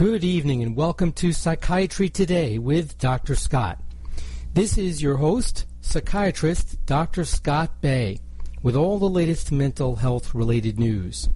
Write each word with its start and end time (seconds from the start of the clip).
Good 0.00 0.24
evening 0.24 0.62
and 0.62 0.74
welcome 0.74 1.12
to 1.12 1.30
Psychiatry 1.34 2.08
Today 2.08 2.56
with 2.56 2.96
Dr. 2.96 3.34
Scott. 3.34 3.78
This 4.54 4.78
is 4.78 5.02
your 5.02 5.18
host, 5.18 5.66
psychiatrist 5.82 6.86
Dr. 6.86 7.26
Scott 7.26 7.82
Bay, 7.82 8.18
with 8.62 8.76
all 8.76 8.98
the 8.98 9.10
latest 9.10 9.52
mental 9.52 9.96
health 9.96 10.34
related 10.34 10.78
news. 10.78 11.28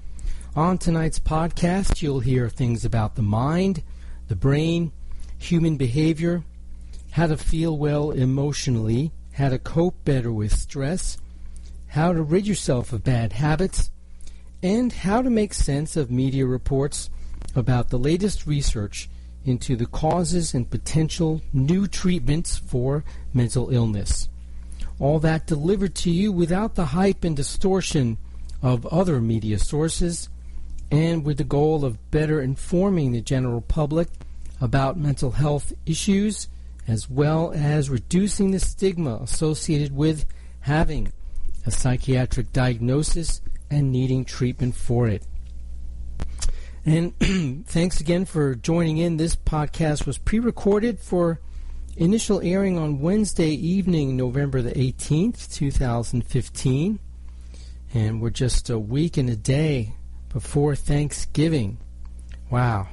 On 0.56 0.78
tonight's 0.78 1.18
podcast, 1.18 2.00
you'll 2.00 2.20
hear 2.20 2.48
things 2.48 2.86
about 2.86 3.16
the 3.16 3.22
mind, 3.22 3.82
the 4.28 4.34
brain, 4.34 4.92
human 5.36 5.76
behavior, 5.76 6.42
how 7.10 7.26
to 7.26 7.36
feel 7.36 7.76
well 7.76 8.12
emotionally, 8.12 9.12
how 9.34 9.50
to 9.50 9.58
cope 9.58 10.02
better 10.06 10.32
with 10.32 10.58
stress, 10.58 11.18
how 11.88 12.14
to 12.14 12.22
rid 12.22 12.46
yourself 12.46 12.94
of 12.94 13.04
bad 13.04 13.34
habits, 13.34 13.90
and 14.62 14.90
how 14.90 15.20
to 15.20 15.28
make 15.28 15.52
sense 15.52 15.98
of 15.98 16.10
media 16.10 16.46
reports 16.46 17.10
about 17.54 17.90
the 17.90 17.98
latest 17.98 18.46
research 18.46 19.08
into 19.44 19.76
the 19.76 19.86
causes 19.86 20.54
and 20.54 20.70
potential 20.70 21.42
new 21.52 21.86
treatments 21.86 22.56
for 22.56 23.04
mental 23.32 23.70
illness. 23.70 24.28
All 24.98 25.18
that 25.20 25.46
delivered 25.46 25.94
to 25.96 26.10
you 26.10 26.32
without 26.32 26.74
the 26.74 26.86
hype 26.86 27.24
and 27.24 27.36
distortion 27.36 28.16
of 28.62 28.86
other 28.86 29.20
media 29.20 29.58
sources, 29.58 30.28
and 30.90 31.24
with 31.24 31.38
the 31.38 31.44
goal 31.44 31.84
of 31.84 32.10
better 32.10 32.40
informing 32.40 33.12
the 33.12 33.20
general 33.20 33.60
public 33.60 34.08
about 34.60 34.96
mental 34.96 35.32
health 35.32 35.72
issues, 35.84 36.48
as 36.86 37.10
well 37.10 37.52
as 37.54 37.90
reducing 37.90 38.50
the 38.50 38.60
stigma 38.60 39.18
associated 39.22 39.94
with 39.94 40.24
having 40.60 41.12
a 41.66 41.70
psychiatric 41.70 42.52
diagnosis 42.52 43.40
and 43.70 43.90
needing 43.90 44.24
treatment 44.24 44.74
for 44.74 45.08
it. 45.08 45.22
And 46.86 47.14
thanks 47.66 48.00
again 48.00 48.26
for 48.26 48.54
joining 48.54 48.98
in. 48.98 49.16
This 49.16 49.34
podcast 49.34 50.06
was 50.06 50.18
pre 50.18 50.38
recorded 50.38 51.00
for 51.00 51.40
initial 51.96 52.42
airing 52.42 52.78
on 52.78 53.00
Wednesday 53.00 53.50
evening, 53.50 54.16
November 54.16 54.60
the 54.60 54.72
18th, 54.72 55.50
2015. 55.54 56.98
And 57.94 58.20
we're 58.20 58.30
just 58.30 58.68
a 58.68 58.78
week 58.78 59.16
and 59.16 59.30
a 59.30 59.36
day 59.36 59.94
before 60.30 60.76
Thanksgiving. 60.76 61.78
Wow. 62.50 62.88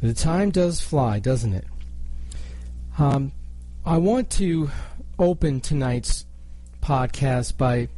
The 0.00 0.14
time 0.14 0.50
does 0.50 0.80
fly, 0.80 1.18
doesn't 1.18 1.52
it? 1.52 1.66
Um, 2.98 3.32
I 3.84 3.98
want 3.98 4.30
to 4.32 4.70
open 5.18 5.60
tonight's 5.60 6.24
podcast 6.80 7.58
by 7.58 7.88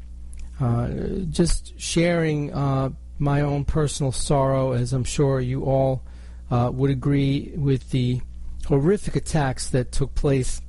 uh, 0.61 0.89
just 1.31 1.79
sharing 1.79 2.53
uh, 2.53 2.91
my 3.19 3.41
own 3.41 3.65
personal 3.65 4.13
sorrow, 4.13 4.73
as 4.73 4.93
I'm 4.93 5.05
sure 5.05 5.41
you 5.41 5.65
all 5.65 6.03
uh, 6.51 6.71
would 6.73 6.91
agree 6.91 7.53
with 7.57 7.91
the 7.91 8.21
horrific 8.67 9.17
attacks 9.17 9.69
that 9.71 9.93
took 9.93 10.15
place 10.15 10.61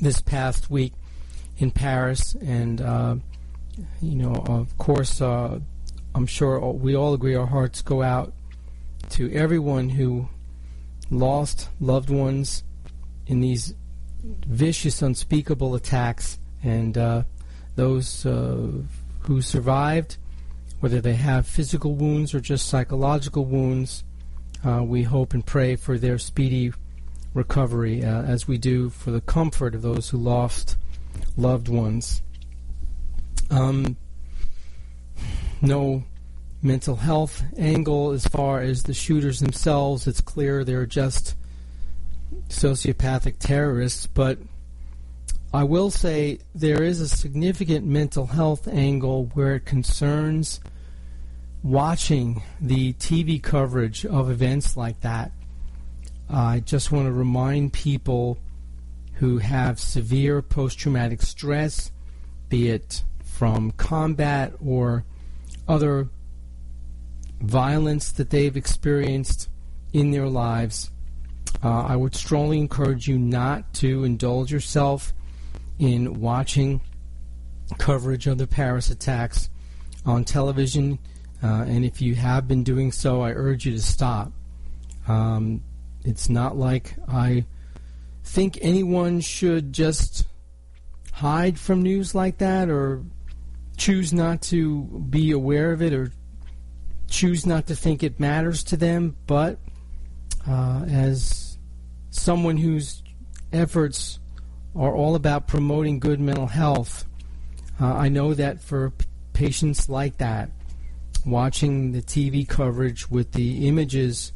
this 0.00 0.20
past 0.20 0.70
week 0.70 0.92
in 1.58 1.70
Paris. 1.70 2.34
And, 2.34 2.80
uh, 2.80 3.16
you 4.00 4.16
know, 4.16 4.34
of 4.34 4.76
course, 4.78 5.20
uh, 5.20 5.60
I'm 6.14 6.26
sure 6.26 6.58
we 6.72 6.94
all 6.94 7.14
agree 7.14 7.34
our 7.34 7.46
hearts 7.46 7.82
go 7.82 8.02
out 8.02 8.32
to 9.10 9.32
everyone 9.32 9.90
who 9.90 10.28
lost 11.10 11.68
loved 11.80 12.10
ones 12.10 12.62
in 13.26 13.40
these 13.40 13.74
vicious, 14.22 15.00
unspeakable 15.00 15.74
attacks, 15.74 16.38
and 16.62 16.98
uh, 16.98 17.22
those 17.76 18.26
uh, 18.26 18.68
who 19.20 19.40
survived 19.40 20.16
whether 20.80 21.00
they 21.00 21.14
have 21.14 21.46
physical 21.46 21.94
wounds 21.94 22.34
or 22.34 22.40
just 22.40 22.68
psychological 22.68 23.44
wounds. 23.44 24.04
Uh, 24.64 24.82
we 24.82 25.02
hope 25.04 25.34
and 25.34 25.46
pray 25.46 25.76
for 25.76 25.98
their 25.98 26.18
speedy 26.18 26.72
recovery, 27.34 28.04
uh, 28.04 28.22
as 28.22 28.48
we 28.48 28.58
do 28.58 28.90
for 28.90 29.10
the 29.10 29.20
comfort 29.20 29.74
of 29.74 29.82
those 29.82 30.08
who 30.08 30.18
lost 30.18 30.76
loved 31.36 31.68
ones. 31.68 32.22
Um, 33.50 33.96
no 35.60 36.04
mental 36.62 36.96
health 36.96 37.42
angle 37.56 38.10
as 38.10 38.26
far 38.26 38.60
as 38.60 38.82
the 38.82 38.94
shooters 38.94 39.40
themselves. 39.40 40.06
It's 40.06 40.20
clear 40.20 40.64
they're 40.64 40.86
just 40.86 41.34
sociopathic 42.48 43.36
terrorists, 43.38 44.06
but 44.06 44.38
I 45.52 45.64
will 45.64 45.90
say 45.90 46.40
there 46.54 46.82
is 46.82 47.00
a 47.00 47.08
significant 47.08 47.86
mental 47.86 48.26
health 48.26 48.68
angle 48.68 49.30
where 49.32 49.54
it 49.54 49.64
concerns 49.64 50.60
watching 51.62 52.42
the 52.60 52.92
TV 52.94 53.42
coverage 53.42 54.04
of 54.04 54.30
events 54.30 54.76
like 54.76 55.00
that. 55.00 55.32
I 56.28 56.60
just 56.60 56.92
want 56.92 57.06
to 57.06 57.12
remind 57.12 57.72
people 57.72 58.38
who 59.14 59.38
have 59.38 59.80
severe 59.80 60.42
post 60.42 60.78
traumatic 60.78 61.22
stress, 61.22 61.92
be 62.50 62.68
it 62.68 63.02
from 63.22 63.70
combat 63.70 64.52
or 64.62 65.04
other 65.66 66.10
violence 67.40 68.12
that 68.12 68.28
they've 68.28 68.56
experienced 68.56 69.48
in 69.94 70.10
their 70.10 70.28
lives. 70.28 70.90
Uh, 71.64 71.84
I 71.84 71.96
would 71.96 72.14
strongly 72.14 72.58
encourage 72.58 73.08
you 73.08 73.18
not 73.18 73.72
to 73.74 74.04
indulge 74.04 74.52
yourself 74.52 75.14
in 75.78 76.20
watching 76.20 76.80
coverage 77.78 78.26
of 78.26 78.38
the 78.38 78.46
Paris 78.46 78.90
attacks 78.90 79.50
on 80.04 80.24
television. 80.24 80.98
Uh, 81.42 81.64
and 81.68 81.84
if 81.84 82.00
you 82.00 82.14
have 82.14 82.48
been 82.48 82.64
doing 82.64 82.90
so, 82.90 83.20
I 83.22 83.32
urge 83.32 83.66
you 83.66 83.72
to 83.72 83.82
stop. 83.82 84.32
Um, 85.06 85.62
it's 86.04 86.28
not 86.28 86.56
like 86.56 86.94
I 87.06 87.44
think 88.24 88.58
anyone 88.60 89.20
should 89.20 89.72
just 89.72 90.26
hide 91.12 91.58
from 91.58 91.82
news 91.82 92.14
like 92.14 92.38
that 92.38 92.68
or 92.68 93.02
choose 93.76 94.12
not 94.12 94.42
to 94.42 94.82
be 95.10 95.30
aware 95.30 95.72
of 95.72 95.82
it 95.82 95.92
or 95.92 96.12
choose 97.08 97.46
not 97.46 97.66
to 97.68 97.76
think 97.76 98.02
it 98.02 98.20
matters 98.20 98.64
to 98.64 98.76
them. 98.76 99.16
But 99.26 99.58
uh, 100.46 100.84
as 100.88 101.58
someone 102.10 102.56
whose 102.56 103.02
efforts 103.52 104.18
are 104.74 104.94
all 104.94 105.14
about 105.14 105.48
promoting 105.48 105.98
good 105.98 106.20
mental 106.20 106.46
health. 106.46 107.04
Uh, 107.80 107.94
I 107.94 108.08
know 108.08 108.34
that 108.34 108.60
for 108.60 108.90
p- 108.90 109.06
patients 109.32 109.88
like 109.88 110.18
that, 110.18 110.50
watching 111.24 111.92
the 111.92 112.02
TV 112.02 112.48
coverage 112.48 113.10
with 113.10 113.32
the 113.32 113.66
images 113.68 114.32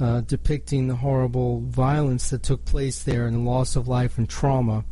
uh, 0.00 0.20
depicting 0.22 0.88
the 0.88 0.96
horrible 0.96 1.60
violence 1.60 2.30
that 2.30 2.42
took 2.42 2.64
place 2.64 3.02
there 3.04 3.26
and 3.26 3.36
the 3.36 3.50
loss 3.50 3.76
of 3.76 3.86
life 3.86 4.18
and 4.18 4.28
trauma 4.28 4.84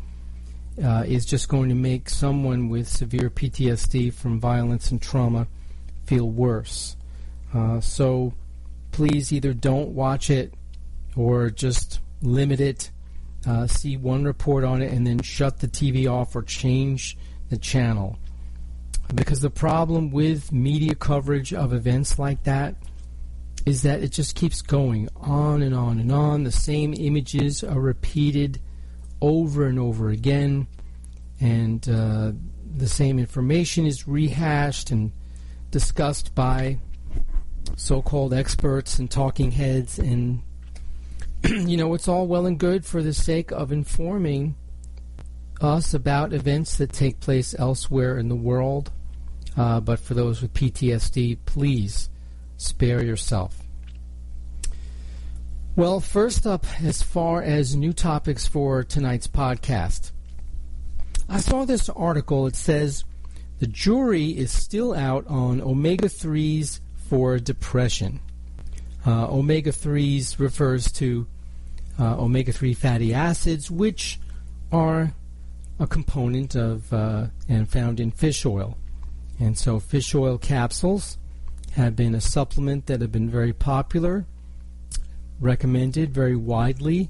uh, 0.82 1.04
is 1.06 1.26
just 1.26 1.48
going 1.48 1.68
to 1.68 1.74
make 1.74 2.08
someone 2.08 2.68
with 2.68 2.88
severe 2.88 3.28
PTSD 3.28 4.12
from 4.12 4.40
violence 4.40 4.90
and 4.90 5.02
trauma 5.02 5.46
feel 6.04 6.28
worse. 6.30 6.96
Uh, 7.52 7.80
so 7.80 8.32
please 8.92 9.32
either 9.32 9.52
don't 9.52 9.90
watch 9.90 10.30
it 10.30 10.54
or 11.16 11.50
just 11.50 12.00
limit 12.22 12.60
it 12.60 12.91
uh, 13.46 13.66
see 13.66 13.96
one 13.96 14.24
report 14.24 14.64
on 14.64 14.82
it, 14.82 14.92
and 14.92 15.06
then 15.06 15.20
shut 15.20 15.60
the 15.60 15.68
TV 15.68 16.10
off 16.10 16.34
or 16.36 16.42
change 16.42 17.16
the 17.50 17.56
channel. 17.56 18.18
Because 19.14 19.40
the 19.40 19.50
problem 19.50 20.10
with 20.10 20.52
media 20.52 20.94
coverage 20.94 21.52
of 21.52 21.72
events 21.72 22.18
like 22.18 22.44
that 22.44 22.76
is 23.66 23.82
that 23.82 24.02
it 24.02 24.10
just 24.10 24.34
keeps 24.34 24.62
going 24.62 25.08
on 25.16 25.62
and 25.62 25.74
on 25.74 25.98
and 25.98 26.10
on. 26.10 26.44
The 26.44 26.52
same 26.52 26.94
images 26.94 27.62
are 27.62 27.80
repeated 27.80 28.60
over 29.20 29.66
and 29.66 29.78
over 29.78 30.10
again, 30.10 30.66
and 31.40 31.86
uh, 31.88 32.32
the 32.74 32.88
same 32.88 33.18
information 33.18 33.86
is 33.86 34.08
rehashed 34.08 34.90
and 34.90 35.12
discussed 35.70 36.34
by 36.34 36.78
so 37.76 38.02
called 38.02 38.34
experts 38.34 38.98
and 38.98 39.10
talking 39.10 39.50
heads 39.50 39.98
and 39.98 40.42
you 41.48 41.76
know, 41.76 41.92
it's 41.94 42.08
all 42.08 42.26
well 42.26 42.46
and 42.46 42.58
good 42.58 42.84
for 42.84 43.02
the 43.02 43.12
sake 43.12 43.50
of 43.50 43.72
informing 43.72 44.54
us 45.60 45.94
about 45.94 46.32
events 46.32 46.76
that 46.76 46.92
take 46.92 47.20
place 47.20 47.54
elsewhere 47.58 48.18
in 48.18 48.28
the 48.28 48.36
world. 48.36 48.92
Uh, 49.56 49.80
but 49.80 49.98
for 49.98 50.14
those 50.14 50.40
with 50.40 50.54
PTSD, 50.54 51.38
please 51.44 52.10
spare 52.56 53.02
yourself. 53.02 53.62
Well, 55.74 56.00
first 56.00 56.46
up, 56.46 56.66
as 56.82 57.02
far 57.02 57.42
as 57.42 57.74
new 57.74 57.92
topics 57.92 58.46
for 58.46 58.84
tonight's 58.84 59.26
podcast, 59.26 60.12
I 61.28 61.40
saw 61.40 61.64
this 61.64 61.88
article. 61.88 62.46
It 62.46 62.56
says 62.56 63.04
the 63.58 63.66
jury 63.66 64.30
is 64.30 64.52
still 64.52 64.94
out 64.94 65.26
on 65.28 65.60
omega 65.60 66.08
3s 66.08 66.80
for 67.08 67.38
depression. 67.38 68.20
Uh, 69.06 69.26
omega 69.28 69.70
3s 69.72 70.38
refers 70.38 70.92
to 70.92 71.26
uh, 72.02 72.16
omega 72.18 72.52
3 72.52 72.74
fatty 72.74 73.14
acids, 73.14 73.70
which 73.70 74.18
are 74.72 75.12
a 75.78 75.86
component 75.86 76.56
of 76.56 76.92
uh, 76.92 77.26
and 77.48 77.68
found 77.68 78.00
in 78.00 78.10
fish 78.10 78.44
oil. 78.44 78.76
And 79.38 79.56
so, 79.56 79.78
fish 79.78 80.14
oil 80.14 80.36
capsules 80.36 81.16
have 81.72 81.94
been 81.94 82.14
a 82.14 82.20
supplement 82.20 82.86
that 82.86 83.00
have 83.00 83.12
been 83.12 83.30
very 83.30 83.52
popular 83.52 84.26
recommended, 85.40 86.14
very 86.14 86.36
widely 86.36 87.08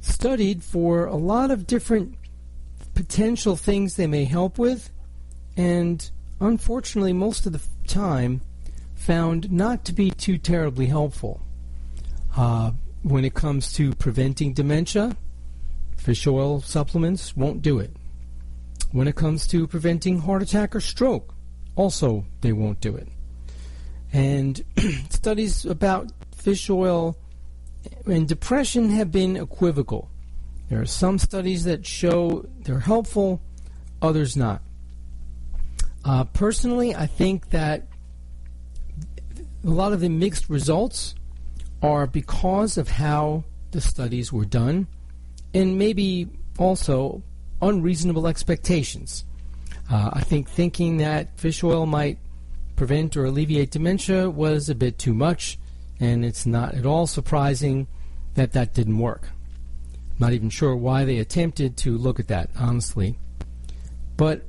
studied 0.00 0.62
for 0.62 1.06
a 1.06 1.16
lot 1.16 1.50
of 1.50 1.66
different 1.66 2.14
potential 2.94 3.56
things 3.56 3.96
they 3.96 4.06
may 4.06 4.24
help 4.24 4.58
with, 4.58 4.90
and 5.56 6.10
unfortunately, 6.40 7.12
most 7.12 7.46
of 7.46 7.52
the 7.52 7.60
time, 7.86 8.40
found 8.94 9.50
not 9.50 9.84
to 9.84 9.92
be 9.92 10.10
too 10.10 10.38
terribly 10.38 10.86
helpful. 10.86 11.40
Uh, 12.36 12.72
when 13.04 13.22
it 13.24 13.34
comes 13.34 13.70
to 13.74 13.94
preventing 13.94 14.54
dementia, 14.54 15.14
fish 15.94 16.26
oil 16.26 16.62
supplements 16.62 17.36
won't 17.36 17.60
do 17.60 17.78
it. 17.78 17.94
When 18.92 19.06
it 19.06 19.14
comes 19.14 19.46
to 19.48 19.66
preventing 19.66 20.20
heart 20.20 20.42
attack 20.42 20.74
or 20.74 20.80
stroke, 20.80 21.34
also 21.76 22.24
they 22.40 22.52
won't 22.52 22.80
do 22.80 22.96
it. 22.96 23.08
And 24.10 24.64
studies 25.10 25.66
about 25.66 26.12
fish 26.34 26.70
oil 26.70 27.18
and 28.06 28.26
depression 28.26 28.88
have 28.90 29.12
been 29.12 29.36
equivocal. 29.36 30.10
There 30.70 30.80
are 30.80 30.86
some 30.86 31.18
studies 31.18 31.64
that 31.64 31.84
show 31.84 32.46
they're 32.60 32.78
helpful, 32.78 33.42
others 34.00 34.34
not. 34.34 34.62
Uh, 36.06 36.24
personally, 36.24 36.94
I 36.94 37.04
think 37.06 37.50
that 37.50 37.86
a 39.62 39.70
lot 39.70 39.92
of 39.92 40.00
the 40.00 40.08
mixed 40.08 40.48
results 40.48 41.14
are 41.84 42.06
because 42.06 42.78
of 42.78 42.88
how 42.88 43.44
the 43.72 43.80
studies 43.80 44.32
were 44.32 44.46
done 44.46 44.86
and 45.52 45.76
maybe 45.78 46.26
also 46.58 47.22
unreasonable 47.60 48.26
expectations. 48.26 49.24
Uh, 49.90 50.10
I 50.14 50.22
think 50.22 50.48
thinking 50.48 50.96
that 50.96 51.38
fish 51.38 51.62
oil 51.62 51.84
might 51.84 52.18
prevent 52.74 53.16
or 53.18 53.26
alleviate 53.26 53.70
dementia 53.70 54.30
was 54.30 54.70
a 54.70 54.74
bit 54.74 54.98
too 54.98 55.12
much, 55.12 55.58
and 56.00 56.24
it's 56.24 56.46
not 56.46 56.74
at 56.74 56.86
all 56.86 57.06
surprising 57.06 57.86
that 58.34 58.52
that 58.52 58.72
didn't 58.72 58.98
work. 58.98 59.28
Not 60.18 60.32
even 60.32 60.48
sure 60.48 60.74
why 60.74 61.04
they 61.04 61.18
attempted 61.18 61.76
to 61.78 61.98
look 61.98 62.18
at 62.18 62.28
that, 62.28 62.48
honestly. 62.58 63.18
But 64.16 64.46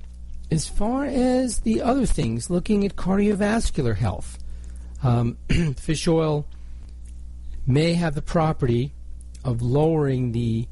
as 0.50 0.70
far 0.70 1.04
as 1.04 1.60
the 1.60 1.82
other 1.82 2.06
things, 2.06 2.50
looking 2.50 2.86
at 2.86 2.96
cardiovascular 2.96 3.98
health, 3.98 4.40
um, 5.04 5.38
fish 5.76 6.08
oil 6.08 6.46
may 7.66 7.94
have 7.94 8.16
the 8.16 8.22
property 8.22 8.94
of 9.44 9.62
lowering 9.62 10.32
the 10.32 10.68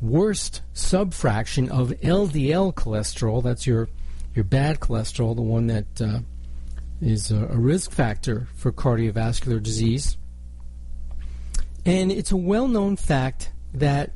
worst 0.00 0.62
subfraction 0.74 1.68
of 1.68 1.90
LDL 2.00 2.74
cholesterol. 2.74 3.42
That's 3.42 3.66
your 3.66 3.88
your 4.34 4.44
bad 4.44 4.78
cholesterol, 4.78 5.34
the 5.34 5.42
one 5.42 5.66
that 5.66 6.00
uh, 6.00 6.20
is 7.00 7.30
a, 7.30 7.46
a 7.46 7.56
risk 7.56 7.90
factor 7.90 8.46
for 8.54 8.70
cardiovascular 8.70 9.60
disease. 9.60 10.16
And 11.84 12.12
it's 12.12 12.30
a 12.30 12.36
well-known 12.36 12.96
fact 12.96 13.50
that 13.74 14.12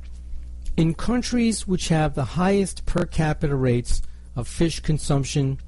in 0.76 0.94
countries 0.94 1.66
which 1.66 1.88
have 1.88 2.14
the 2.14 2.24
highest 2.24 2.86
per 2.86 3.04
capita 3.04 3.56
rates 3.56 4.02
of 4.36 4.46
fish 4.46 4.80
consumption, 4.80 5.58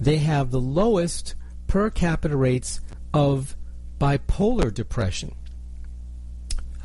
they 0.00 0.18
have 0.18 0.50
the 0.50 0.60
lowest 0.60 1.34
per 1.66 1.90
capita 1.90 2.36
rates 2.36 2.80
of 3.12 3.56
bipolar 3.98 4.72
depression. 4.72 5.34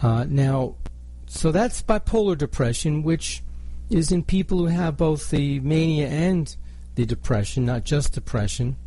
Uh, 0.02 0.26
now, 0.28 0.76
so 1.28 1.52
that's 1.52 1.82
bipolar 1.82 2.38
depression, 2.38 3.04
which 3.04 3.44
is 3.90 4.12
in 4.12 4.24
people 4.24 4.60
who 4.60 4.66
have 4.68 4.98
both 4.98 5.30
the 5.30 5.60
mania 5.60 6.08
and 6.08 6.56
the 6.96 7.06
depression, 7.06 7.66
not 7.66 7.84
just 7.84 8.14
depression. 8.14 8.78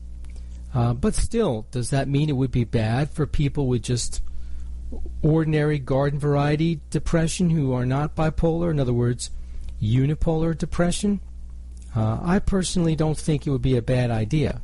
Uh, 0.74 0.94
but 0.94 1.14
still, 1.14 1.66
does 1.70 1.90
that 1.90 2.08
mean 2.08 2.28
it 2.28 2.36
would 2.36 2.50
be 2.50 2.64
bad 2.64 3.10
for 3.10 3.26
people 3.26 3.66
with 3.66 3.82
just 3.82 4.22
ordinary 5.22 5.78
garden 5.78 6.18
variety 6.18 6.80
depression 6.90 7.50
who 7.50 7.72
are 7.72 7.86
not 7.86 8.16
bipolar, 8.16 8.70
in 8.70 8.80
other 8.80 8.92
words, 8.92 9.30
unipolar 9.80 10.56
depression, 10.56 11.20
uh, 11.94 12.18
I 12.22 12.38
personally 12.38 12.96
don't 12.96 13.18
think 13.18 13.46
it 13.46 13.50
would 13.50 13.62
be 13.62 13.76
a 13.76 13.82
bad 13.82 14.10
idea. 14.10 14.62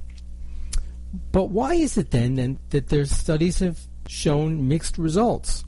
But 1.33 1.47
why 1.47 1.75
is 1.75 1.97
it 1.99 2.11
then, 2.11 2.35
then 2.37 2.59
that 2.71 2.89
their 2.89 3.05
studies 3.05 3.59
have 3.59 3.81
shown 4.06 4.69
mixed 4.69 4.99
results? 4.99 5.65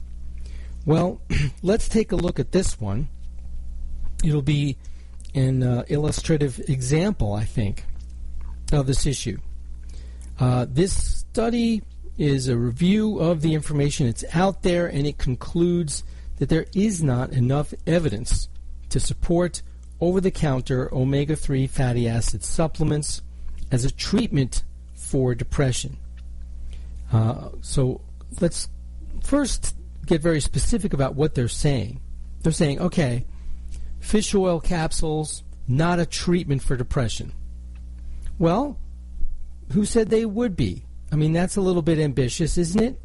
Well, 0.85 1.21
let's 1.61 1.87
take 1.87 2.11
a 2.11 2.15
look 2.15 2.39
at 2.39 2.51
this 2.51 2.79
one. 2.79 3.09
It'll 4.23 4.41
be 4.41 4.77
an 5.33 5.63
uh, 5.63 5.83
illustrative 5.87 6.59
example, 6.69 7.33
I 7.33 7.45
think, 7.45 7.85
of 8.71 8.87
this 8.87 9.05
issue. 9.05 9.37
Uh, 10.39 10.65
this 10.69 10.93
study 10.93 11.83
is 12.17 12.47
a 12.47 12.57
review 12.57 13.19
of 13.19 13.41
the 13.41 13.53
information 13.53 14.07
that's 14.07 14.25
out 14.33 14.63
there, 14.63 14.87
and 14.87 15.07
it 15.07 15.17
concludes 15.17 16.03
that 16.37 16.49
there 16.49 16.65
is 16.73 17.03
not 17.03 17.31
enough 17.31 17.73
evidence 17.85 18.49
to 18.89 18.99
support 18.99 19.61
over 19.99 20.19
the 20.19 20.31
counter 20.31 20.93
omega 20.93 21.35
3 21.35 21.67
fatty 21.67 22.07
acid 22.07 22.43
supplements 22.43 23.21
as 23.71 23.85
a 23.85 23.91
treatment 23.91 24.63
for 24.95 25.35
depression. 25.35 25.97
Uh, 27.13 27.49
so 27.61 28.01
let's 28.39 28.67
first 29.23 29.75
get 30.11 30.21
very 30.21 30.41
specific 30.41 30.91
about 30.91 31.15
what 31.15 31.35
they're 31.35 31.47
saying. 31.47 32.01
They're 32.41 32.51
saying, 32.51 32.81
okay, 32.81 33.25
fish 34.01 34.35
oil 34.35 34.59
capsules, 34.59 35.41
not 35.69 35.99
a 35.99 36.05
treatment 36.05 36.61
for 36.61 36.75
depression. 36.75 37.31
Well, 38.37 38.77
who 39.71 39.85
said 39.85 40.09
they 40.09 40.25
would 40.25 40.57
be? 40.57 40.83
I 41.13 41.15
mean, 41.15 41.31
that's 41.31 41.55
a 41.55 41.61
little 41.61 41.81
bit 41.81 41.97
ambitious, 41.97 42.57
isn't 42.57 42.81
it? 42.81 43.01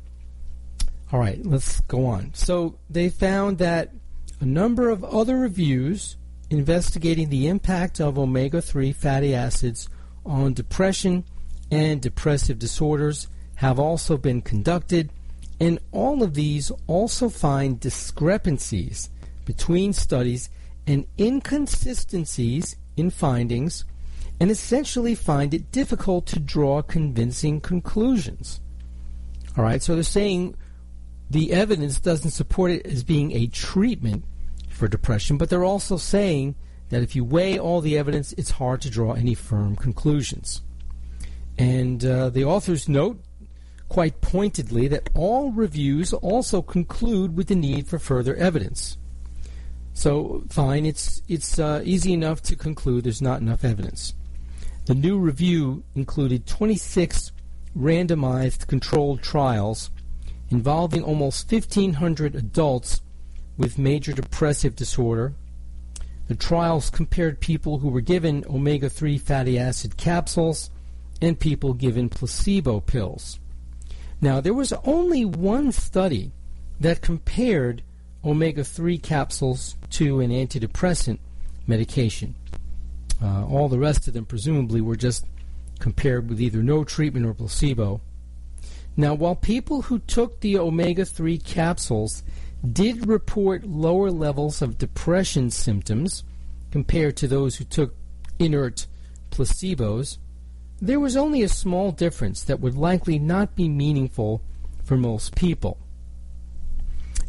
All 1.13 1.21
right, 1.21 1.39
let's 1.47 1.79
go 1.83 2.07
on. 2.07 2.35
So 2.35 2.77
they 2.91 3.09
found 3.09 3.59
that 3.59 3.93
a 4.41 4.45
number 4.45 4.91
of 4.91 5.05
other 5.05 5.39
reviews 5.39 6.17
investigating 6.51 7.29
the 7.29 7.47
impact 7.47 8.01
of 8.01 8.19
omega 8.19 8.61
3 8.61 8.93
fatty 8.93 9.33
acids 9.33 9.89
on 10.25 10.55
depression 10.55 11.25
and 11.71 12.03
depressive 12.03 12.59
disorders 12.59 13.29
have 13.57 13.79
also 13.79 14.17
been 14.17 14.43
conducted, 14.43 15.13
and 15.59 15.79
all 15.93 16.23
of 16.23 16.35
these 16.35 16.71
also 16.87 17.29
find 17.29 17.81
discrepancies 17.81 19.11
between 19.45 19.93
studies 19.93 20.51
and 20.87 21.07
inconsistencies 21.19 22.77
in 22.97 23.11
findings 23.11 23.85
and 24.39 24.51
essentially 24.51 25.15
find 25.15 25.55
it 25.55 25.73
difficult 25.73 26.27
to 26.27 26.39
draw 26.39 26.83
convincing 26.83 27.61
conclusions. 27.61 28.61
All 29.57 29.65
right, 29.65 29.83
so 29.83 29.95
they're 29.95 30.03
saying 30.03 30.57
the 31.31 31.53
evidence 31.53 31.99
doesn't 31.99 32.33
support 32.33 32.71
it 32.71 32.87
as 32.87 33.03
being 33.03 33.33
a 33.33 33.47
treatment 33.47 34.25
for 34.69 34.89
depression, 34.89 35.39
but 35.39 35.49
they're 35.49 35.65
also 35.65 35.97
saying 35.97 36.55
that 36.91 37.03
if 37.03 37.17
you 37.17 37.25
weigh 37.25 37.59
all 37.59 37.81
the 37.81 37.97
evidence, 37.97 38.35
it's 38.35 38.51
hard 38.51 38.83
to 38.83 38.91
draw 38.91 39.15
any 39.15 39.35
firm 39.35 39.75
conclusions. 39.75 40.63
And 41.59 42.05
uh, 42.05 42.29
the 42.29 42.45
authors 42.45 42.89
note 42.89 43.21
quite 43.89 44.21
pointedly 44.21 44.89
that 44.89 45.11
all 45.15 45.53
reviews 45.53 46.13
also 46.13 46.63
conclude 46.63 47.37
with 47.37 47.49
the 47.49 47.55
need 47.55 47.87
for 47.87 47.99
further 47.99 48.35
evidence. 48.37 48.99
So, 49.95 50.45
fine, 50.51 50.85
it's, 50.85 51.23
it's 51.29 51.59
uh, 51.59 51.81
easy 51.85 52.13
enough 52.13 52.43
to 52.43 52.57
conclude 52.57 53.05
there's 53.05 53.23
not 53.23 53.41
enough 53.41 53.65
evidence. 53.65 54.15
The 54.85 54.95
new 54.95 55.19
review 55.19 55.85
included 55.95 56.47
26 56.47 57.33
randomized 57.77 58.67
controlled 58.67 59.23
trials 59.23 59.91
involving 60.51 61.03
almost 61.03 61.51
1,500 61.51 62.35
adults 62.35 63.01
with 63.57 63.79
major 63.79 64.13
depressive 64.13 64.77
disorder. 64.77 65.35
The 66.29 66.35
trials 66.35 66.91
compared 66.91 67.41
people 67.41 67.79
who 67.79 67.89
were 67.89 68.01
given 68.01 68.45
omega 68.49 68.89
3 68.89 69.19
fatty 69.19 69.59
acid 69.59 69.97
capsules 69.97 70.71
and 71.23 71.39
people 71.39 71.73
given 71.73 72.09
placebo 72.09 72.81
pills. 72.81 73.39
Now, 74.21 74.41
there 74.41 74.55
was 74.55 74.73
only 74.85 75.25
one 75.25 75.73
study 75.73 76.33
that 76.81 77.03
compared 77.03 77.83
omega 78.25 78.65
3 78.65 78.99
capsules 78.99 79.77
to 79.91 80.21
an 80.21 80.31
antidepressant 80.31 81.19
medication. 81.67 82.35
Uh, 83.23 83.45
all 83.47 83.69
the 83.69 83.79
rest 83.79 84.09
of 84.09 84.15
them, 84.15 84.25
presumably, 84.25 84.81
were 84.81 84.97
just 84.97 85.27
compared 85.79 86.29
with 86.29 86.41
either 86.41 86.63
no 86.63 86.85
treatment 86.85 87.27
or 87.27 87.35
placebo. 87.35 88.01
Now, 88.97 89.15
while 89.15 89.37
people 89.37 89.83
who 89.83 89.99
took 89.99 90.41
the 90.41 90.59
omega 90.59 91.05
3 91.05 91.39
capsules 91.39 92.23
did 92.73 93.07
report 93.07 93.65
lower 93.65 94.11
levels 94.11 94.63
of 94.63 94.79
depression 94.79 95.51
symptoms 95.51 96.25
compared 96.71 97.17
to 97.19 97.29
those 97.29 97.57
who 97.57 97.65
took 97.65 97.95
inert 98.39 98.87
placebos, 99.31 100.19
there 100.81 101.01
was 101.01 101.17
only 101.17 101.43
a 101.43 101.49
small 101.49 101.91
difference 101.91 102.43
that 102.45 102.61
would 102.61 102.77
likely 102.77 103.19
not 103.19 103.57
be 103.57 103.69
meaningful 103.69 104.43
for 104.85 104.97
most 104.97 105.35
people. 105.35 105.79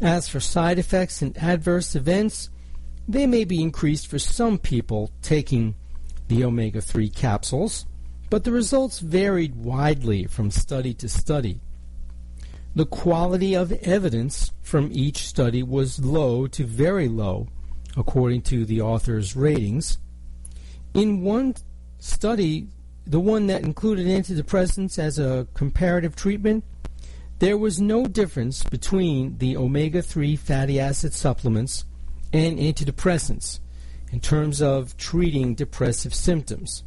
As 0.00 0.28
for 0.28 0.38
side 0.40 0.78
effects 0.78 1.22
and 1.22 1.36
adverse 1.38 1.94
events, 1.96 2.50
they 3.08 3.26
may 3.26 3.44
be 3.44 3.62
increased 3.62 4.06
for 4.06 4.18
some 4.18 4.58
people 4.58 5.10
taking 5.22 5.74
the 6.28 6.44
omega 6.44 6.80
3 6.80 7.08
capsules, 7.08 7.86
but 8.30 8.44
the 8.44 8.52
results 8.52 8.98
varied 8.98 9.56
widely 9.56 10.26
from 10.26 10.50
study 10.50 10.92
to 10.94 11.08
study. 11.08 11.60
the 12.78 12.86
quality 12.86 13.54
of 13.54 13.72
evidence 13.72 14.52
from 14.62 14.88
each 14.92 15.26
study 15.26 15.64
was 15.64 15.98
low 16.04 16.46
to 16.46 16.64
very 16.64 17.08
low, 17.08 17.48
according 17.96 18.40
to 18.40 18.64
the 18.64 18.80
author's 18.80 19.34
ratings. 19.34 19.98
In 20.94 21.22
one 21.22 21.56
study, 21.98 22.68
the 23.08 23.20
one 23.20 23.46
that 23.46 23.62
included 23.62 24.06
antidepressants 24.06 24.98
as 24.98 25.18
a 25.18 25.46
comparative 25.54 26.14
treatment, 26.14 26.62
there 27.38 27.56
was 27.56 27.80
no 27.80 28.06
difference 28.06 28.62
between 28.64 29.38
the 29.38 29.56
omega 29.56 30.02
3 30.02 30.36
fatty 30.36 30.78
acid 30.78 31.14
supplements 31.14 31.86
and 32.32 32.58
antidepressants 32.58 33.60
in 34.12 34.20
terms 34.20 34.60
of 34.60 34.96
treating 34.98 35.54
depressive 35.54 36.14
symptoms. 36.14 36.84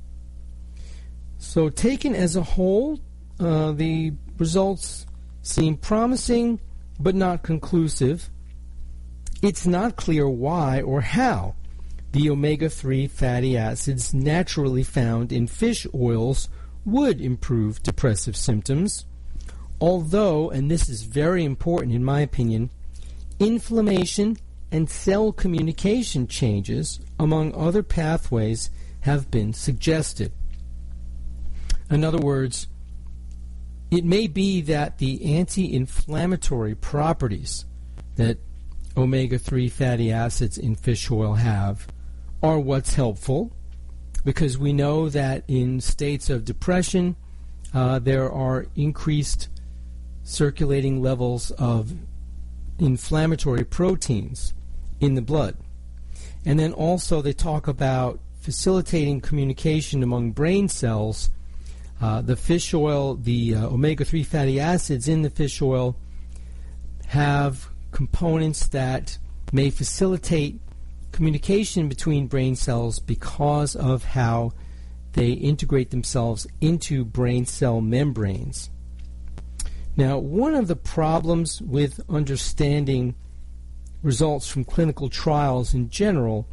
So, 1.40 1.70
taken 1.70 2.14
as 2.14 2.36
a 2.36 2.44
whole, 2.44 3.00
uh, 3.40 3.72
the 3.72 4.14
results 4.38 5.08
seem 5.42 5.76
promising 5.78 6.60
but 7.00 7.16
not 7.16 7.42
conclusive. 7.42 8.30
It's 9.42 9.66
not 9.66 9.96
clear 9.96 10.30
why 10.30 10.82
or 10.82 11.02
how 11.02 11.56
the 12.12 12.30
omega 12.30 12.70
3 12.70 13.08
fatty 13.08 13.58
acids 13.58 14.14
naturally 14.14 14.84
found 14.84 15.32
in 15.32 15.48
fish 15.48 15.88
oils 15.96 16.50
would 16.84 17.22
improve 17.22 17.84
depressive 17.84 18.36
symptoms, 18.36 19.06
although, 19.80 20.50
and 20.50 20.70
this 20.70 20.90
is 20.90 21.04
very 21.04 21.46
important 21.46 21.94
in 21.94 22.04
my 22.04 22.20
opinion, 22.20 22.70
inflammation 23.40 24.38
and 24.72 24.90
cell 24.90 25.32
communication 25.32 26.28
changes, 26.28 27.00
among 27.20 27.54
other 27.56 27.84
pathways, 27.84 28.70
have 29.02 29.32
been 29.32 29.54
suggested. 29.54 30.32
In 31.90 32.04
other 32.04 32.20
words, 32.20 32.68
it 33.90 34.06
may 34.06 34.28
be 34.28 34.62
that 34.62 34.98
the 34.98 35.36
anti 35.36 35.74
inflammatory 35.74 36.76
properties 36.76 37.66
that 38.16 38.38
omega 38.96 39.38
3 39.38 39.68
fatty 39.70 40.12
acids 40.12 40.58
in 40.58 40.76
fish 40.76 41.10
oil 41.12 41.36
have 41.36 41.88
are 42.44 42.60
what's 42.60 42.96
helpful 42.96 43.52
because 44.24 44.58
we 44.58 44.74
know 44.74 45.10
that 45.10 45.44
in 45.48 45.82
states 45.82 46.30
of 46.30 46.46
depression 46.46 47.16
uh, 47.74 48.00
there 48.00 48.32
are 48.32 48.66
increased 48.76 49.50
circulating 50.24 51.02
levels 51.02 51.52
of 51.52 51.94
inflammatory 52.80 53.64
proteins 53.64 54.54
in 55.00 55.16
the 55.16 55.22
blood. 55.22 55.58
And 56.46 56.60
then 56.60 56.74
also 56.74 57.22
they 57.22 57.34
talk 57.34 57.68
about 57.68 58.20
facilitating 58.40 59.22
communication 59.22 60.02
among 60.02 60.32
brain 60.32 60.68
cells. 60.68 61.30
Uh, 62.02 62.22
the 62.22 62.36
fish 62.36 62.74
oil, 62.74 63.16
the 63.16 63.56
uh, 63.56 63.68
omega 63.68 64.04
3 64.04 64.24
fatty 64.24 64.60
acids 64.60 65.08
in 65.08 65.22
the 65.22 65.30
fish 65.30 65.62
oil 65.62 65.96
have 67.08 67.70
components 67.92 68.68
that 68.68 69.18
may 69.52 69.70
facilitate 69.70 70.60
communication 71.12 71.88
between 71.90 72.28
brain 72.28 72.56
cells 72.56 73.00
because 73.00 73.76
of 73.76 74.04
how 74.04 74.54
they 75.14 75.32
integrate 75.32 75.90
themselves 75.90 76.48
into 76.62 77.04
brain 77.04 77.46
cell 77.46 77.82
membranes. 77.82 78.70
Now, 79.98 80.18
one 80.18 80.56
of 80.56 80.68
the 80.68 80.76
problems 80.76 81.62
with 81.62 82.00
understanding 82.10 83.16
results 84.02 84.48
from 84.48 84.64
clinical 84.64 85.10
trials 85.10 85.74
in 85.74 85.90
general 85.90 86.48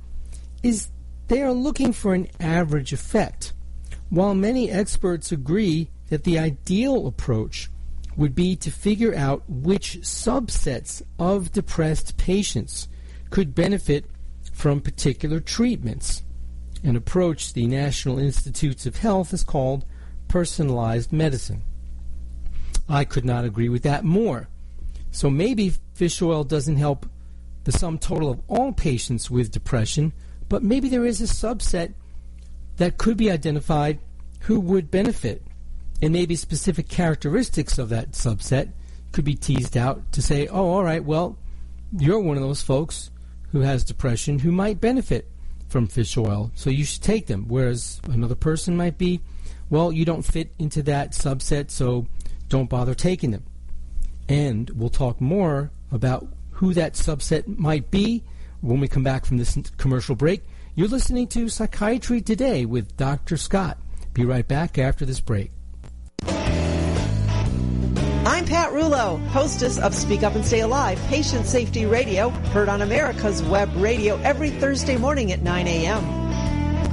is 0.62 0.88
they 1.28 1.42
are 1.42 1.52
looking 1.52 1.92
for 1.92 2.14
an 2.14 2.26
average 2.40 2.92
effect. 2.92 3.52
While 4.10 4.34
many 4.34 4.70
experts 4.70 5.30
agree 5.30 5.90
that 6.08 6.24
the 6.24 6.38
ideal 6.38 7.06
approach 7.06 7.70
would 8.16 8.34
be 8.34 8.56
to 8.56 8.70
figure 8.70 9.14
out 9.14 9.44
which 9.48 10.00
subsets 10.00 11.02
of 11.18 11.52
depressed 11.52 12.16
patients 12.16 12.88
could 13.30 13.54
benefit 13.54 14.06
from 14.58 14.80
particular 14.80 15.38
treatments. 15.38 16.24
An 16.82 16.96
approach 16.96 17.52
the 17.52 17.68
National 17.68 18.18
Institutes 18.18 18.86
of 18.86 18.96
Health 18.96 19.30
has 19.30 19.44
called 19.44 19.84
personalized 20.26 21.12
medicine. 21.12 21.62
I 22.88 23.04
could 23.04 23.24
not 23.24 23.44
agree 23.44 23.68
with 23.68 23.84
that 23.84 24.04
more. 24.04 24.48
So 25.12 25.30
maybe 25.30 25.74
fish 25.94 26.20
oil 26.20 26.42
doesn't 26.42 26.76
help 26.76 27.06
the 27.62 27.70
sum 27.70 27.98
total 27.98 28.30
of 28.30 28.40
all 28.48 28.72
patients 28.72 29.30
with 29.30 29.52
depression, 29.52 30.12
but 30.48 30.64
maybe 30.64 30.88
there 30.88 31.06
is 31.06 31.20
a 31.20 31.24
subset 31.24 31.94
that 32.78 32.98
could 32.98 33.16
be 33.16 33.30
identified 33.30 34.00
who 34.40 34.58
would 34.58 34.90
benefit. 34.90 35.40
And 36.02 36.12
maybe 36.12 36.34
specific 36.34 36.88
characteristics 36.88 37.78
of 37.78 37.90
that 37.90 38.10
subset 38.10 38.72
could 39.12 39.24
be 39.24 39.36
teased 39.36 39.76
out 39.76 40.10
to 40.12 40.20
say, 40.20 40.48
oh, 40.48 40.70
all 40.70 40.82
right, 40.82 41.04
well, 41.04 41.38
you're 41.96 42.18
one 42.18 42.36
of 42.36 42.42
those 42.42 42.62
folks 42.62 43.12
who 43.52 43.60
has 43.60 43.84
depression 43.84 44.38
who 44.40 44.52
might 44.52 44.80
benefit 44.80 45.30
from 45.68 45.86
fish 45.86 46.16
oil, 46.16 46.50
so 46.54 46.70
you 46.70 46.84
should 46.84 47.02
take 47.02 47.26
them. 47.26 47.46
Whereas 47.48 48.00
another 48.10 48.34
person 48.34 48.76
might 48.76 48.98
be, 48.98 49.20
well, 49.70 49.92
you 49.92 50.04
don't 50.04 50.22
fit 50.22 50.52
into 50.58 50.82
that 50.84 51.12
subset, 51.12 51.70
so 51.70 52.06
don't 52.48 52.70
bother 52.70 52.94
taking 52.94 53.30
them. 53.30 53.44
And 54.28 54.70
we'll 54.70 54.88
talk 54.88 55.20
more 55.20 55.70
about 55.92 56.26
who 56.52 56.74
that 56.74 56.94
subset 56.94 57.58
might 57.58 57.90
be 57.90 58.24
when 58.60 58.80
we 58.80 58.88
come 58.88 59.04
back 59.04 59.24
from 59.24 59.36
this 59.36 59.58
commercial 59.76 60.16
break. 60.16 60.42
You're 60.74 60.88
listening 60.88 61.26
to 61.28 61.48
Psychiatry 61.48 62.20
Today 62.20 62.64
with 62.64 62.96
Dr. 62.96 63.36
Scott. 63.36 63.78
Be 64.14 64.24
right 64.24 64.46
back 64.46 64.78
after 64.78 65.04
this 65.04 65.20
break. 65.20 65.50
I'm 68.28 68.44
Pat 68.44 68.72
Rulo, 68.72 69.18
hostess 69.28 69.78
of 69.78 69.94
Speak 69.94 70.22
Up 70.22 70.34
and 70.34 70.44
Stay 70.44 70.60
Alive, 70.60 71.00
Patient 71.08 71.46
Safety 71.46 71.86
Radio, 71.86 72.28
heard 72.28 72.68
on 72.68 72.82
America's 72.82 73.42
Web 73.42 73.70
Radio 73.76 74.18
every 74.18 74.50
Thursday 74.50 74.98
morning 74.98 75.32
at 75.32 75.40
9 75.40 75.66
a.m. 75.66 76.04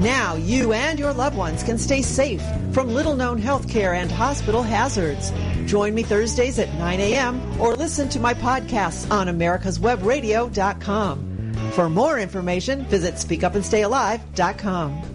Now, 0.01 0.35
you 0.35 0.71
and 0.71 0.97
your 0.97 1.11
loved 1.11 1.35
ones 1.35 1.61
can 1.61 1.77
stay 1.77 2.01
safe 2.01 2.41
from 2.71 2.87
little 2.87 3.17
known 3.17 3.41
healthcare 3.41 3.97
and 3.97 4.09
hospital 4.09 4.63
hazards. 4.63 5.33
Join 5.65 5.93
me 5.93 6.03
Thursdays 6.03 6.57
at 6.57 6.73
9 6.75 7.01
a.m. 7.01 7.59
or 7.59 7.75
listen 7.75 8.07
to 8.09 8.19
my 8.21 8.33
podcasts 8.33 9.11
on 9.11 9.27
americaswebradio.com. 9.27 11.71
For 11.73 11.89
more 11.89 12.17
information, 12.17 12.85
visit 12.85 13.15
speakupandstayalive.com. 13.15 15.14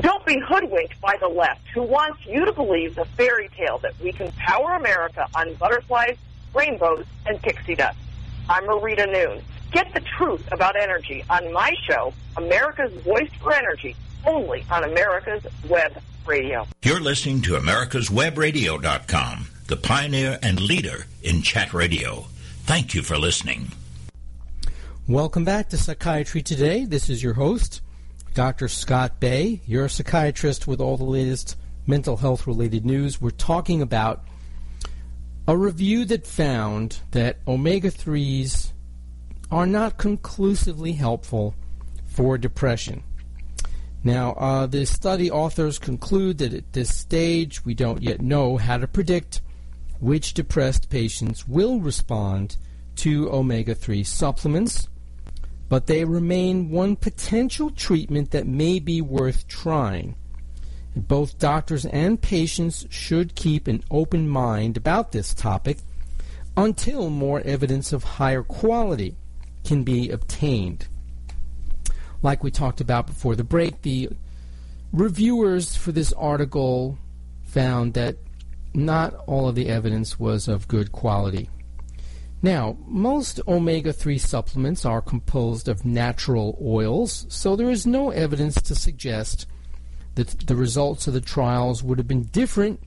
Don't 0.00 0.24
be 0.24 0.38
hoodwinked 0.38 0.98
by 1.02 1.16
the 1.20 1.28
left 1.28 1.60
who 1.74 1.82
wants 1.82 2.24
you 2.24 2.46
to 2.46 2.52
believe 2.52 2.94
the 2.94 3.04
fairy 3.04 3.50
tale 3.56 3.78
that 3.78 3.92
we 4.00 4.12
can 4.12 4.32
power 4.32 4.72
America 4.76 5.26
on 5.34 5.52
butterflies, 5.54 6.16
rainbows, 6.54 7.04
and 7.26 7.40
pixie 7.42 7.74
dust. 7.74 7.98
I'm 8.48 8.64
Marita 8.64 9.10
Noon. 9.12 9.42
Get 9.72 9.92
the 9.92 10.00
truth 10.00 10.50
about 10.52 10.74
energy 10.76 11.22
on 11.28 11.52
my 11.52 11.74
show, 11.86 12.14
America's 12.38 12.92
Voice 13.02 13.30
for 13.42 13.52
Energy, 13.52 13.94
only 14.26 14.64
on 14.70 14.84
America's 14.84 15.44
Web 15.68 15.92
Radio. 16.26 16.66
You're 16.82 17.00
listening 17.00 17.42
to 17.42 17.52
americaswebradio.com, 17.56 19.48
the 19.66 19.76
pioneer 19.76 20.38
and 20.42 20.60
leader 20.60 21.06
in 21.22 21.42
chat 21.42 21.74
radio. 21.74 22.24
Thank 22.62 22.94
you 22.94 23.02
for 23.02 23.18
listening. 23.18 23.72
Welcome 25.06 25.44
back 25.44 25.68
to 25.70 25.76
Psychiatry 25.76 26.42
Today. 26.42 26.84
This 26.86 27.10
is 27.10 27.22
your 27.22 27.34
host, 27.34 27.82
Dr. 28.34 28.68
Scott 28.68 29.20
Bay. 29.20 29.60
You're 29.66 29.86
a 29.86 29.90
psychiatrist 29.90 30.66
with 30.66 30.80
all 30.80 30.96
the 30.96 31.04
latest 31.04 31.56
mental 31.86 32.16
health 32.16 32.46
related 32.46 32.84
news. 32.84 33.20
We're 33.20 33.30
talking 33.30 33.82
about 33.82 34.24
a 35.48 35.56
review 35.56 36.04
that 36.06 36.26
found 36.26 37.00
that 37.10 37.38
omega 37.48 37.90
3s 37.90 38.72
are 39.50 39.66
not 39.66 39.98
conclusively 39.98 40.92
helpful 40.92 41.54
for 42.06 42.38
depression. 42.38 43.02
Now, 44.04 44.32
uh, 44.32 44.66
the 44.66 44.86
study 44.86 45.30
authors 45.30 45.78
conclude 45.78 46.38
that 46.38 46.54
at 46.54 46.72
this 46.72 46.94
stage 46.94 47.64
we 47.64 47.74
don't 47.74 48.02
yet 48.02 48.20
know 48.20 48.56
how 48.56 48.78
to 48.78 48.86
predict 48.86 49.40
which 49.98 50.34
depressed 50.34 50.88
patients 50.88 51.46
will 51.46 51.80
respond 51.80 52.56
to 52.96 53.30
omega 53.30 53.74
3 53.74 54.04
supplements 54.04 54.88
but 55.70 55.86
they 55.86 56.04
remain 56.04 56.68
one 56.68 56.96
potential 56.96 57.70
treatment 57.70 58.32
that 58.32 58.46
may 58.46 58.80
be 58.80 59.00
worth 59.00 59.46
trying. 59.46 60.16
Both 60.96 61.38
doctors 61.38 61.86
and 61.86 62.20
patients 62.20 62.84
should 62.90 63.36
keep 63.36 63.68
an 63.68 63.84
open 63.88 64.28
mind 64.28 64.76
about 64.76 65.12
this 65.12 65.32
topic 65.32 65.78
until 66.56 67.08
more 67.08 67.40
evidence 67.42 67.92
of 67.92 68.02
higher 68.02 68.42
quality 68.42 69.14
can 69.64 69.84
be 69.84 70.10
obtained. 70.10 70.88
Like 72.20 72.42
we 72.42 72.50
talked 72.50 72.80
about 72.80 73.06
before 73.06 73.36
the 73.36 73.44
break, 73.44 73.82
the 73.82 74.10
reviewers 74.92 75.76
for 75.76 75.92
this 75.92 76.12
article 76.14 76.98
found 77.44 77.94
that 77.94 78.16
not 78.74 79.14
all 79.28 79.48
of 79.48 79.54
the 79.54 79.68
evidence 79.68 80.18
was 80.18 80.48
of 80.48 80.66
good 80.66 80.90
quality. 80.90 81.48
Now, 82.42 82.78
most 82.86 83.40
omega 83.46 83.92
3 83.92 84.16
supplements 84.16 84.86
are 84.86 85.02
composed 85.02 85.68
of 85.68 85.84
natural 85.84 86.58
oils, 86.62 87.26
so 87.28 87.54
there 87.54 87.70
is 87.70 87.86
no 87.86 88.10
evidence 88.10 88.60
to 88.62 88.74
suggest 88.74 89.46
that 90.14 90.28
the 90.46 90.56
results 90.56 91.06
of 91.06 91.12
the 91.14 91.20
trials 91.20 91.82
would 91.82 91.98
have 91.98 92.08
been 92.08 92.24
different 92.24 92.80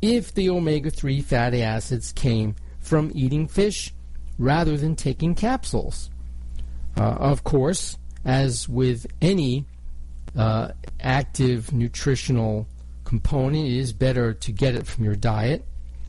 if 0.00 0.32
the 0.32 0.48
omega 0.48 0.90
3 0.90 1.20
fatty 1.22 1.62
acids 1.62 2.12
came 2.12 2.54
from 2.78 3.10
eating 3.14 3.48
fish 3.48 3.92
rather 4.38 4.76
than 4.76 4.94
taking 4.94 5.34
capsules. 5.34 6.08
Uh, 6.96 7.02
of 7.02 7.44
course, 7.44 7.98
as 8.24 8.68
with 8.68 9.06
any 9.20 9.64
uh, 10.36 10.68
active 11.00 11.72
nutritional 11.72 12.66
component, 13.04 13.66
it 13.66 13.76
is 13.76 13.92
better 13.92 14.32
to 14.32 14.52
get 14.52 14.74
it 14.74 14.86
from 14.86 15.04
your 15.04 15.16
diet, 15.16 15.64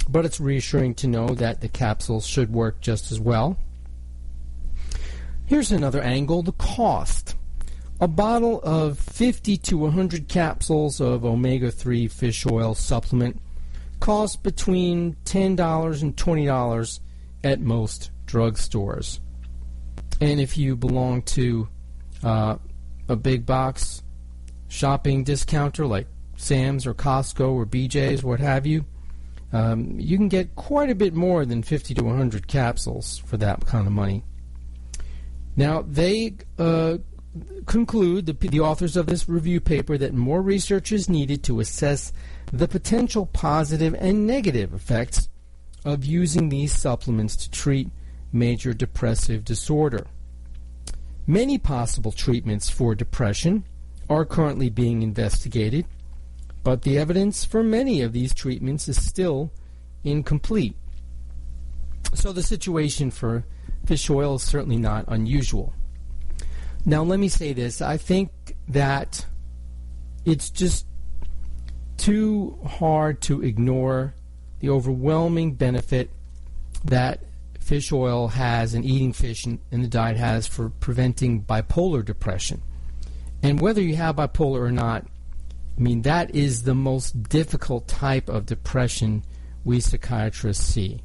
but 0.10 0.26
it's 0.26 0.40
reassuring 0.40 0.96
to 0.96 1.08
know 1.08 1.28
that 1.28 1.62
the 1.62 1.70
capsules 1.70 2.26
should 2.26 2.52
work 2.52 2.82
just 2.82 3.12
as 3.12 3.20
well. 3.20 3.58
Here's 5.46 5.72
another 5.72 6.02
angle 6.02 6.44
the 6.44 6.54
cost. 6.54 7.36
A 8.00 8.08
bottle 8.08 8.62
of 8.64 8.98
50 8.98 9.58
to 9.58 9.78
100 9.78 10.28
capsules 10.28 11.00
of 11.00 11.24
omega 11.24 11.70
3 11.70 12.08
fish 12.08 12.46
oil 12.46 12.74
supplement 12.74 13.40
costs 14.00 14.36
between 14.36 15.16
$10 15.26 16.02
and 16.02 16.16
$20 16.16 17.00
at 17.44 17.60
most 17.60 18.10
drugstores. 18.26 19.20
And 20.20 20.40
if 20.40 20.58
you 20.58 20.76
belong 20.76 21.22
to 21.24 21.68
uh, 22.24 22.58
a 23.08 23.16
big 23.16 23.46
box 23.46 24.04
shopping 24.68 25.24
discounter 25.24 25.86
like 25.86 26.08
Sam's 26.38 26.88
or 26.88 26.94
Costco 26.94 27.52
or 27.52 27.66
BJ's, 27.66 28.24
what 28.24 28.40
have 28.40 28.66
you, 28.66 28.86
um, 29.54 30.00
you 30.00 30.18
can 30.18 30.30
get 30.30 30.56
quite 30.56 30.90
a 30.90 30.96
bit 30.96 31.14
more 31.14 31.46
than 31.46 31.64
50 31.64 31.94
to 31.96 32.04
100 32.04 32.48
capsules 32.48 33.18
for 33.18 33.38
that 33.38 33.66
kind 33.66 33.86
of 33.86 33.94
money. 33.94 34.24
Now, 35.56 35.84
they 35.86 36.36
uh, 36.58 36.98
conclude, 37.66 38.26
the, 38.26 38.34
the 38.34 38.62
authors 38.62 38.96
of 38.96 39.08
this 39.08 39.28
review 39.28 39.60
paper, 39.60 39.98
that 39.98 40.14
more 40.14 40.42
research 40.42 40.92
is 40.92 41.10
needed 41.10 41.44
to 41.44 41.60
assess 41.60 42.14
the 42.52 42.68
potential 42.68 43.26
positive 43.26 43.94
and 43.96 44.26
negative 44.26 44.74
effects 44.74 45.30
of 45.84 46.06
using 46.06 46.50
these 46.50 46.74
supplements 46.74 47.36
to 47.36 47.52
treat 47.52 47.90
major 48.32 48.74
depressive 48.74 49.44
disorder. 49.44 50.08
Many 51.28 51.58
possible 51.58 52.12
treatments 52.12 52.70
for 52.70 52.96
depression 52.96 53.66
are 54.10 54.26
currently 54.26 54.70
being 54.70 55.02
investigated, 55.02 55.86
but 56.64 56.84
the 56.84 56.98
evidence 56.98 57.44
for 57.44 57.64
many 57.64 58.02
of 58.02 58.14
these 58.14 58.34
treatments 58.34 58.88
is 58.88 59.04
still 59.04 59.52
incomplete. 60.04 60.76
So 62.14 62.32
the 62.32 62.44
situation 62.44 63.12
for 63.12 63.46
fish 63.86 64.10
oil 64.10 64.36
is 64.36 64.44
certainly 64.44 64.78
not 64.78 65.06
unusual. 65.08 65.74
Now, 66.86 67.04
let 67.04 67.20
me 67.20 67.30
say 67.30 67.54
this. 67.54 67.82
I 67.82 67.98
think 67.98 68.32
that 68.68 69.26
it's 70.26 70.50
just 70.50 70.86
too 71.98 72.58
hard 72.66 73.22
to 73.22 73.44
ignore 73.44 74.16
the 74.60 74.70
overwhelming 74.70 75.54
benefit 75.54 76.10
that 76.86 77.20
fish 77.60 77.92
oil 77.92 78.28
has 78.28 78.74
and 78.74 78.84
eating 78.84 79.14
fish 79.14 79.46
in, 79.46 79.60
the 79.72 79.88
diet 79.88 80.18
has 80.18 80.48
for 80.48 80.70
preventing 80.70 81.44
bipolar 81.44 82.04
depression. 82.04 82.62
And 83.44 83.62
whether 83.62 83.82
you 83.82 83.96
have 83.96 84.16
bipolar 84.16 84.62
or 84.62 84.72
not, 84.72 85.06
I 85.78 85.82
mean, 85.82 86.02
that 86.04 86.36
is 86.36 86.64
the 86.64 86.76
most 86.76 87.24
difficult 87.24 87.88
type 87.88 88.30
of 88.30 88.46
depression 88.46 89.24
we 89.64 89.80
psychiatrists 89.80 90.66
see. 90.66 91.02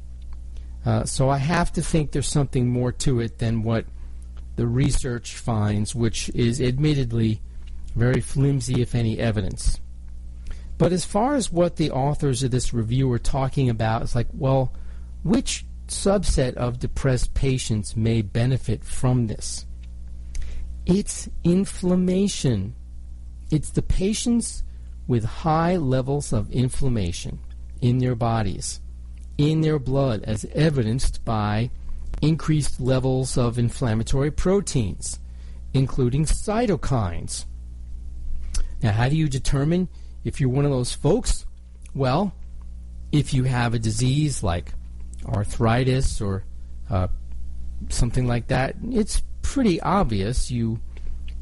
Uh, 0.85 1.03
so 1.03 1.29
I 1.29 1.37
have 1.37 1.71
to 1.73 1.81
think 1.81 2.11
there's 2.11 2.27
something 2.27 2.69
more 2.69 2.91
to 2.93 3.19
it 3.19 3.39
than 3.39 3.63
what 3.63 3.85
the 4.55 4.67
research 4.67 5.35
finds, 5.35 5.93
which 5.93 6.29
is 6.29 6.61
admittedly 6.61 7.41
very 7.95 8.21
flimsy, 8.21 8.81
if 8.81 8.95
any, 8.95 9.19
evidence. 9.19 9.79
But 10.77 10.93
as 10.93 11.05
far 11.05 11.35
as 11.35 11.51
what 11.51 11.77
the 11.77 11.91
authors 11.91 12.43
of 12.43 12.51
this 12.51 12.73
review 12.73 13.11
are 13.11 13.19
talking 13.19 13.69
about, 13.69 14.03
it's 14.03 14.15
like, 14.15 14.27
well, 14.31 14.73
which 15.23 15.65
subset 15.87 16.53
of 16.53 16.79
depressed 16.79 17.33
patients 17.33 17.95
may 17.95 18.21
benefit 18.21 18.83
from 18.83 19.27
this? 19.27 19.65
It's 20.85 21.29
inflammation. 21.43 22.75
It's 23.49 23.69
the 23.69 23.81
patients 23.81 24.63
with 25.07 25.23
high 25.23 25.77
levels 25.77 26.33
of 26.33 26.51
inflammation 26.51 27.39
in 27.81 27.99
their 27.99 28.15
bodies, 28.15 28.81
in 29.37 29.61
their 29.61 29.79
blood, 29.79 30.23
as 30.23 30.45
evidenced 30.53 31.23
by 31.23 31.69
increased 32.21 32.79
levels 32.79 33.37
of 33.37 33.57
inflammatory 33.57 34.31
proteins, 34.31 35.19
including 35.73 36.25
cytokines. 36.25 37.45
Now, 38.81 38.91
how 38.91 39.09
do 39.09 39.15
you 39.15 39.29
determine 39.29 39.87
if 40.23 40.41
you're 40.41 40.49
one 40.49 40.65
of 40.65 40.71
those 40.71 40.93
folks? 40.93 41.45
Well, 41.95 42.33
if 43.11 43.33
you 43.33 43.43
have 43.43 43.73
a 43.73 43.79
disease 43.79 44.43
like 44.43 44.73
arthritis 45.25 46.21
or 46.21 46.43
uh, 46.89 47.07
something 47.89 48.27
like 48.27 48.47
that, 48.47 48.75
it's 48.91 49.21
pretty 49.41 49.79
obvious 49.81 50.51
you 50.51 50.79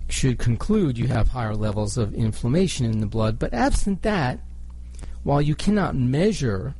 should 0.08 0.38
conclude 0.38 0.98
you 0.98 1.08
have 1.08 1.30
higher 1.30 1.56
levels 1.56 1.98
of 1.98 2.14
inflammation 2.14 2.86
in 2.86 3.00
the 3.00 3.08
blood. 3.08 3.40
But 3.40 3.54
absent 3.54 4.02
that, 4.04 4.40
while 5.24 5.42
you 5.42 5.56
cannot 5.56 5.96
measure 5.96 6.76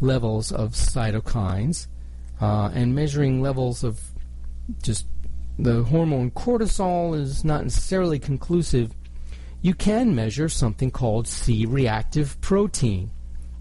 levels 0.00 0.50
of 0.50 0.72
cytokines 0.72 1.86
uh, 2.40 2.70
and 2.74 2.94
measuring 2.94 3.42
levels 3.42 3.84
of 3.84 4.00
just 4.82 5.06
the 5.58 5.84
hormone 5.84 6.30
cortisol 6.30 7.14
is 7.18 7.44
not 7.44 7.62
necessarily 7.62 8.18
conclusive, 8.18 8.92
you 9.60 9.74
can 9.74 10.14
measure 10.14 10.48
something 10.48 10.90
called 10.90 11.28
C 11.28 11.66
reactive 11.66 12.40
protein 12.40 13.10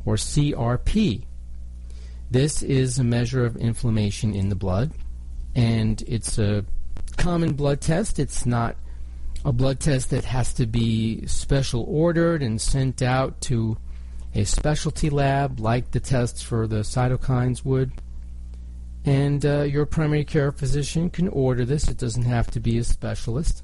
or 0.05 0.15
CRP. 0.15 1.25
This 2.31 2.63
is 2.63 2.97
a 2.97 3.03
measure 3.03 3.45
of 3.45 3.57
inflammation 3.57 4.33
in 4.33 4.49
the 4.49 4.55
blood, 4.55 4.91
and 5.53 6.01
it's 6.07 6.39
a 6.39 6.65
common 7.17 7.53
blood 7.53 7.81
test. 7.81 8.17
It's 8.17 8.45
not 8.45 8.77
a 9.43 9.51
blood 9.51 9.79
test 9.79 10.11
that 10.11 10.25
has 10.25 10.53
to 10.53 10.65
be 10.67 11.25
special 11.25 11.83
ordered 11.87 12.43
and 12.43 12.61
sent 12.61 13.01
out 13.01 13.41
to 13.41 13.77
a 14.35 14.43
specialty 14.43 15.09
lab 15.09 15.59
like 15.59 15.91
the 15.91 15.99
tests 15.99 16.41
for 16.41 16.67
the 16.67 16.81
cytokines 16.81 17.65
would. 17.65 17.91
And 19.03 19.43
uh, 19.45 19.63
your 19.63 19.87
primary 19.87 20.23
care 20.25 20.51
physician 20.51 21.09
can 21.09 21.27
order 21.27 21.65
this. 21.65 21.87
It 21.87 21.97
doesn't 21.97 22.23
have 22.23 22.51
to 22.51 22.59
be 22.59 22.77
a 22.77 22.83
specialist. 22.83 23.63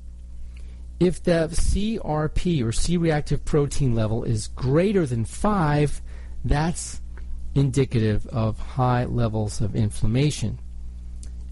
If 0.99 1.21
the 1.21 1.47
CRP 1.51 2.65
or 2.65 2.71
C 2.71 2.97
reactive 2.97 3.45
protein 3.45 3.93
level 3.93 4.23
is 4.23 4.47
greater 4.47 5.05
than 5.05 5.25
5, 5.25 6.01
that's 6.43 7.01
indicative 7.53 8.25
of 8.27 8.57
high 8.57 9.05
levels 9.05 9.61
of 9.61 9.75
inflammation. 9.75 10.59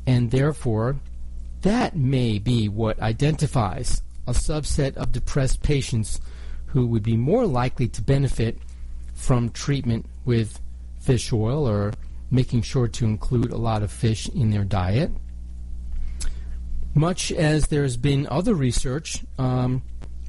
And 0.08 0.32
therefore, 0.32 0.96
that 1.62 1.96
may 1.96 2.40
be 2.40 2.68
what 2.70 3.00
identifies 3.00 4.02
a 4.28 4.32
subset 4.32 4.96
of 4.98 5.12
depressed 5.12 5.62
patients 5.62 6.20
who 6.68 6.86
would 6.88 7.04
be 7.04 7.16
more 7.16 7.46
likely 7.46 7.88
to 7.88 8.02
benefit 8.02 8.58
from 9.14 9.50
treatment 9.50 10.06
with 10.26 10.60
fish 11.00 11.32
oil 11.32 11.68
or 11.68 11.94
making 12.32 12.62
sure 12.62 12.88
to 12.88 13.06
include 13.06 13.52
a 13.52 13.58
lot 13.58 13.84
of 13.84 13.92
fish 13.92 14.28
in 14.30 14.50
their 14.50 14.64
diet. 14.64 15.12
Much 16.94 17.32
as 17.32 17.68
there's 17.68 17.98
been 17.98 18.28
other 18.30 18.54
research, 18.54 19.24
um, 19.38 19.82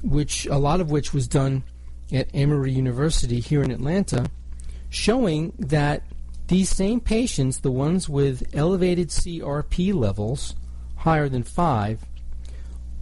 which 0.03 0.45
a 0.45 0.57
lot 0.57 0.79
of 0.79 0.91
which 0.91 1.13
was 1.13 1.27
done 1.27 1.63
at 2.11 2.29
Emory 2.33 2.71
University 2.71 3.39
here 3.39 3.63
in 3.63 3.71
Atlanta, 3.71 4.29
showing 4.89 5.53
that 5.57 6.03
these 6.47 6.69
same 6.69 6.99
patients, 6.99 7.59
the 7.59 7.71
ones 7.71 8.07
with 8.07 8.43
elevated 8.53 9.09
CRP 9.09 9.93
levels 9.93 10.55
higher 10.97 11.27
than 11.27 11.43
5, 11.43 12.05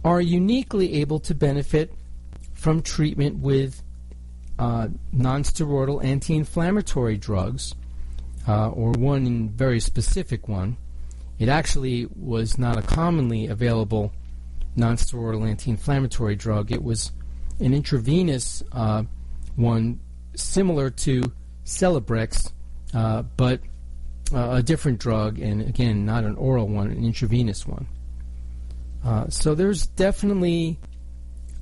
are 0.06 0.20
uniquely 0.20 0.94
able 1.00 1.18
to 1.18 1.34
benefit 1.34 1.92
from 2.54 2.80
treatment 2.80 3.40
with 3.40 3.82
uh, 4.56 4.86
nonsteroidal 5.12 6.02
anti-inflammatory 6.04 7.16
drugs, 7.16 7.74
uh, 8.46 8.70
or 8.70 8.92
one 8.92 9.48
very 9.48 9.80
specific 9.80 10.46
one. 10.46 10.76
It 11.40 11.48
actually 11.48 12.06
was 12.14 12.56
not 12.56 12.78
a 12.78 12.82
commonly 12.82 13.48
available 13.48 14.12
nonsteroidal 14.78 15.44
anti-inflammatory 15.44 16.36
drug. 16.36 16.70
It 16.70 16.84
was 16.84 17.10
an 17.58 17.74
intravenous 17.74 18.62
uh, 18.70 19.02
one 19.56 19.98
similar 20.36 20.88
to 20.88 21.24
Celebrex, 21.64 22.52
uh, 22.94 23.22
but 23.36 23.60
uh, 24.32 24.50
a 24.52 24.62
different 24.62 25.00
drug, 25.00 25.40
and 25.40 25.62
again, 25.62 26.06
not 26.06 26.22
an 26.22 26.36
oral 26.36 26.68
one, 26.68 26.92
an 26.92 27.04
intravenous 27.04 27.66
one. 27.66 27.88
Uh, 29.06 29.28
so 29.28 29.54
there's 29.54 29.86
definitely 29.86 30.76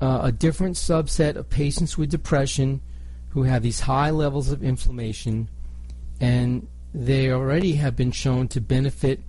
uh, 0.01 0.21
a 0.23 0.33
different 0.33 0.77
subset 0.77 1.37
of 1.37 1.51
patients 1.51 1.99
with 1.99 2.11
depression 2.11 2.81
who 3.29 3.43
have 3.43 3.63
these 3.63 3.81
high 3.81 4.09
levels 4.09 4.51
of 4.51 4.63
inflammation, 4.63 5.51
and 6.21 6.67
they 6.95 7.31
already 7.31 7.75
have 7.75 7.95
been 7.95 8.11
shown 8.11 8.49
to 8.49 8.63
benefit 8.63 9.21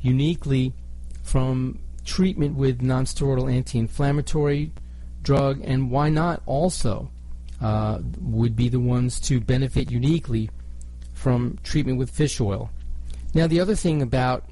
uniquely 0.00 0.74
from 1.22 1.78
treatment 2.04 2.56
with 2.56 2.80
nonsteroidal 2.80 3.52
anti-inflammatory 3.52 4.72
drug, 5.22 5.60
and 5.62 5.92
why 5.92 6.08
not 6.08 6.42
also 6.46 7.08
uh, 7.60 8.00
would 8.20 8.56
be 8.56 8.68
the 8.68 8.80
ones 8.80 9.20
to 9.20 9.38
benefit 9.38 9.92
uniquely 9.92 10.50
from 11.12 11.56
treatment 11.62 11.98
with 11.98 12.10
fish 12.10 12.40
oil. 12.40 12.68
Now, 13.32 13.46
the 13.46 13.60
other 13.60 13.76
thing 13.76 14.02
about 14.02 14.49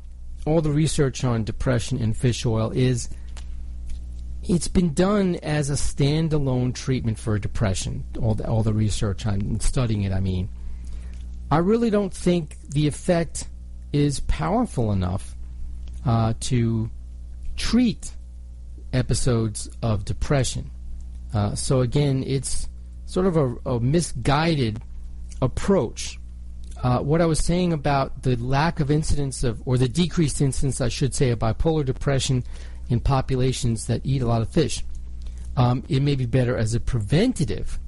all 0.49 0.63
the 0.63 0.71
research 0.71 1.25
on 1.25 1.45
depression 1.45 1.99
and 1.99 2.17
fish 2.17 2.47
oil 2.47 2.71
is 2.71 3.09
it's 4.43 4.69
been 4.69 4.95
done 4.95 5.37
as 5.37 5.69
a 5.69 5.75
standalone 5.75 6.75
treatment 6.75 7.19
for 7.19 7.39
depression. 7.39 8.05
All 8.21 8.35
the, 8.35 8.49
all 8.49 8.63
the 8.63 8.73
research 8.73 9.27
on 9.27 9.61
studying 9.61 10.03
it, 10.03 10.13
I 10.13 10.21
mean. 10.21 10.49
I 11.51 11.59
really 11.59 11.91
don't 11.91 12.13
think 12.13 12.57
the 12.71 12.87
effect 12.87 13.49
is 13.93 14.21
powerful 14.21 14.91
enough 14.91 15.37
uh, 16.07 16.33
to 16.41 16.91
treat 17.57 18.13
episodes 18.93 19.69
of 19.83 20.07
depression. 20.07 20.71
Uh, 21.35 21.55
so 21.55 21.81
again, 21.81 22.25
it's 22.27 22.69
sort 23.05 23.27
of 23.27 23.37
a, 23.37 23.57
a 23.67 23.81
misguided 23.81 24.81
approach. 25.43 26.19
Uh, 26.83 27.01
what 27.01 27.21
I 27.21 27.27
was 27.27 27.41
saying 27.41 27.73
about 27.73 28.23
the 28.23 28.37
lack 28.37 28.79
of 28.79 28.91
incidence 28.91 29.43
of, 29.43 29.61
or 29.67 29.79
the 29.79 29.89
decreased 29.89 30.41
incidence, 30.41 30.81
I 30.81 30.89
should 30.89 31.15
say, 31.15 31.31
of 31.31 31.41
bipolar 31.41 31.85
depression 31.85 32.45
in 32.89 33.01
populations 33.01 33.87
that 33.87 34.01
eat 34.05 34.23
a 34.23 34.27
lot 34.27 34.43
of 34.43 34.49
fish, 34.49 34.85
um, 35.57 35.83
it 35.89 36.03
may 36.03 36.15
be 36.15 36.27
better 36.27 36.57
as 36.57 36.75
a 36.75 36.81
preventative 36.81 37.79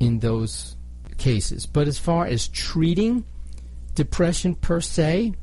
in 0.00 0.20
those 0.20 0.76
cases. 1.18 1.66
But 1.66 1.86
as 1.86 1.98
far 1.98 2.24
as 2.24 2.48
treating 2.48 3.24
depression 3.94 4.54
per 4.54 4.80
se, 4.80 5.34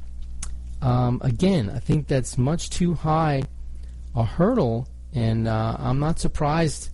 um, 0.82 1.22
again, 1.24 1.70
I 1.70 1.80
think 1.80 2.08
that's 2.08 2.38
much 2.38 2.70
too 2.70 2.96
high 2.96 3.44
a 4.16 4.24
hurdle, 4.24 4.88
and 5.14 5.48
uh, 5.48 5.76
I'm 5.78 6.00
not 6.00 6.20
surprised 6.20 6.90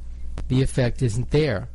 the 0.47 0.61
effect 0.61 1.01
isn't 1.01 1.31
there. 1.31 1.69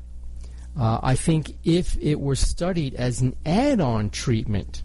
Uh, 0.78 1.00
I 1.02 1.14
think 1.14 1.56
if 1.64 1.96
it 2.00 2.20
were 2.20 2.36
studied 2.36 2.94
as 2.94 3.20
an 3.20 3.34
add 3.46 3.80
on 3.80 4.10
treatment 4.10 4.82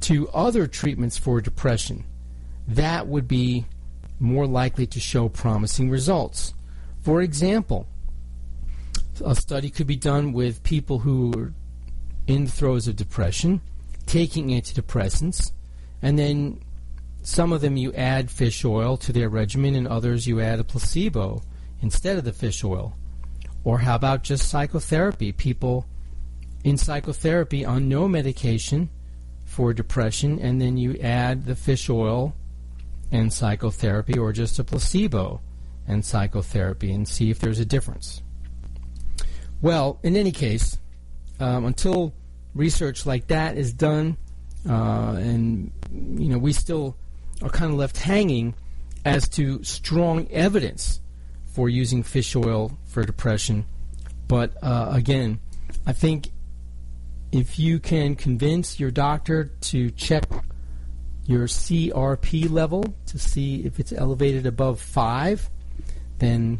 to 0.00 0.28
other 0.28 0.66
treatments 0.66 1.16
for 1.16 1.40
depression, 1.40 2.04
that 2.68 3.06
would 3.06 3.26
be 3.26 3.64
more 4.18 4.46
likely 4.46 4.86
to 4.86 5.00
show 5.00 5.28
promising 5.28 5.90
results. 5.90 6.52
For 7.02 7.22
example, 7.22 7.86
a 9.24 9.34
study 9.34 9.70
could 9.70 9.86
be 9.86 9.96
done 9.96 10.32
with 10.32 10.62
people 10.62 10.98
who 10.98 11.32
are 11.38 11.52
in 12.26 12.44
the 12.44 12.50
throes 12.50 12.88
of 12.88 12.96
depression, 12.96 13.60
taking 14.04 14.48
antidepressants, 14.48 15.52
and 16.02 16.18
then 16.18 16.60
some 17.22 17.52
of 17.52 17.60
them 17.60 17.76
you 17.76 17.92
add 17.94 18.30
fish 18.30 18.64
oil 18.64 18.96
to 18.98 19.12
their 19.12 19.28
regimen, 19.28 19.74
and 19.74 19.88
others 19.88 20.26
you 20.26 20.40
add 20.40 20.60
a 20.60 20.64
placebo 20.64 21.42
instead 21.80 22.18
of 22.18 22.24
the 22.24 22.32
fish 22.32 22.62
oil. 22.62 22.94
Or 23.66 23.80
how 23.80 23.96
about 23.96 24.22
just 24.22 24.48
psychotherapy? 24.48 25.32
People 25.32 25.86
in 26.62 26.76
psychotherapy 26.78 27.64
on 27.64 27.88
no 27.88 28.06
medication 28.06 28.90
for 29.44 29.74
depression, 29.74 30.38
and 30.38 30.60
then 30.60 30.76
you 30.76 30.96
add 31.00 31.46
the 31.46 31.56
fish 31.56 31.90
oil 31.90 32.32
and 33.10 33.32
psychotherapy, 33.32 34.16
or 34.16 34.32
just 34.32 34.60
a 34.60 34.64
placebo 34.64 35.40
and 35.88 36.04
psychotherapy, 36.04 36.92
and 36.92 37.08
see 37.08 37.28
if 37.28 37.40
there's 37.40 37.58
a 37.58 37.64
difference. 37.64 38.22
Well, 39.60 39.98
in 40.04 40.14
any 40.14 40.30
case, 40.30 40.78
um, 41.40 41.64
until 41.64 42.14
research 42.54 43.04
like 43.04 43.26
that 43.26 43.56
is 43.56 43.72
done, 43.72 44.16
uh, 44.68 45.16
and 45.18 45.72
you 45.90 46.28
know, 46.28 46.38
we 46.38 46.52
still 46.52 46.96
are 47.42 47.50
kind 47.50 47.72
of 47.72 47.78
left 47.78 47.96
hanging 47.96 48.54
as 49.04 49.28
to 49.30 49.64
strong 49.64 50.30
evidence 50.30 51.00
for 51.46 51.68
using 51.68 52.04
fish 52.04 52.36
oil 52.36 52.78
for 52.96 53.04
depression. 53.04 53.66
But 54.26 54.56
uh, 54.62 54.88
again, 54.90 55.38
I 55.86 55.92
think 55.92 56.30
if 57.30 57.58
you 57.58 57.78
can 57.78 58.14
convince 58.14 58.80
your 58.80 58.90
doctor 58.90 59.50
to 59.68 59.90
check 59.90 60.24
your 61.26 61.46
CRP 61.46 62.50
level 62.50 62.94
to 63.04 63.18
see 63.18 63.66
if 63.66 63.78
it's 63.78 63.92
elevated 63.92 64.46
above 64.46 64.80
five, 64.80 65.50
then 66.20 66.58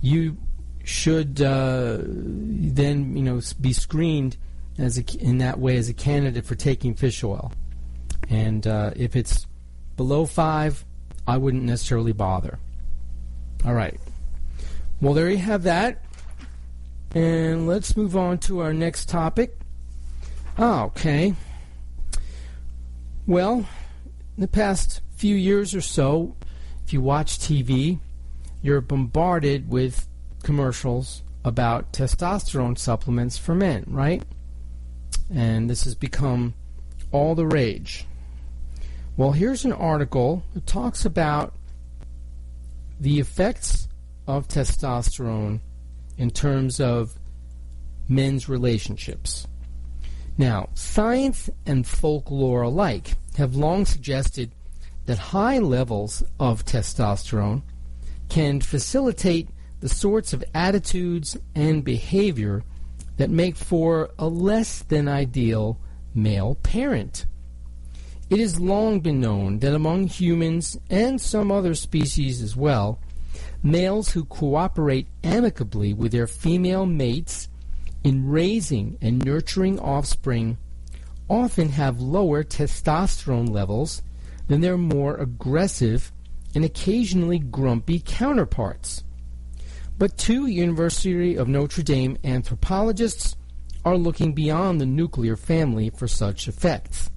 you 0.00 0.38
should 0.84 1.42
uh, 1.42 1.98
then 2.00 3.14
you 3.14 3.22
know 3.22 3.42
be 3.60 3.74
screened 3.74 4.38
as 4.78 4.96
a, 4.96 5.04
in 5.20 5.36
that 5.36 5.58
way 5.58 5.76
as 5.76 5.90
a 5.90 5.94
candidate 5.94 6.46
for 6.46 6.54
taking 6.54 6.94
fish 6.94 7.22
oil. 7.22 7.52
And 8.30 8.66
uh, 8.66 8.92
if 8.96 9.16
it's 9.16 9.46
below 9.98 10.24
five, 10.24 10.82
I 11.26 11.36
wouldn't 11.36 11.64
necessarily 11.64 12.12
bother. 12.12 12.58
All 13.66 13.74
right. 13.74 14.00
Well, 15.04 15.12
there 15.12 15.28
you 15.28 15.36
have 15.36 15.64
that. 15.64 16.02
And 17.14 17.66
let's 17.66 17.94
move 17.94 18.16
on 18.16 18.38
to 18.38 18.60
our 18.60 18.72
next 18.72 19.06
topic. 19.06 19.54
Oh, 20.56 20.84
okay. 20.84 21.34
Well, 23.26 23.66
in 24.36 24.40
the 24.40 24.48
past 24.48 25.02
few 25.14 25.36
years 25.36 25.74
or 25.74 25.82
so, 25.82 26.34
if 26.86 26.94
you 26.94 27.02
watch 27.02 27.38
TV, 27.38 27.98
you're 28.62 28.80
bombarded 28.80 29.68
with 29.68 30.08
commercials 30.42 31.22
about 31.44 31.92
testosterone 31.92 32.78
supplements 32.78 33.36
for 33.36 33.54
men, 33.54 33.84
right? 33.86 34.22
And 35.30 35.68
this 35.68 35.84
has 35.84 35.94
become 35.94 36.54
all 37.12 37.34
the 37.34 37.46
rage. 37.46 38.06
Well, 39.18 39.32
here's 39.32 39.66
an 39.66 39.72
article 39.74 40.44
that 40.54 40.66
talks 40.66 41.04
about 41.04 41.52
the 42.98 43.20
effects 43.20 43.86
of 44.26 44.48
testosterone 44.48 45.60
in 46.16 46.30
terms 46.30 46.80
of 46.80 47.18
men's 48.08 48.48
relationships. 48.48 49.46
Now, 50.36 50.68
science 50.74 51.48
and 51.66 51.86
folklore 51.86 52.62
alike 52.62 53.14
have 53.36 53.54
long 53.54 53.84
suggested 53.84 54.52
that 55.06 55.18
high 55.18 55.58
levels 55.58 56.22
of 56.40 56.64
testosterone 56.64 57.62
can 58.28 58.60
facilitate 58.60 59.48
the 59.80 59.88
sorts 59.88 60.32
of 60.32 60.44
attitudes 60.54 61.36
and 61.54 61.84
behavior 61.84 62.64
that 63.16 63.30
make 63.30 63.56
for 63.56 64.10
a 64.18 64.26
less 64.26 64.82
than 64.82 65.08
ideal 65.08 65.78
male 66.14 66.56
parent. 66.56 67.26
It 68.30 68.40
has 68.40 68.58
long 68.58 69.00
been 69.00 69.20
known 69.20 69.58
that 69.58 69.74
among 69.74 70.06
humans 70.06 70.78
and 70.88 71.20
some 71.20 71.52
other 71.52 71.74
species 71.74 72.40
as 72.40 72.56
well, 72.56 72.98
males 73.64 74.10
who 74.10 74.24
cooperate 74.26 75.08
amicably 75.24 75.94
with 75.94 76.12
their 76.12 76.26
female 76.26 76.84
mates 76.84 77.48
in 78.04 78.28
raising 78.28 78.98
and 79.00 79.24
nurturing 79.24 79.80
offspring 79.80 80.58
often 81.30 81.70
have 81.70 81.98
lower 81.98 82.44
testosterone 82.44 83.48
levels 83.48 84.02
than 84.48 84.60
their 84.60 84.76
more 84.76 85.16
aggressive 85.16 86.12
and 86.54 86.64
occasionally 86.64 87.38
grumpy 87.38 87.98
counterparts. 87.98 89.02
But 89.96 90.18
two 90.18 90.46
University 90.46 91.34
of 91.34 91.48
Notre 91.48 91.82
Dame 91.82 92.18
anthropologists 92.22 93.34
are 93.82 93.96
looking 93.96 94.34
beyond 94.34 94.78
the 94.80 94.86
nuclear 94.86 95.36
family 95.36 95.88
for 95.88 96.06
such 96.06 96.48
effects. 96.48 97.10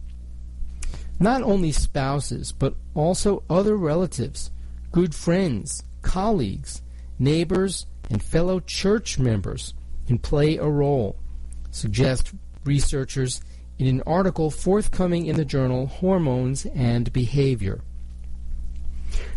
Not 1.19 1.41
only 1.41 1.73
spouses, 1.73 2.53
but 2.53 2.75
also 2.93 3.43
other 3.49 3.75
relatives, 3.75 4.51
good 4.91 5.13
friends, 5.13 5.83
colleagues, 6.07 6.81
neighbors, 7.19 7.85
and 8.09 8.23
fellow 8.23 8.61
church 8.61 9.19
members 9.19 9.73
can 10.07 10.17
play 10.17 10.55
a 10.55 10.65
role, 10.65 11.17
suggest 11.69 12.31
researchers 12.63 13.41
in 13.77 13.87
an 13.87 14.01
article 14.07 14.49
forthcoming 14.49 15.25
in 15.25 15.35
the 15.35 15.43
journal 15.43 15.87
Hormones 15.87 16.65
and 16.67 17.11
Behavior. 17.11 17.81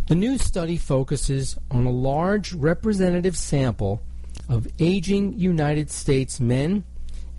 The 0.06 0.14
new 0.14 0.38
study 0.38 0.76
focuses 0.76 1.58
on 1.72 1.86
a 1.86 1.90
large 1.90 2.52
representative 2.52 3.36
sample 3.36 4.00
of 4.48 4.68
aging 4.78 5.38
United 5.38 5.90
States 5.90 6.38
men 6.38 6.84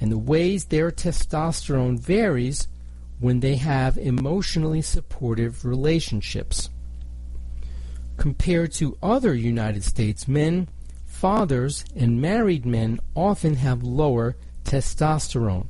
and 0.01 0.11
the 0.11 0.17
ways 0.17 0.65
their 0.65 0.91
testosterone 0.91 1.97
varies 1.97 2.67
when 3.19 3.39
they 3.39 3.55
have 3.55 3.97
emotionally 3.97 4.81
supportive 4.81 5.63
relationships. 5.63 6.69
Compared 8.17 8.71
to 8.73 8.97
other 9.01 9.33
United 9.33 9.83
States 9.83 10.27
men, 10.27 10.67
fathers 11.05 11.85
and 11.95 12.21
married 12.21 12.65
men 12.65 12.99
often 13.15 13.55
have 13.55 13.83
lower 13.83 14.35
testosterone. 14.63 15.67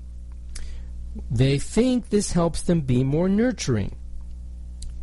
They 1.29 1.59
think 1.59 2.09
this 2.09 2.31
helps 2.31 2.61
them 2.61 2.81
be 2.81 3.03
more 3.03 3.27
nurturing. 3.27 3.95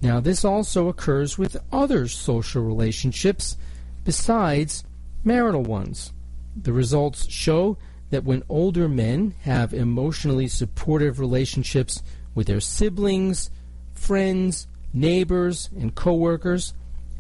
Now, 0.01 0.21
this 0.21 0.45
also 0.45 0.89
occurs 0.89 1.37
with 1.37 1.57
other 1.73 2.07
social 2.09 2.63
relationships 2.63 3.57
besides 4.05 4.85
marital 5.25 5.63
ones. 5.63 6.13
The 6.57 6.73
results 6.73 7.31
show 7.31 7.77
that 8.11 8.25
when 8.25 8.43
older 8.49 8.89
men 8.89 9.35
have 9.43 9.75
emotionally 9.75 10.49
supportive 10.49 11.21
relationships 11.21 12.03
with 12.35 12.47
their 12.47 12.61
siblings, 12.61 13.51
friends, 13.93 14.67
neighbors, 14.93 15.69
and 15.79 15.95
coworkers, 15.95 16.73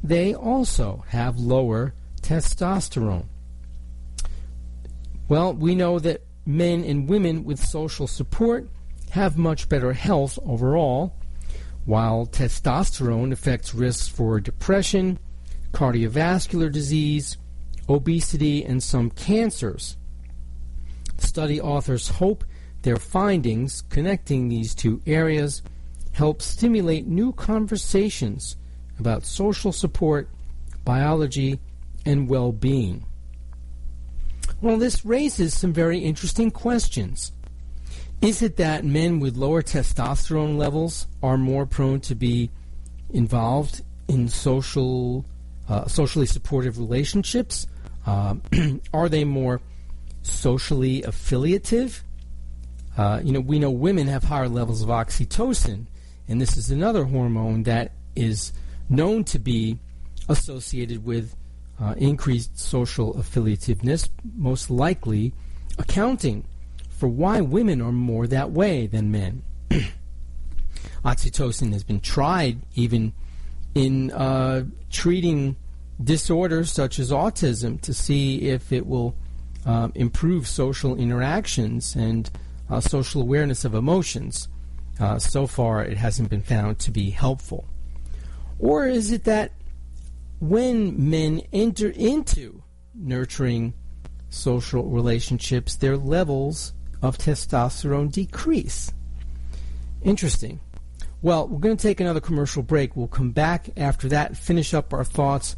they 0.02 0.34
also 0.34 1.04
have 1.08 1.38
lower 1.38 1.94
testosterone. 2.22 3.26
Well, 5.28 5.52
we 5.52 5.74
know 5.74 5.98
that 5.98 6.22
men 6.46 6.84
and 6.84 7.08
women 7.08 7.44
with 7.44 7.58
social 7.58 8.06
support 8.06 8.68
have 9.10 9.36
much 9.36 9.68
better 9.68 9.92
health 9.92 10.38
overall, 10.44 11.14
while 11.84 12.26
testosterone 12.26 13.32
affects 13.32 13.74
risks 13.74 14.08
for 14.08 14.40
depression, 14.40 15.18
cardiovascular 15.72 16.72
disease, 16.72 17.36
obesity, 17.88 18.64
and 18.64 18.82
some 18.82 19.10
cancers. 19.10 19.96
Study 21.18 21.60
authors 21.60 22.08
hope 22.08 22.44
their 22.82 22.96
findings 22.96 23.82
connecting 23.82 24.48
these 24.48 24.74
two 24.74 25.02
areas 25.06 25.62
help 26.12 26.42
stimulate 26.42 27.06
new 27.06 27.32
conversations 27.32 28.56
about 28.98 29.24
social 29.24 29.72
support, 29.72 30.28
biology, 30.84 31.60
and 32.04 32.28
well 32.28 32.52
being. 32.52 33.04
Well, 34.60 34.78
this 34.78 35.04
raises 35.04 35.56
some 35.56 35.72
very 35.72 36.00
interesting 36.00 36.50
questions. 36.50 37.32
Is 38.20 38.42
it 38.42 38.56
that 38.56 38.84
men 38.84 39.20
with 39.20 39.36
lower 39.36 39.62
testosterone 39.62 40.56
levels 40.56 41.06
are 41.22 41.38
more 41.38 41.66
prone 41.66 42.00
to 42.00 42.16
be 42.16 42.50
involved 43.10 43.82
in 44.08 44.28
social, 44.28 45.24
uh, 45.68 45.86
socially 45.86 46.26
supportive 46.26 46.78
relationships? 46.78 47.68
Uh, 48.06 48.36
are 48.92 49.08
they 49.08 49.24
more 49.24 49.60
socially 50.22 51.04
affiliative? 51.04 52.02
Uh, 52.96 53.20
you 53.22 53.32
know, 53.32 53.40
we 53.40 53.60
know 53.60 53.70
women 53.70 54.08
have 54.08 54.24
higher 54.24 54.48
levels 54.48 54.82
of 54.82 54.88
oxytocin, 54.88 55.86
and 56.26 56.40
this 56.40 56.56
is 56.56 56.72
another 56.72 57.04
hormone 57.04 57.62
that 57.62 57.92
is 58.16 58.52
known 58.88 59.24
to 59.24 59.38
be 59.38 59.78
associated 60.28 61.04
with 61.04 61.34
uh, 61.80 61.94
increased 61.96 62.58
social 62.58 63.14
affiliativeness, 63.14 64.08
most 64.36 64.70
likely 64.70 65.32
accounting 65.78 66.44
for 66.88 67.08
why 67.08 67.40
women 67.40 67.80
are 67.80 67.92
more 67.92 68.26
that 68.26 68.50
way 68.50 68.86
than 68.86 69.10
men. 69.10 69.42
Oxytocin 71.04 71.72
has 71.72 71.84
been 71.84 72.00
tried 72.00 72.60
even 72.74 73.12
in 73.74 74.10
uh, 74.10 74.64
treating 74.90 75.56
disorders 76.02 76.72
such 76.72 76.98
as 76.98 77.10
autism 77.10 77.80
to 77.80 77.94
see 77.94 78.42
if 78.42 78.72
it 78.72 78.86
will 78.86 79.14
uh, 79.64 79.88
improve 79.94 80.48
social 80.48 80.96
interactions 80.96 81.94
and 81.94 82.30
uh, 82.70 82.80
social 82.80 83.22
awareness 83.22 83.64
of 83.64 83.74
emotions. 83.74 84.48
Uh, 84.98 85.18
so 85.18 85.46
far, 85.46 85.84
it 85.84 85.96
hasn't 85.96 86.28
been 86.28 86.42
found 86.42 86.78
to 86.80 86.90
be 86.90 87.10
helpful. 87.10 87.67
Or 88.58 88.86
is 88.86 89.12
it 89.12 89.24
that 89.24 89.52
when 90.40 91.10
men 91.10 91.42
enter 91.52 91.90
into 91.90 92.62
nurturing 92.94 93.74
social 94.30 94.84
relationships, 94.84 95.76
their 95.76 95.96
levels 95.96 96.72
of 97.02 97.18
testosterone 97.18 98.10
decrease? 98.10 98.92
Interesting. 100.02 100.60
Well, 101.22 101.48
we're 101.48 101.58
going 101.58 101.76
to 101.76 101.82
take 101.82 102.00
another 102.00 102.20
commercial 102.20 102.62
break. 102.62 102.94
We'll 102.94 103.08
come 103.08 103.32
back 103.32 103.70
after 103.76 104.08
that, 104.10 104.36
finish 104.36 104.72
up 104.74 104.92
our 104.92 105.04
thoughts 105.04 105.56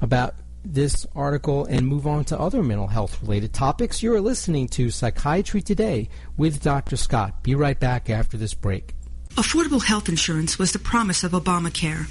about 0.00 0.36
this 0.64 1.06
article, 1.16 1.64
and 1.64 1.86
move 1.86 2.06
on 2.06 2.24
to 2.26 2.38
other 2.38 2.62
mental 2.62 2.86
health 2.86 3.20
related 3.22 3.52
topics. 3.52 4.02
You're 4.02 4.20
listening 4.20 4.68
to 4.68 4.90
Psychiatry 4.90 5.62
Today 5.62 6.08
with 6.36 6.62
Dr. 6.62 6.96
Scott. 6.96 7.42
Be 7.42 7.54
right 7.54 7.78
back 7.80 8.10
after 8.10 8.36
this 8.36 8.54
break. 8.54 8.94
Affordable 9.36 9.82
health 9.82 10.08
insurance 10.08 10.58
was 10.58 10.72
the 10.72 10.78
promise 10.78 11.24
of 11.24 11.32
Obamacare, 11.32 12.10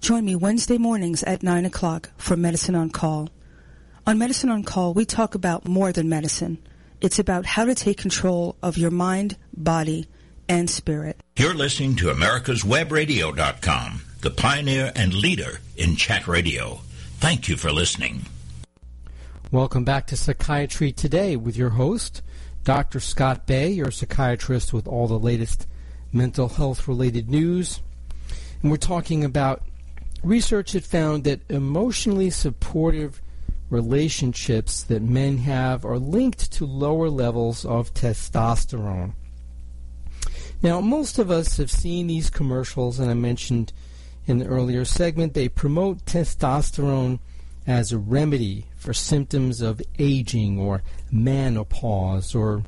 Join 0.00 0.24
me 0.24 0.36
Wednesday 0.36 0.78
mornings 0.78 1.22
at 1.24 1.42
9 1.42 1.64
o'clock 1.66 2.10
for 2.16 2.36
Medicine 2.36 2.74
on 2.74 2.90
Call. 2.90 3.28
On 4.06 4.16
Medicine 4.16 4.48
on 4.48 4.62
Call, 4.62 4.94
we 4.94 5.04
talk 5.04 5.34
about 5.34 5.66
more 5.66 5.92
than 5.92 6.08
medicine. 6.08 6.58
It's 7.00 7.18
about 7.18 7.44
how 7.44 7.64
to 7.64 7.74
take 7.74 7.98
control 7.98 8.56
of 8.62 8.78
your 8.78 8.92
mind, 8.92 9.36
body, 9.52 10.06
and 10.48 10.70
spirit. 10.70 11.20
You're 11.36 11.52
listening 11.52 11.96
to 11.96 12.06
America'sWebRadio.com, 12.06 14.00
the 14.22 14.30
pioneer 14.30 14.92
and 14.94 15.12
leader 15.12 15.60
in 15.76 15.96
chat 15.96 16.26
radio. 16.26 16.80
Thank 17.18 17.48
you 17.48 17.56
for 17.56 17.72
listening. 17.72 18.22
Welcome 19.50 19.84
back 19.84 20.06
to 20.06 20.16
Psychiatry 20.16 20.92
Today 20.92 21.36
with 21.36 21.56
your 21.56 21.70
host, 21.70 22.22
Dr. 22.64 23.00
Scott 23.00 23.46
Bay, 23.46 23.70
your 23.70 23.90
psychiatrist 23.90 24.72
with 24.72 24.86
all 24.86 25.08
the 25.08 25.18
latest 25.18 25.66
mental 26.12 26.48
health 26.48 26.86
related 26.86 27.28
news. 27.28 27.80
And 28.62 28.70
we're 28.70 28.76
talking 28.78 29.24
about 29.24 29.62
research 30.22 30.72
that 30.72 30.84
found 30.84 31.24
that 31.24 31.40
emotionally 31.50 32.30
supportive 32.30 33.22
relationships 33.70 34.82
that 34.84 35.02
men 35.02 35.38
have 35.38 35.84
are 35.84 35.98
linked 35.98 36.50
to 36.52 36.64
lower 36.64 37.10
levels 37.10 37.64
of 37.64 37.92
testosterone. 37.94 39.12
Now, 40.62 40.80
most 40.80 41.18
of 41.18 41.30
us 41.30 41.58
have 41.58 41.70
seen 41.70 42.06
these 42.06 42.30
commercials, 42.30 42.98
and 42.98 43.10
I 43.10 43.14
mentioned 43.14 43.72
in 44.26 44.38
the 44.38 44.46
earlier 44.46 44.84
segment, 44.84 45.34
they 45.34 45.48
promote 45.48 46.04
testosterone 46.04 47.20
as 47.66 47.92
a 47.92 47.98
remedy 47.98 48.66
for 48.76 48.92
symptoms 48.92 49.60
of 49.60 49.82
aging 49.98 50.58
or 50.58 50.82
menopause, 51.10 52.34
or 52.34 52.64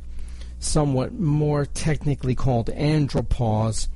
somewhat 0.58 1.12
more 1.14 1.64
technically 1.64 2.34
called 2.34 2.68
andropause. 2.68 3.88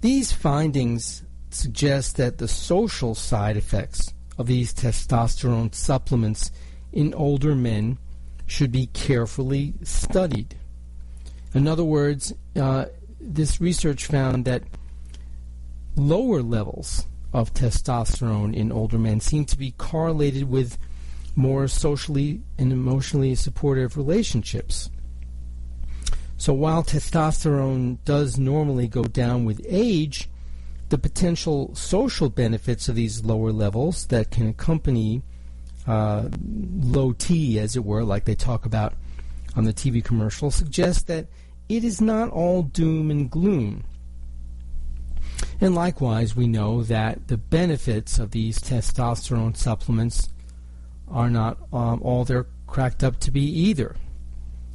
These 0.00 0.32
findings 0.32 1.22
suggest 1.50 2.16
that 2.16 2.38
the 2.38 2.48
social 2.48 3.14
side 3.14 3.56
effects 3.56 4.12
of 4.38 4.46
these 4.46 4.74
testosterone 4.74 5.74
supplements 5.74 6.50
in 6.92 7.14
older 7.14 7.54
men 7.54 7.98
should 8.46 8.70
be 8.70 8.86
carefully 8.86 9.74
studied. 9.82 10.56
In 11.54 11.66
other 11.66 11.84
words, 11.84 12.32
uh, 12.54 12.86
this 13.20 13.60
research 13.60 14.06
found 14.06 14.44
that 14.44 14.62
lower 15.96 16.42
levels 16.42 17.06
of 17.32 17.52
testosterone 17.54 18.54
in 18.54 18.70
older 18.70 18.98
men 18.98 19.20
seem 19.20 19.44
to 19.46 19.58
be 19.58 19.72
correlated 19.72 20.48
with 20.48 20.78
more 21.34 21.68
socially 21.68 22.40
and 22.58 22.72
emotionally 22.72 23.34
supportive 23.34 23.96
relationships. 23.96 24.90
So 26.38 26.52
while 26.52 26.82
testosterone 26.82 27.98
does 28.04 28.38
normally 28.38 28.88
go 28.88 29.04
down 29.04 29.44
with 29.44 29.64
age, 29.68 30.28
the 30.88 30.98
potential 30.98 31.74
social 31.74 32.28
benefits 32.28 32.88
of 32.88 32.94
these 32.94 33.24
lower 33.24 33.52
levels 33.52 34.06
that 34.06 34.30
can 34.30 34.48
accompany 34.48 35.22
uh, 35.86 36.28
low 36.40 37.12
T, 37.12 37.58
as 37.58 37.76
it 37.76 37.84
were, 37.84 38.04
like 38.04 38.24
they 38.24 38.34
talk 38.34 38.66
about 38.66 38.94
on 39.56 39.64
the 39.64 39.72
TV 39.72 40.02
commercial, 40.02 40.50
suggest 40.50 41.06
that 41.06 41.26
it 41.68 41.84
is 41.84 42.00
not 42.00 42.30
all 42.30 42.62
doom 42.62 43.10
and 43.10 43.30
gloom. 43.30 43.84
And 45.60 45.74
likewise, 45.74 46.36
we 46.36 46.46
know 46.46 46.82
that 46.84 47.28
the 47.28 47.36
benefits 47.36 48.18
of 48.18 48.30
these 48.30 48.58
testosterone 48.58 49.56
supplements 49.56 50.28
are 51.08 51.30
not 51.30 51.58
um, 51.72 52.00
all 52.02 52.24
they're 52.24 52.46
cracked 52.66 53.02
up 53.02 53.18
to 53.20 53.30
be 53.30 53.42
either. 53.42 53.96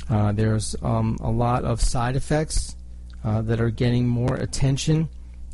Uh, 0.10 0.32
there's 0.32 0.76
um, 0.82 1.17
a 1.21 1.30
lot 1.30 1.63
of 1.63 1.80
side 1.80 2.15
effects 2.15 2.76
uh, 3.24 3.41
that 3.43 3.62
are 3.62 3.69
getting 3.69 4.08
more 4.08 4.36
attention 4.36 5.10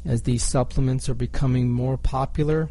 as 0.08 0.24
these 0.24 0.44
supplements 0.44 1.10
are 1.10 1.14
becoming 1.14 1.70
more 1.70 1.98
popular. 1.98 2.70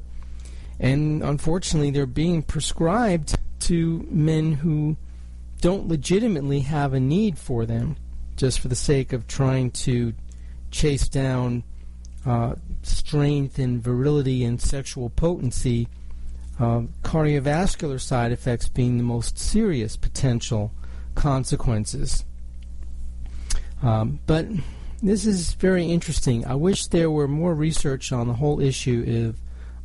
And 0.80 1.22
unfortunately, 1.22 1.90
they're 1.90 2.06
being 2.06 2.42
prescribed 2.42 3.36
to 3.60 4.06
men 4.10 4.52
who 4.52 4.96
don't 5.60 5.88
legitimately 5.88 6.60
have 6.60 6.92
a 6.92 7.00
need 7.00 7.38
for 7.38 7.66
them 7.66 7.96
just 8.36 8.60
for 8.60 8.68
the 8.68 8.74
sake 8.74 9.12
of 9.12 9.26
trying 9.26 9.70
to 9.70 10.12
chase 10.70 11.08
down 11.08 11.62
uh, 12.26 12.54
strength 12.82 13.58
and 13.58 13.82
virility 13.82 14.44
and 14.44 14.60
sexual 14.60 15.08
potency, 15.10 15.88
uh, 16.58 16.82
cardiovascular 17.02 18.00
side 18.00 18.32
effects 18.32 18.68
being 18.68 18.96
the 18.96 19.02
most 19.02 19.38
serious 19.38 19.96
potential 19.96 20.72
consequences. 21.14 22.24
Um, 23.82 24.20
but 24.26 24.46
this 25.02 25.26
is 25.26 25.52
very 25.54 25.86
interesting. 25.86 26.46
I 26.46 26.54
wish 26.54 26.86
there 26.86 27.10
were 27.10 27.28
more 27.28 27.54
research 27.54 28.12
on 28.12 28.28
the 28.28 28.34
whole 28.34 28.60
issue 28.60 29.34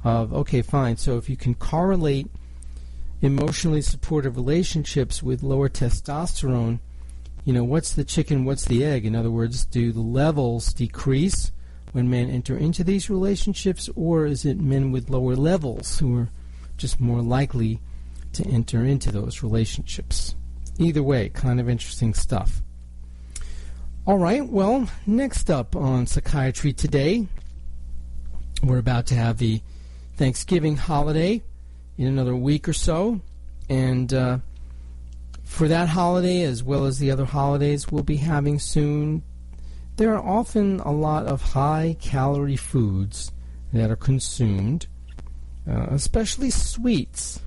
of, 0.03 0.09
of 0.09 0.33
okay, 0.33 0.61
fine. 0.61 0.97
So 0.97 1.17
if 1.17 1.29
you 1.29 1.37
can 1.37 1.55
correlate 1.55 2.27
emotionally 3.21 3.81
supportive 3.81 4.35
relationships 4.35 5.21
with 5.21 5.43
lower 5.43 5.69
testosterone, 5.69 6.79
you 7.43 7.53
know, 7.53 7.63
what's 7.63 7.93
the 7.93 8.03
chicken, 8.03 8.45
what's 8.45 8.65
the 8.65 8.85
egg? 8.85 9.05
In 9.05 9.15
other 9.15 9.31
words, 9.31 9.65
do 9.65 9.91
the 9.91 10.01
levels 10.01 10.73
decrease 10.73 11.51
when 11.91 12.09
men 12.09 12.29
enter 12.29 12.55
into 12.55 12.83
these 12.83 13.09
relationships, 13.09 13.89
or 13.95 14.25
is 14.25 14.45
it 14.45 14.59
men 14.59 14.91
with 14.91 15.09
lower 15.09 15.35
levels 15.35 15.99
who 15.99 16.17
are 16.17 16.29
just 16.77 16.99
more 17.01 17.21
likely 17.21 17.79
to 18.33 18.47
enter 18.47 18.85
into 18.85 19.11
those 19.11 19.43
relationships? 19.43 20.35
Either 20.77 21.03
way, 21.03 21.29
kind 21.29 21.59
of 21.59 21.67
interesting 21.67 22.13
stuff. 22.13 22.61
All 24.07 24.17
right, 24.17 24.43
well, 24.43 24.89
next 25.05 25.51
up 25.51 25.75
on 25.75 26.07
Psychiatry 26.07 26.73
Today, 26.73 27.27
we're 28.63 28.79
about 28.79 29.05
to 29.07 29.15
have 29.15 29.37
the 29.37 29.61
Thanksgiving 30.17 30.75
holiday 30.75 31.43
in 31.99 32.07
another 32.07 32.35
week 32.35 32.67
or 32.67 32.73
so, 32.73 33.21
and 33.69 34.11
uh, 34.11 34.39
for 35.43 35.67
that 35.67 35.89
holiday, 35.89 36.41
as 36.41 36.63
well 36.63 36.85
as 36.85 36.97
the 36.97 37.11
other 37.11 37.25
holidays 37.25 37.91
we'll 37.91 38.01
be 38.01 38.15
having 38.15 38.57
soon, 38.57 39.21
there 39.97 40.15
are 40.15 40.27
often 40.27 40.79
a 40.79 40.91
lot 40.91 41.27
of 41.27 41.39
high 41.53 41.95
calorie 42.01 42.55
foods 42.55 43.31
that 43.71 43.91
are 43.91 43.95
consumed, 43.95 44.87
uh, 45.69 45.85
especially 45.91 46.49
sweets. 46.49 47.39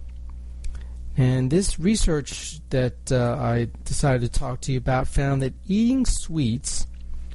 And 1.16 1.50
this 1.50 1.78
research 1.78 2.60
that 2.70 3.12
uh, 3.12 3.36
I 3.38 3.68
decided 3.84 4.32
to 4.32 4.38
talk 4.38 4.60
to 4.62 4.72
you 4.72 4.78
about 4.78 5.06
found 5.06 5.42
that 5.42 5.54
eating 5.66 6.06
sweets 6.06 6.86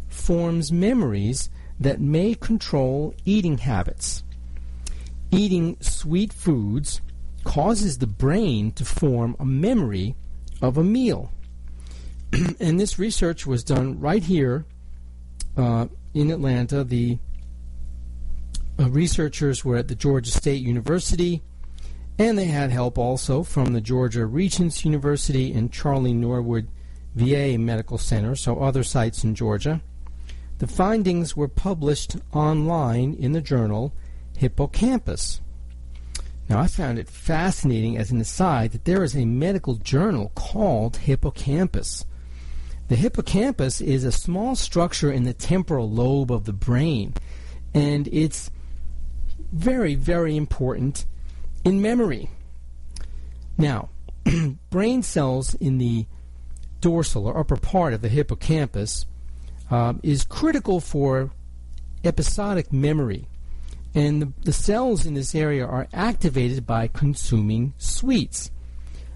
forms 0.08 0.72
memories 0.72 1.50
that 1.80 2.02
may 2.02 2.36
control 2.36 3.14
eating 3.24 3.60
habits. 3.60 4.24
Eating 5.32 5.78
sweet 5.80 6.34
foods 6.34 7.02
causes 7.46 8.00
the 8.00 8.08
brain 8.08 8.72
to 8.74 8.84
form 8.84 9.36
a 9.40 9.46
memory 9.46 10.16
of 10.62 10.78
a 10.78 10.84
meal. 10.84 11.32
and 12.60 12.80
this 12.80 13.00
research 13.00 13.48
was 13.48 13.64
done 13.64 14.00
right 14.00 14.24
here 14.24 14.66
uh, 15.56 15.88
in 16.14 16.32
Atlanta. 16.32 16.84
The 16.84 17.18
uh, 18.78 18.90
researchers 18.90 19.64
were 19.64 19.78
at 19.78 19.88
the 19.88 19.96
Georgia 19.96 20.32
State 20.32 20.62
University, 20.62 21.42
and 22.20 22.38
they 22.38 22.46
had 22.46 22.70
help 22.70 22.98
also 22.98 23.44
from 23.44 23.72
the 23.72 23.80
Georgia 23.80 24.26
Regents 24.26 24.84
University 24.84 25.54
and 25.54 25.72
Charlie 25.72 26.14
Norwood 26.14 26.68
VA 27.16 27.58
Medical 27.58 27.98
Center, 27.98 28.36
so 28.36 28.60
other 28.60 28.84
sites 28.84 29.24
in 29.24 29.34
Georgia. 29.34 29.82
The 30.58 30.68
findings 30.68 31.38
were 31.38 31.48
published 31.48 32.18
online 32.34 33.14
in 33.14 33.32
the 33.32 33.42
journal 33.42 33.94
Hippocampus. 34.38 35.40
Now, 36.50 36.60
I 36.60 36.68
found 36.68 37.00
it 37.00 37.08
fascinating 37.08 37.98
as 37.98 38.12
an 38.12 38.20
aside 38.20 38.74
that 38.74 38.84
there 38.84 39.04
is 39.04 39.16
a 39.16 39.24
medical 39.24 39.76
journal 39.76 40.34
called 40.36 40.98
Hippocampus. 40.98 42.06
The 42.90 42.96
hippocampus 42.96 43.80
is 43.80 44.04
a 44.04 44.12
small 44.12 44.56
structure 44.56 45.12
in 45.12 45.24
the 45.24 45.34
temporal 45.34 45.90
lobe 45.90 46.32
of 46.32 46.44
the 46.44 46.54
brain, 46.54 47.14
and 47.74 48.10
it's 48.12 48.52
very, 49.54 49.96
very 49.96 50.36
important 50.36 51.06
in 51.64 51.82
memory. 51.82 52.30
Now, 53.58 53.90
brain 54.70 55.04
cells 55.04 55.56
in 55.56 55.78
the 55.78 56.06
dorsal 56.82 57.28
or 57.28 57.38
upper 57.38 57.58
part 57.58 57.94
of 57.94 58.02
the 58.02 58.10
hippocampus 58.10 59.06
uh, 59.70 59.94
is 60.02 60.24
critical 60.24 60.80
for 60.80 61.32
episodic 62.04 62.72
memory 62.72 63.28
and 63.96 64.22
the, 64.22 64.34
the 64.44 64.54
cells 64.54 65.06
in 65.06 65.14
this 65.14 65.34
area 65.34 65.66
are 65.66 65.88
activated 65.94 66.66
by 66.66 66.88
consuming 66.88 67.74
sweets. 67.78 68.52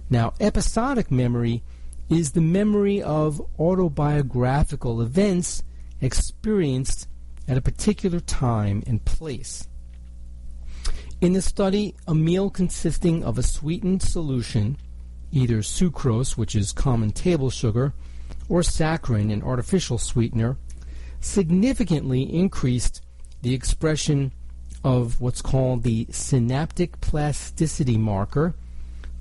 Now, 0.09 0.33
episodic 0.39 1.11
memory 1.11 1.63
is 2.09 2.31
the 2.31 2.41
memory 2.41 3.01
of 3.01 3.41
autobiographical 3.59 5.01
events 5.01 5.63
experienced 6.01 7.07
at 7.47 7.57
a 7.57 7.61
particular 7.61 8.19
time 8.19 8.83
and 8.85 9.03
place. 9.05 9.67
In 11.23 11.31
the 11.31 11.41
study, 11.41 11.95
a 12.05 12.13
meal 12.13 12.49
consisting 12.49 13.23
of 13.23 13.37
a 13.37 13.43
sweetened 13.43 14.01
solution, 14.01 14.75
either 15.31 15.59
sucrose, 15.59 16.35
which 16.35 16.53
is 16.53 16.73
common 16.73 17.11
table 17.11 17.49
sugar, 17.49 17.93
or 18.49 18.59
saccharin, 18.59 19.31
an 19.31 19.41
artificial 19.41 19.97
sweetener, 19.97 20.57
significantly 21.21 22.23
increased 22.23 23.01
the 23.41 23.53
expression 23.53 24.33
of 24.83 25.21
what's 25.21 25.41
called 25.41 25.83
the 25.83 26.07
synaptic 26.11 26.99
plasticity 26.99 27.97
marker 27.97 28.53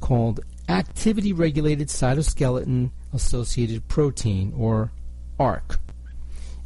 called 0.01 0.41
activity 0.69 1.33
regulated 1.33 1.87
cytoskeleton 1.87 2.91
associated 3.13 3.87
protein 3.87 4.53
or 4.57 4.91
ARC 5.39 5.79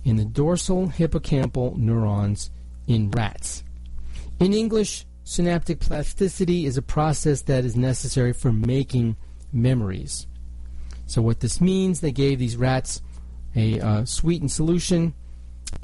in 0.03 0.17
the 0.17 0.25
dorsal 0.25 0.89
hippocampal 0.89 1.77
neurons 1.77 2.51
in 2.87 3.11
rats. 3.11 3.63
In 4.41 4.55
English, 4.55 5.05
synaptic 5.27 5.81
plasticity 5.81 6.67
is 6.67 6.77
a 6.77 6.83
process 6.83 7.43
that 7.43 7.65
is 7.65 7.75
necessary 7.75 8.33
for 8.33 8.53
making 8.53 9.17
memories. 9.53 10.29
So, 11.07 11.21
what 11.21 11.41
this 11.41 11.61
means, 11.61 12.01
they 12.01 12.13
gave 12.13 12.39
these 12.39 12.57
rats 12.57 13.03
a 13.57 13.81
uh, 13.81 14.05
sweetened 14.05 14.53
solution 14.53 15.15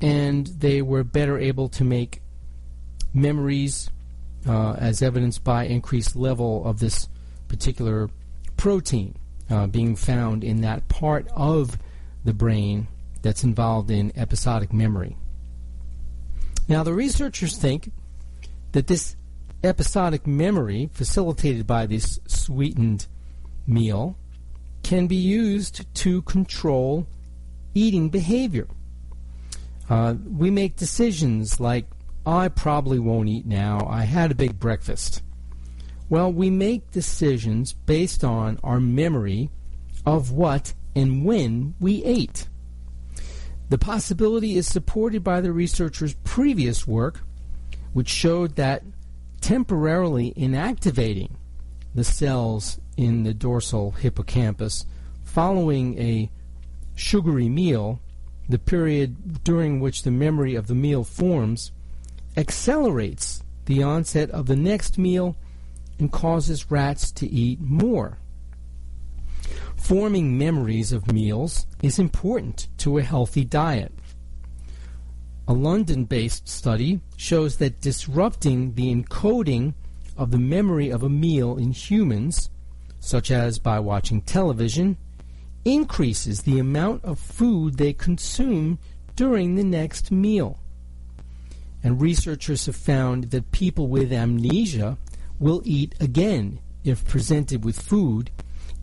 and 0.00 0.46
they 0.46 0.80
were 0.80 1.02
better 1.02 1.38
able 1.38 1.68
to 1.70 1.82
make 1.82 2.22
memories, 3.12 3.90
uh, 4.46 4.74
as 4.74 5.02
evidenced 5.02 5.42
by 5.42 5.64
increased 5.64 6.14
level 6.14 6.64
of 6.64 6.78
this 6.78 7.08
particular 7.48 8.10
protein 8.56 9.16
uh, 9.50 9.66
being 9.66 9.96
found 9.96 10.44
in 10.44 10.60
that 10.60 10.88
part 10.88 11.26
of 11.34 11.78
the 12.24 12.32
brain 12.32 12.86
that's 13.22 13.42
involved 13.42 13.90
in 13.90 14.12
episodic 14.16 14.72
memory. 14.72 15.16
Now, 16.68 16.84
the 16.84 16.94
researchers 16.94 17.56
think 17.56 17.90
that 18.70 18.86
this 18.86 19.16
episodic 19.64 20.26
memory, 20.26 20.90
facilitated 20.92 21.66
by 21.66 21.86
this 21.86 22.18
sweetened 22.26 23.06
meal, 23.66 24.16
can 24.82 25.06
be 25.06 25.16
used 25.16 25.86
to 25.94 26.22
control 26.22 27.06
eating 27.74 28.08
behavior. 28.08 28.68
Uh, 29.88 30.14
we 30.28 30.50
make 30.50 30.76
decisions 30.76 31.60
like, 31.60 31.86
I 32.24 32.48
probably 32.48 32.98
won't 32.98 33.28
eat 33.28 33.46
now, 33.46 33.86
I 33.88 34.02
had 34.02 34.30
a 34.30 34.34
big 34.34 34.58
breakfast. 34.58 35.22
Well, 36.08 36.32
we 36.32 36.50
make 36.50 36.90
decisions 36.90 37.72
based 37.72 38.22
on 38.22 38.58
our 38.62 38.80
memory 38.80 39.50
of 40.04 40.30
what 40.30 40.74
and 40.94 41.24
when 41.24 41.74
we 41.80 42.04
ate. 42.04 42.48
The 43.70 43.78
possibility 43.78 44.56
is 44.56 44.66
supported 44.66 45.24
by 45.24 45.40
the 45.40 45.52
researchers' 45.52 46.14
previous 46.24 46.86
work, 46.86 47.20
which 47.94 48.08
showed 48.08 48.56
that 48.56 48.82
temporarily 49.42 50.32
inactivating 50.34 51.32
the 51.94 52.04
cells 52.04 52.80
in 52.96 53.24
the 53.24 53.34
dorsal 53.34 53.90
hippocampus 53.90 54.86
following 55.24 55.98
a 55.98 56.30
sugary 56.94 57.48
meal, 57.48 58.00
the 58.48 58.58
period 58.58 59.44
during 59.44 59.80
which 59.80 60.02
the 60.02 60.10
memory 60.10 60.54
of 60.54 60.68
the 60.68 60.74
meal 60.74 61.04
forms, 61.04 61.72
accelerates 62.36 63.42
the 63.66 63.82
onset 63.82 64.30
of 64.30 64.46
the 64.46 64.56
next 64.56 64.96
meal 64.96 65.36
and 65.98 66.10
causes 66.12 66.70
rats 66.70 67.10
to 67.10 67.26
eat 67.26 67.60
more. 67.60 68.18
Forming 69.76 70.38
memories 70.38 70.92
of 70.92 71.12
meals 71.12 71.66
is 71.82 71.98
important 71.98 72.68
to 72.78 72.98
a 72.98 73.02
healthy 73.02 73.44
diet. 73.44 73.92
A 75.48 75.52
London 75.52 76.04
based 76.04 76.48
study 76.48 77.00
shows 77.16 77.56
that 77.56 77.80
disrupting 77.80 78.74
the 78.74 78.94
encoding 78.94 79.74
of 80.16 80.30
the 80.30 80.38
memory 80.38 80.90
of 80.90 81.02
a 81.02 81.08
meal 81.08 81.56
in 81.56 81.72
humans, 81.72 82.48
such 83.00 83.30
as 83.30 83.58
by 83.58 83.78
watching 83.80 84.20
television, 84.20 84.96
increases 85.64 86.42
the 86.42 86.58
amount 86.58 87.04
of 87.04 87.18
food 87.18 87.76
they 87.76 87.92
consume 87.92 88.78
during 89.16 89.54
the 89.54 89.64
next 89.64 90.10
meal. 90.10 90.58
And 91.82 92.00
researchers 92.00 92.66
have 92.66 92.76
found 92.76 93.30
that 93.30 93.52
people 93.52 93.88
with 93.88 94.12
amnesia 94.12 94.98
will 95.38 95.62
eat 95.64 95.94
again 96.00 96.60
if 96.84 97.06
presented 97.06 97.64
with 97.64 97.80
food 97.80 98.30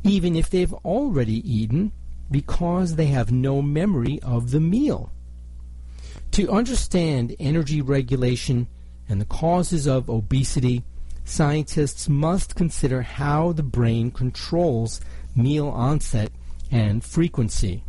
even 0.03 0.35
if 0.35 0.49
they've 0.49 0.73
already 0.73 1.51
eaten, 1.51 1.91
because 2.31 2.95
they 2.95 3.07
have 3.07 3.31
no 3.31 3.61
memory 3.61 4.19
of 4.21 4.51
the 4.51 4.59
meal. 4.59 5.11
To 6.31 6.51
understand 6.51 7.35
energy 7.39 7.81
regulation 7.81 8.67
and 9.07 9.19
the 9.19 9.25
causes 9.25 9.87
of 9.87 10.09
obesity, 10.09 10.83
scientists 11.25 12.07
must 12.07 12.55
consider 12.55 13.01
how 13.01 13.51
the 13.51 13.63
brain 13.63 14.11
controls 14.11 15.01
meal 15.35 15.67
onset 15.67 16.31
and 16.71 17.03
frequency. 17.03 17.83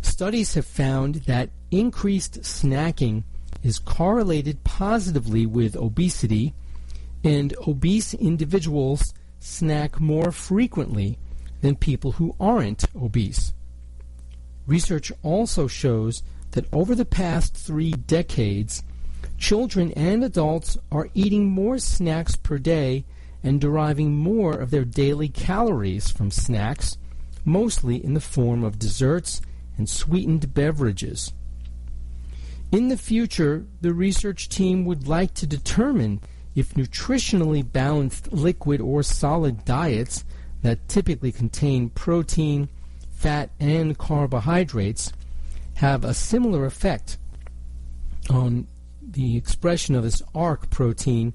Studies 0.00 0.54
have 0.54 0.66
found 0.66 1.16
that 1.26 1.50
increased 1.70 2.42
snacking 2.42 3.24
is 3.62 3.78
correlated 3.78 4.62
positively 4.64 5.44
with 5.44 5.76
obesity, 5.76 6.54
and 7.24 7.54
obese 7.66 8.14
individuals 8.14 9.12
snack 9.40 10.00
more 10.00 10.30
frequently 10.30 11.18
than 11.60 11.74
people 11.74 12.12
who 12.12 12.36
aren't 12.38 12.84
obese. 12.94 13.52
Research 14.66 15.10
also 15.22 15.66
shows 15.66 16.22
that 16.56 16.72
over 16.72 16.94
the 16.94 17.04
past 17.04 17.54
three 17.54 17.92
decades, 17.92 18.82
children 19.36 19.92
and 19.92 20.24
adults 20.24 20.78
are 20.90 21.10
eating 21.12 21.50
more 21.50 21.76
snacks 21.78 22.34
per 22.34 22.56
day 22.56 23.04
and 23.42 23.60
deriving 23.60 24.14
more 24.14 24.54
of 24.54 24.70
their 24.70 24.86
daily 24.86 25.28
calories 25.28 26.10
from 26.10 26.30
snacks, 26.30 26.96
mostly 27.44 28.02
in 28.02 28.14
the 28.14 28.22
form 28.22 28.64
of 28.64 28.78
desserts 28.78 29.42
and 29.76 29.86
sweetened 29.86 30.54
beverages. 30.54 31.34
In 32.72 32.88
the 32.88 32.96
future, 32.96 33.66
the 33.82 33.92
research 33.92 34.48
team 34.48 34.86
would 34.86 35.06
like 35.06 35.34
to 35.34 35.46
determine 35.46 36.22
if 36.54 36.72
nutritionally 36.72 37.70
balanced 37.70 38.32
liquid 38.32 38.80
or 38.80 39.02
solid 39.02 39.66
diets 39.66 40.24
that 40.62 40.88
typically 40.88 41.32
contain 41.32 41.90
protein, 41.90 42.70
fat, 43.12 43.50
and 43.60 43.98
carbohydrates 43.98 45.12
have 45.76 46.04
a 46.04 46.14
similar 46.14 46.64
effect 46.64 47.18
on 48.30 48.66
the 49.02 49.36
expression 49.36 49.94
of 49.94 50.02
this 50.02 50.22
ARC 50.34 50.70
protein 50.70 51.34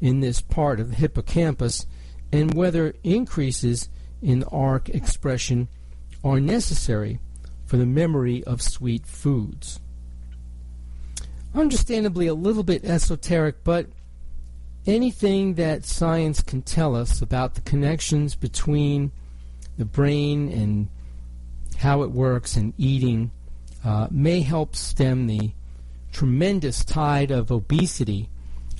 in 0.00 0.20
this 0.20 0.40
part 0.40 0.80
of 0.80 0.90
the 0.90 0.96
hippocampus 0.96 1.86
and 2.32 2.54
whether 2.54 2.94
increases 3.02 3.88
in 4.22 4.44
ARC 4.44 4.88
expression 4.88 5.68
are 6.24 6.40
necessary 6.40 7.18
for 7.66 7.76
the 7.76 7.86
memory 7.86 8.44
of 8.44 8.62
sweet 8.62 9.04
foods. 9.04 9.80
Understandably, 11.54 12.28
a 12.28 12.34
little 12.34 12.62
bit 12.62 12.84
esoteric, 12.84 13.64
but 13.64 13.86
anything 14.86 15.54
that 15.54 15.84
science 15.84 16.40
can 16.40 16.62
tell 16.62 16.94
us 16.94 17.20
about 17.20 17.54
the 17.54 17.60
connections 17.60 18.36
between 18.36 19.10
the 19.76 19.84
brain 19.84 20.50
and 20.50 20.88
how 21.78 22.02
it 22.02 22.12
works 22.12 22.56
and 22.56 22.72
eating 22.78 23.32
uh, 23.84 24.08
may 24.10 24.40
help 24.40 24.76
stem 24.76 25.26
the 25.26 25.52
tremendous 26.12 26.84
tide 26.84 27.30
of 27.30 27.50
obesity. 27.50 28.28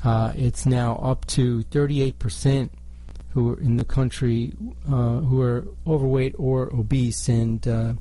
Uh, 0.04 0.32
it's 0.36 0.66
now 0.66 0.96
up 0.96 1.26
to 1.26 1.62
38% 1.64 2.70
who 3.30 3.52
are 3.52 3.60
in 3.60 3.76
the 3.76 3.84
country 3.84 4.52
uh, 4.86 5.18
who 5.20 5.40
are 5.40 5.66
overweight 5.86 6.34
or 6.38 6.74
obese, 6.74 7.28
and 7.28 7.66
uh, 7.66 7.94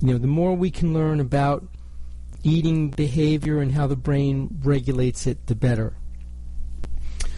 you 0.00 0.12
know 0.12 0.18
the 0.18 0.26
more 0.26 0.54
we 0.54 0.70
can 0.70 0.92
learn 0.92 1.20
about 1.20 1.64
eating 2.42 2.90
behavior 2.90 3.60
and 3.60 3.72
how 3.72 3.86
the 3.86 3.96
brain 3.96 4.48
regulates 4.62 5.26
it, 5.26 5.46
the 5.46 5.54
better. 5.54 5.96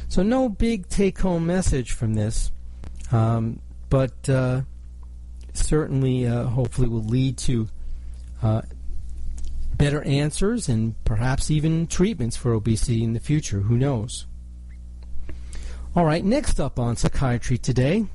So, 0.09 0.23
no 0.23 0.49
big 0.49 0.89
take 0.89 1.19
home 1.19 1.47
message 1.47 1.93
from 1.93 2.15
this, 2.15 2.51
um, 3.13 3.61
but 3.91 4.29
uh, 4.29 4.63
certainly, 5.53 6.27
uh, 6.27 6.45
hopefully, 6.45 6.89
will 6.89 7.05
lead 7.05 7.37
to 7.39 7.69
uh, 8.43 8.63
better 9.79 10.03
answers 10.03 10.69
and 10.69 11.03
perhaps 11.05 11.51
even 11.51 11.87
treatments 11.87 12.37
for 12.37 12.53
obesity 12.53 13.03
in 13.03 13.13
the 13.15 13.21
future. 13.21 13.61
Who 13.61 13.77
knows? 13.77 14.27
All 15.97 16.05
right, 16.05 16.25
next 16.25 16.61
up 16.61 16.79
on 16.79 16.97
psychiatry 16.97 17.57
today 17.57 18.07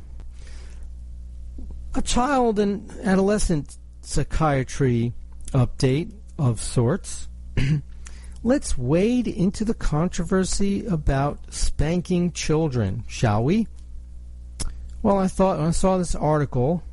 a 1.95 2.01
child 2.01 2.59
and 2.59 2.91
adolescent 3.03 3.77
psychiatry 4.01 5.13
update 5.51 6.11
of 6.37 6.61
sorts. 6.61 7.27
Let's 8.43 8.77
wade 8.77 9.27
into 9.27 9.63
the 9.63 9.73
controversy 9.73 10.85
about 10.85 11.53
spanking 11.53 12.31
children, 12.31 13.03
shall 13.07 13.43
we? 13.43 13.67
Well, 15.01 15.17
I 15.17 15.27
thought 15.27 15.59
I 15.59 15.71
saw 15.71 15.97
this 15.97 16.15
article, 16.15 16.83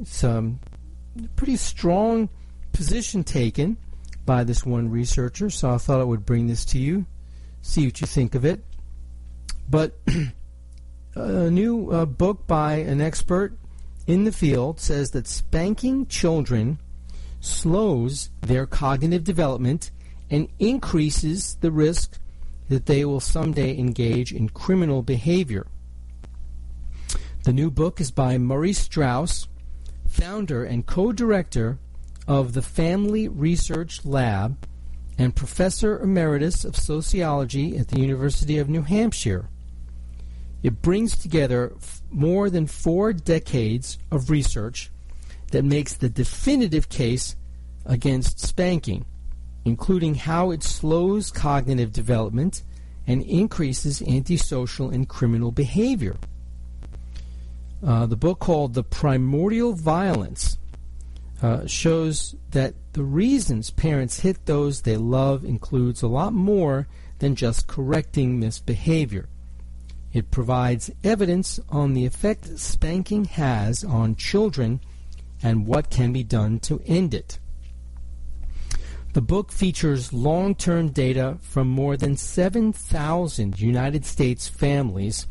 it's 0.00 0.24
um, 0.24 0.60
pretty 1.36 1.56
strong 1.56 2.28
position 2.76 3.24
taken 3.24 3.78
by 4.26 4.44
this 4.44 4.66
one 4.66 4.90
researcher, 4.90 5.48
so 5.48 5.70
I 5.70 5.78
thought 5.78 6.00
I 6.00 6.04
would 6.04 6.26
bring 6.26 6.46
this 6.46 6.64
to 6.66 6.78
you, 6.78 7.06
see 7.62 7.86
what 7.86 8.02
you 8.02 8.06
think 8.06 8.34
of 8.34 8.44
it. 8.44 8.62
But 9.68 9.98
a 11.14 11.50
new 11.50 11.90
uh, 11.90 12.04
book 12.04 12.46
by 12.46 12.74
an 12.74 13.00
expert 13.00 13.56
in 14.06 14.24
the 14.24 14.32
field 14.32 14.78
says 14.78 15.12
that 15.12 15.26
spanking 15.26 16.06
children 16.06 16.78
slows 17.40 18.28
their 18.42 18.66
cognitive 18.66 19.24
development 19.24 19.90
and 20.30 20.48
increases 20.58 21.56
the 21.62 21.70
risk 21.70 22.18
that 22.68 22.84
they 22.84 23.06
will 23.06 23.20
someday 23.20 23.78
engage 23.78 24.32
in 24.32 24.50
criminal 24.50 25.02
behavior. 25.02 25.66
The 27.44 27.54
new 27.54 27.70
book 27.70 28.02
is 28.02 28.10
by 28.10 28.36
Murray 28.36 28.74
Straus, 28.74 29.48
founder 30.06 30.62
and 30.62 30.84
co 30.84 31.12
director 31.12 31.78
of 32.26 32.52
the 32.52 32.62
Family 32.62 33.28
Research 33.28 34.04
Lab 34.04 34.58
and 35.18 35.34
professor 35.34 35.98
emeritus 35.98 36.64
of 36.64 36.76
sociology 36.76 37.76
at 37.76 37.88
the 37.88 38.00
University 38.00 38.58
of 38.58 38.68
New 38.68 38.82
Hampshire. 38.82 39.48
It 40.62 40.82
brings 40.82 41.16
together 41.16 41.72
f- 41.76 42.02
more 42.10 42.50
than 42.50 42.66
four 42.66 43.12
decades 43.12 43.98
of 44.10 44.30
research 44.30 44.90
that 45.52 45.64
makes 45.64 45.94
the 45.94 46.08
definitive 46.08 46.88
case 46.88 47.36
against 47.84 48.40
spanking 48.40 49.06
including 49.66 50.14
how 50.14 50.52
it 50.52 50.62
slows 50.62 51.32
cognitive 51.32 51.92
development 51.92 52.62
and 53.04 53.20
increases 53.22 54.00
antisocial 54.02 54.90
and 54.90 55.08
criminal 55.08 55.50
behavior. 55.50 56.16
Uh, 57.84 58.06
the 58.06 58.16
book 58.16 58.38
called 58.38 58.74
The 58.74 58.84
Primordial 58.84 59.72
Violence 59.72 60.56
uh, 61.42 61.66
shows 61.66 62.34
that 62.50 62.74
the 62.94 63.04
reasons 63.04 63.70
parents 63.70 64.20
hit 64.20 64.46
those 64.46 64.82
they 64.82 64.96
love 64.96 65.44
includes 65.44 66.02
a 66.02 66.08
lot 66.08 66.32
more 66.32 66.88
than 67.18 67.34
just 67.34 67.66
correcting 67.66 68.40
misbehavior. 68.40 69.28
It 70.12 70.30
provides 70.30 70.90
evidence 71.04 71.60
on 71.68 71.92
the 71.92 72.06
effect 72.06 72.58
spanking 72.58 73.26
has 73.26 73.84
on 73.84 74.16
children 74.16 74.80
and 75.42 75.66
what 75.66 75.90
can 75.90 76.12
be 76.12 76.22
done 76.22 76.58
to 76.60 76.80
end 76.86 77.12
it. 77.12 77.38
The 79.12 79.20
book 79.22 79.50
features 79.50 80.12
long 80.12 80.54
term 80.54 80.90
data 80.90 81.38
from 81.40 81.68
more 81.68 81.96
than 81.96 82.16
7,000 82.16 83.60
United 83.60 84.04
States 84.04 84.48
families, 84.48 85.26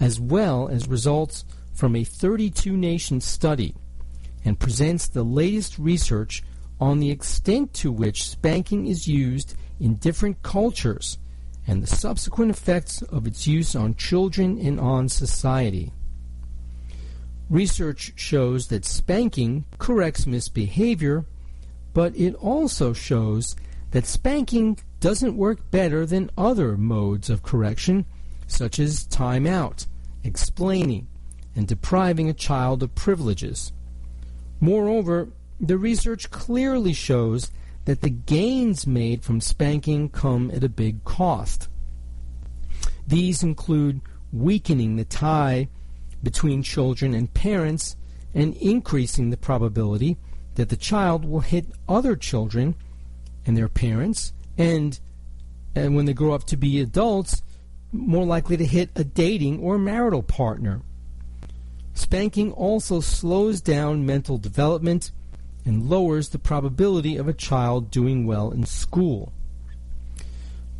as 0.00 0.20
well 0.20 0.68
as 0.68 0.88
results 0.88 1.44
from 1.74 1.96
a 1.96 2.04
32 2.04 2.76
nation 2.76 3.20
study, 3.20 3.74
and 4.46 4.60
presents 4.60 5.08
the 5.08 5.24
latest 5.24 5.76
research 5.76 6.44
on 6.80 7.00
the 7.00 7.10
extent 7.10 7.74
to 7.74 7.90
which 7.90 8.28
spanking 8.28 8.86
is 8.86 9.08
used 9.08 9.56
in 9.80 9.96
different 9.96 10.40
cultures 10.42 11.18
and 11.66 11.82
the 11.82 11.86
subsequent 11.86 12.52
effects 12.52 13.02
of 13.02 13.26
its 13.26 13.48
use 13.48 13.74
on 13.74 13.96
children 13.96 14.56
and 14.56 14.78
on 14.78 15.08
society. 15.08 15.92
Research 17.50 18.12
shows 18.14 18.68
that 18.68 18.84
spanking 18.84 19.64
corrects 19.78 20.28
misbehavior, 20.28 21.24
but 21.92 22.16
it 22.16 22.34
also 22.36 22.92
shows 22.92 23.56
that 23.90 24.06
spanking 24.06 24.78
doesn't 25.00 25.36
work 25.36 25.72
better 25.72 26.06
than 26.06 26.30
other 26.38 26.76
modes 26.76 27.28
of 27.28 27.42
correction, 27.42 28.04
such 28.46 28.78
as 28.78 29.06
time 29.06 29.44
out, 29.44 29.86
explaining, 30.22 31.08
and 31.56 31.66
depriving 31.66 32.28
a 32.28 32.34
child 32.34 32.84
of 32.84 32.94
privileges. 32.94 33.72
Moreover, 34.60 35.28
the 35.60 35.78
research 35.78 36.30
clearly 36.30 36.92
shows 36.92 37.50
that 37.84 38.00
the 38.00 38.10
gains 38.10 38.86
made 38.86 39.22
from 39.22 39.40
spanking 39.40 40.08
come 40.08 40.50
at 40.50 40.64
a 40.64 40.68
big 40.68 41.04
cost. 41.04 41.68
These 43.06 43.42
include 43.42 44.00
weakening 44.32 44.96
the 44.96 45.04
tie 45.04 45.68
between 46.22 46.62
children 46.62 47.14
and 47.14 47.32
parents 47.32 47.96
and 48.34 48.56
increasing 48.56 49.30
the 49.30 49.36
probability 49.36 50.16
that 50.56 50.68
the 50.68 50.76
child 50.76 51.24
will 51.24 51.40
hit 51.40 51.66
other 51.88 52.16
children 52.16 52.74
and 53.46 53.56
their 53.56 53.68
parents 53.68 54.32
and 54.58 54.98
and 55.74 55.94
when 55.94 56.06
they 56.06 56.14
grow 56.14 56.32
up 56.32 56.44
to 56.44 56.56
be 56.56 56.80
adults 56.80 57.42
more 57.92 58.24
likely 58.24 58.56
to 58.56 58.64
hit 58.64 58.90
a 58.96 59.04
dating 59.04 59.60
or 59.60 59.78
marital 59.78 60.22
partner. 60.22 60.80
Spanking 61.96 62.52
also 62.52 63.00
slows 63.00 63.62
down 63.62 64.04
mental 64.04 64.36
development 64.36 65.12
and 65.64 65.88
lowers 65.88 66.28
the 66.28 66.38
probability 66.38 67.16
of 67.16 67.26
a 67.26 67.32
child 67.32 67.90
doing 67.90 68.26
well 68.26 68.50
in 68.50 68.66
school. 68.66 69.32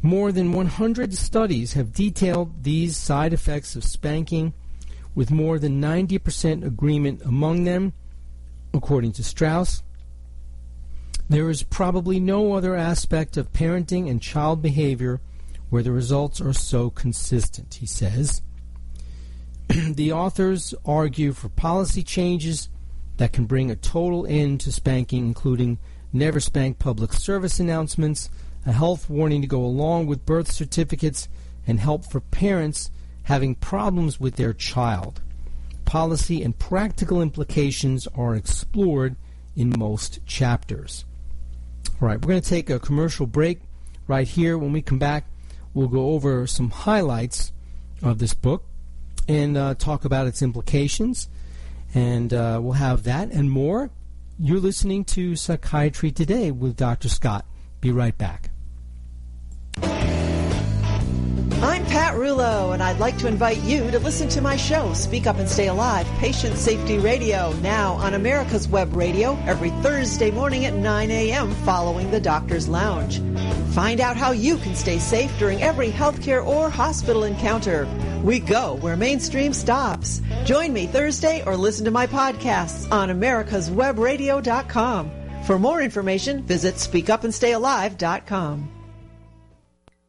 More 0.03 0.31
than 0.31 0.53
100 0.53 1.15
studies 1.15 1.73
have 1.73 1.95
detailed 1.95 2.63
these 2.63 2.99
side 2.99 3.33
effects 3.33 3.75
of 3.75 3.83
spanking, 3.83 4.53
with 5.15 5.31
more 5.31 5.59
than 5.59 5.81
90% 5.81 6.63
agreement 6.63 7.23
among 7.23 7.65
them, 7.65 7.95
according 8.75 9.13
to 9.13 9.25
Straus. 9.25 9.83
There 11.31 11.49
is 11.49 11.63
probably 11.63 12.21
no 12.21 12.53
other 12.53 12.77
aspect 12.77 13.39
of 13.39 13.55
parenting 13.55 14.09
and 14.09 14.21
child 14.21 14.61
behavior 14.61 15.23
where 15.71 15.83
the 15.83 15.93
results 15.93 16.43
are 16.43 16.53
so 16.53 16.91
consistent, 16.91 17.75
he 17.81 17.87
says. 17.87 18.43
the 19.95 20.13
authors 20.13 20.75
argue 20.85 21.33
for 21.33 21.49
policy 21.49 22.03
changes 22.03 22.69
that 23.17 23.33
can 23.33 23.47
bring 23.47 23.71
a 23.71 23.77
total 23.77 24.27
end 24.27 24.61
to 24.61 24.71
spanking, 24.71 25.27
including 25.27 25.79
never 26.13 26.39
spank 26.39 26.79
public 26.79 27.13
service 27.13 27.59
announcements, 27.59 28.31
a 28.65 28.73
health 28.73 29.11
warning 29.11 29.41
to 29.43 29.49
go 29.49 29.65
along 29.65 30.07
with 30.07 30.27
birth 30.27 30.51
certificates, 30.51 31.29
and 31.67 31.81
help 31.81 32.05
for 32.05 32.21
parents 32.21 32.91
having 33.25 33.55
problems 33.55 34.21
with 34.21 34.37
their 34.37 34.53
child. 34.53 35.21
Policy 35.85 36.43
and 36.43 36.57
practical 36.59 37.21
implications 37.21 38.07
are 38.15 38.37
explored 38.37 39.17
in 39.57 39.73
most 39.77 40.25
chapters. 40.27 41.05
All 42.01 42.09
right, 42.09 42.21
we're 42.21 42.29
going 42.29 42.43
to 42.43 42.49
take 42.49 42.71
a 42.71 42.79
commercial 42.79 43.27
break 43.27 43.61
right 44.07 44.29
here. 44.29 44.59
When 44.59 44.73
we 44.73 44.83
come 44.83 44.99
back, 44.99 45.25
we'll 45.75 45.89
go 45.89 46.11
over 46.11 46.47
some 46.47 46.71
highlights 46.71 47.53
of 48.03 48.19
this 48.19 48.35
book 48.35 48.65
and 49.29 49.57
uh, 49.57 49.75
talk 49.75 50.05
about 50.05 50.27
its 50.27 50.43
implications 50.43 51.29
and 51.95 52.33
uh, 52.35 52.61
we'll 52.63 52.75
have 52.75 53.05
that 53.05 53.31
and 53.31 53.51
more. 53.51 53.91
You're 54.39 54.61
listening 54.61 55.05
to 55.07 55.35
Psychiatry 55.35 56.13
Today 56.13 56.51
with 56.51 56.77
Dr. 56.77 57.09
Scott. 57.09 57.47
Be 57.81 57.91
right 57.91 58.17
back. 58.17 58.51
I'm 61.63 61.87
Pat 61.87 62.17
Rulo, 62.17 62.75
and 62.75 62.83
I'd 62.83 62.99
like 62.99 63.17
to 63.19 63.29
invite 63.29 63.63
you 63.63 63.91
to 63.91 63.99
listen 63.99 64.29
to 64.29 64.43
my 64.43 64.57
show, 64.57 64.93
Speak 64.93 65.27
Up 65.27 65.39
and 65.39 65.49
Stay 65.49 65.69
Alive, 65.69 66.07
Patient 66.19 66.59
Safety 66.59 66.99
Radio, 66.99 67.55
now 67.63 67.95
on 67.95 68.13
America's 68.13 68.69
Web 68.69 68.95
Radio 68.95 69.39
every 69.47 69.71
Thursday 69.83 70.31
morning 70.31 70.67
at 70.67 70.75
9 70.75 71.11
a.m. 71.11 71.51
following 71.65 72.11
the 72.11 72.21
Doctor's 72.21 72.69
Lounge. 72.69 73.23
Find 73.75 74.03
out 74.03 74.19
how 74.19 74.33
you 74.33 74.59
can 74.59 74.75
stay 74.75 74.99
safe 74.99 75.33
during 75.39 75.63
every 75.63 75.91
healthcare 75.91 76.45
or 76.45 76.69
hospital 76.69 77.25
encounter. 77.25 77.89
We 78.23 78.39
go 78.39 78.75
where 78.83 78.97
mainstream 78.97 79.55
stops. 79.55 80.21
Join 80.45 80.75
me 80.75 80.87
Thursday 80.87 81.43
or 81.47 81.57
listen 81.57 81.87
to 81.87 81.91
my 81.91 82.07
podcasts 82.07 82.87
on 82.93 83.09
americaswebradio.com. 83.09 85.11
For 85.47 85.59
more 85.59 85.81
information, 85.81 86.43
visit 86.43 86.75
speakupandstayalive.com. 86.75 88.76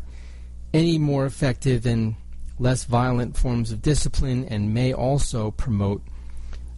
any 0.75 0.99
more 0.99 1.25
effective 1.25 1.83
than 1.83 2.17
less 2.59 2.85
violent 2.85 3.37
forms 3.37 3.73
of 3.73 3.83
discipline 3.83 4.45
and 4.47 4.75
may 4.75 4.93
also 4.93 5.51
promote 5.53 6.03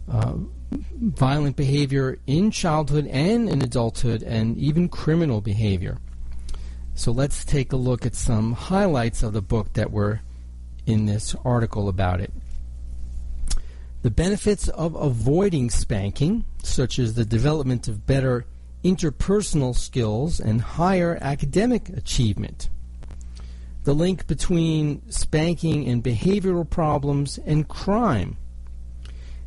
uh, 0.09 0.33
violent 0.71 1.55
behavior 1.55 2.17
in 2.27 2.51
childhood 2.51 3.07
and 3.07 3.49
in 3.49 3.61
adulthood 3.61 4.23
and 4.23 4.57
even 4.57 4.87
criminal 4.87 5.41
behavior. 5.41 5.97
So 6.93 7.11
let's 7.11 7.43
take 7.43 7.73
a 7.73 7.77
look 7.77 8.05
at 8.05 8.15
some 8.15 8.53
highlights 8.53 9.21
of 9.21 9.33
the 9.33 9.41
book 9.41 9.73
that 9.73 9.91
were 9.91 10.21
in 10.85 11.05
this 11.05 11.35
article 11.43 11.89
about 11.89 12.21
it. 12.21 12.31
The 14.05 14.11
benefits 14.11 14.67
of 14.67 14.93
avoiding 14.93 15.71
spanking, 15.71 16.45
such 16.61 16.99
as 16.99 17.15
the 17.15 17.25
development 17.25 17.87
of 17.87 18.05
better 18.05 18.45
interpersonal 18.83 19.75
skills 19.75 20.39
and 20.39 20.61
higher 20.61 21.17
academic 21.21 21.89
achievement. 21.89 22.69
The 23.83 23.95
link 23.95 24.27
between 24.27 25.01
spanking 25.09 25.87
and 25.87 26.03
behavioral 26.03 26.69
problems 26.69 27.39
and 27.47 27.67
crime. 27.67 28.37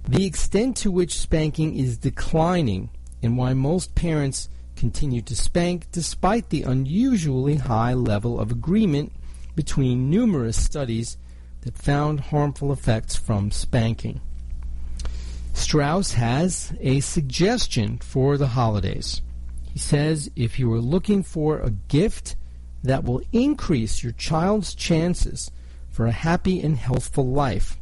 The 0.08 0.26
extent 0.26 0.76
to 0.78 0.90
which 0.90 1.16
spanking 1.16 1.76
is 1.78 1.96
declining 1.96 2.90
and 3.22 3.38
why 3.38 3.54
most 3.54 3.94
parents 3.94 4.48
continue 4.74 5.22
to 5.22 5.36
spank 5.36 5.86
despite 5.92 6.50
the 6.50 6.64
unusually 6.64 7.58
high 7.58 7.94
level 7.94 8.40
of 8.40 8.50
agreement 8.50 9.12
between 9.54 10.10
numerous 10.10 10.60
studies 10.60 11.16
that 11.60 11.78
found 11.78 12.18
harmful 12.18 12.72
effects 12.72 13.14
from 13.14 13.52
spanking. 13.52 14.20
Straus 15.58 16.12
has 16.12 16.72
a 16.80 17.00
suggestion 17.00 17.98
for 17.98 18.38
the 18.38 18.46
holidays. 18.48 19.22
He 19.72 19.78
says 19.78 20.30
if 20.36 20.58
you 20.58 20.72
are 20.72 20.80
looking 20.80 21.22
for 21.22 21.58
a 21.58 21.70
gift 21.70 22.36
that 22.82 23.04
will 23.04 23.22
increase 23.32 24.02
your 24.02 24.12
child's 24.12 24.74
chances 24.74 25.50
for 25.90 26.06
a 26.06 26.12
happy 26.12 26.60
and 26.60 26.76
healthful 26.76 27.26
life, 27.26 27.76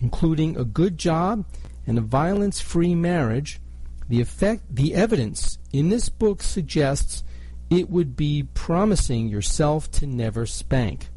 including 0.00 0.56
a 0.56 0.64
good 0.64 0.96
job 0.96 1.44
and 1.86 1.98
a 1.98 2.02
violence 2.02 2.60
free 2.60 2.94
marriage, 2.94 3.60
the 4.08 4.20
effect 4.20 4.62
the 4.70 4.94
evidence 4.94 5.58
in 5.72 5.88
this 5.88 6.08
book 6.08 6.40
suggests 6.40 7.24
it 7.68 7.90
would 7.90 8.16
be 8.16 8.44
promising 8.54 9.28
yourself 9.28 9.90
to 9.90 10.06
never 10.06 10.46
spank. 10.46 11.08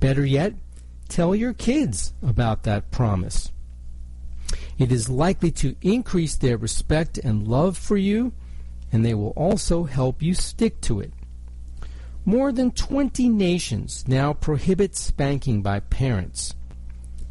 Better 0.00 0.24
yet, 0.24 0.54
tell 1.08 1.34
your 1.34 1.52
kids 1.52 2.14
about 2.22 2.62
that 2.64 2.90
promise. 2.90 3.52
It 4.78 4.90
is 4.90 5.08
likely 5.08 5.50
to 5.52 5.76
increase 5.82 6.36
their 6.36 6.56
respect 6.56 7.18
and 7.18 7.46
love 7.46 7.78
for 7.78 7.96
you, 7.96 8.32
and 8.92 9.04
they 9.04 9.14
will 9.14 9.30
also 9.30 9.84
help 9.84 10.22
you 10.22 10.34
stick 10.34 10.80
to 10.82 11.00
it. 11.00 11.12
More 12.24 12.52
than 12.52 12.70
20 12.70 13.28
nations 13.28 14.04
now 14.08 14.32
prohibit 14.32 14.96
spanking 14.96 15.62
by 15.62 15.80
parents. 15.80 16.54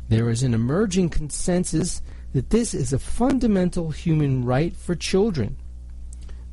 There 0.07 0.29
is 0.29 0.43
an 0.43 0.53
emerging 0.53 1.09
consensus 1.09 2.01
that 2.33 2.49
this 2.49 2.73
is 2.73 2.93
a 2.93 2.99
fundamental 2.99 3.91
human 3.91 4.45
right 4.45 4.75
for 4.75 4.95
children. 4.95 5.57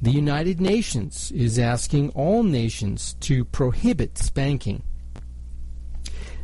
The 0.03 0.11
United 0.11 0.61
Nations 0.61 1.31
is 1.31 1.59
asking 1.59 2.11
all 2.11 2.43
nations 2.43 3.15
to 3.21 3.45
prohibit 3.45 4.17
spanking. 4.17 4.83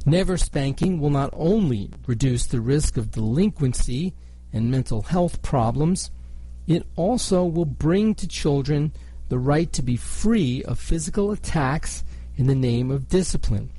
Never 0.05 0.36
spanking 0.36 1.01
will 1.01 1.11
not 1.11 1.30
only 1.32 1.90
reduce 2.07 2.47
the 2.47 2.61
risk 2.61 2.97
of 2.97 3.11
delinquency 3.11 4.14
and 4.57 4.70
mental 4.70 5.02
health 5.02 5.42
problems, 5.42 6.11
it 6.66 6.84
also 6.96 7.44
will 7.44 7.66
bring 7.66 8.14
to 8.16 8.26
children 8.26 8.92
the 9.28 9.38
right 9.38 9.72
to 9.72 9.82
be 9.82 9.96
free 9.96 10.64
of 10.64 10.78
physical 10.78 11.30
attacks 11.30 12.02
in 12.36 12.46
the 12.46 12.54
name 12.54 12.90
of 12.90 13.09
discipline, 13.09 13.70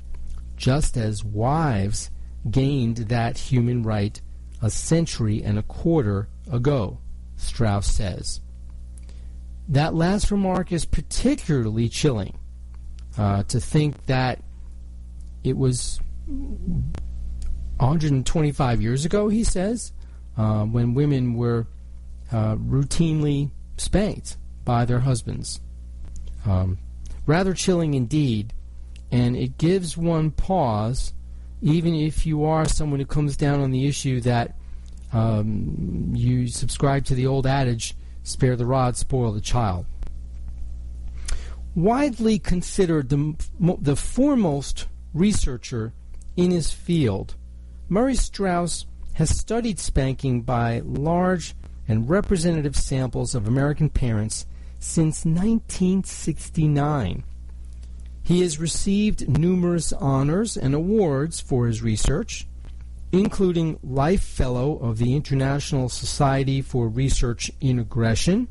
just 0.56 0.96
as 0.96 1.24
wives 1.24 2.10
gained 2.50 2.96
that 2.96 3.36
human 3.36 3.82
right 3.82 4.20
a 4.62 4.70
century 4.70 5.42
and 5.42 5.58
a 5.58 5.62
quarter 5.62 6.28
ago, 6.50 6.98
Straus 7.36 7.86
says. 7.86 8.40
That 9.68 9.94
last 9.94 10.30
remark 10.30 10.72
is 10.72 10.84
particularly 10.84 11.88
chilling 11.88 12.38
uh, 13.16 13.44
to 13.44 13.60
think 13.60 14.04
that 14.06 14.42
it 15.44 15.56
was 15.56 16.00
125 16.26 18.82
years 18.82 19.04
ago, 19.04 19.28
he 19.28 19.44
says, 19.44 19.92
uh, 20.38 20.64
when 20.64 20.94
women 20.94 21.34
were 21.34 21.66
uh, 22.32 22.56
routinely 22.56 23.50
spanked 23.76 24.36
by 24.64 24.86
their 24.86 25.00
husbands. 25.00 25.60
Um, 26.46 26.78
rather 27.26 27.52
chilling 27.52 27.92
indeed, 27.92 28.54
and 29.10 29.36
it 29.36 29.58
gives 29.58 29.96
one 29.96 30.30
pause 30.30 31.12
even 31.60 31.94
if 31.94 32.24
you 32.24 32.44
are 32.44 32.64
someone 32.66 33.00
who 33.00 33.06
comes 33.06 33.36
down 33.36 33.60
on 33.60 33.70
the 33.70 33.86
issue 33.86 34.20
that 34.20 34.54
um, 35.12 36.12
you 36.14 36.46
subscribe 36.46 37.04
to 37.06 37.14
the 37.14 37.26
old 37.26 37.46
adage, 37.46 37.94
spare 38.22 38.56
the 38.56 38.66
rod, 38.66 38.96
spoil 38.96 39.32
the 39.32 39.40
child. 39.40 39.86
Widely 41.74 42.38
considered 42.38 43.08
the, 43.08 43.34
the 43.80 43.96
foremost 43.96 44.86
researcher 45.14 45.92
in 46.36 46.50
his 46.50 46.70
field, 46.70 47.34
Murray 47.88 48.14
Straus 48.14 48.86
has 49.18 49.36
studied 49.36 49.78
spanking 49.80 50.42
by 50.42 50.80
large 50.84 51.56
and 51.88 52.08
representative 52.08 52.76
samples 52.76 53.34
of 53.34 53.48
American 53.48 53.90
parents 53.90 54.46
since 54.78 55.24
1969. 55.24 57.24
He 58.22 58.42
has 58.42 58.60
received 58.60 59.28
numerous 59.28 59.92
honors 59.92 60.56
and 60.56 60.72
awards 60.72 61.40
for 61.40 61.66
his 61.66 61.82
research, 61.82 62.46
including 63.10 63.80
Life 63.82 64.22
Fellow 64.22 64.78
of 64.78 64.98
the 64.98 65.16
International 65.16 65.88
Society 65.88 66.62
for 66.62 66.86
Research 66.86 67.50
in 67.60 67.80
Aggression 67.80 68.46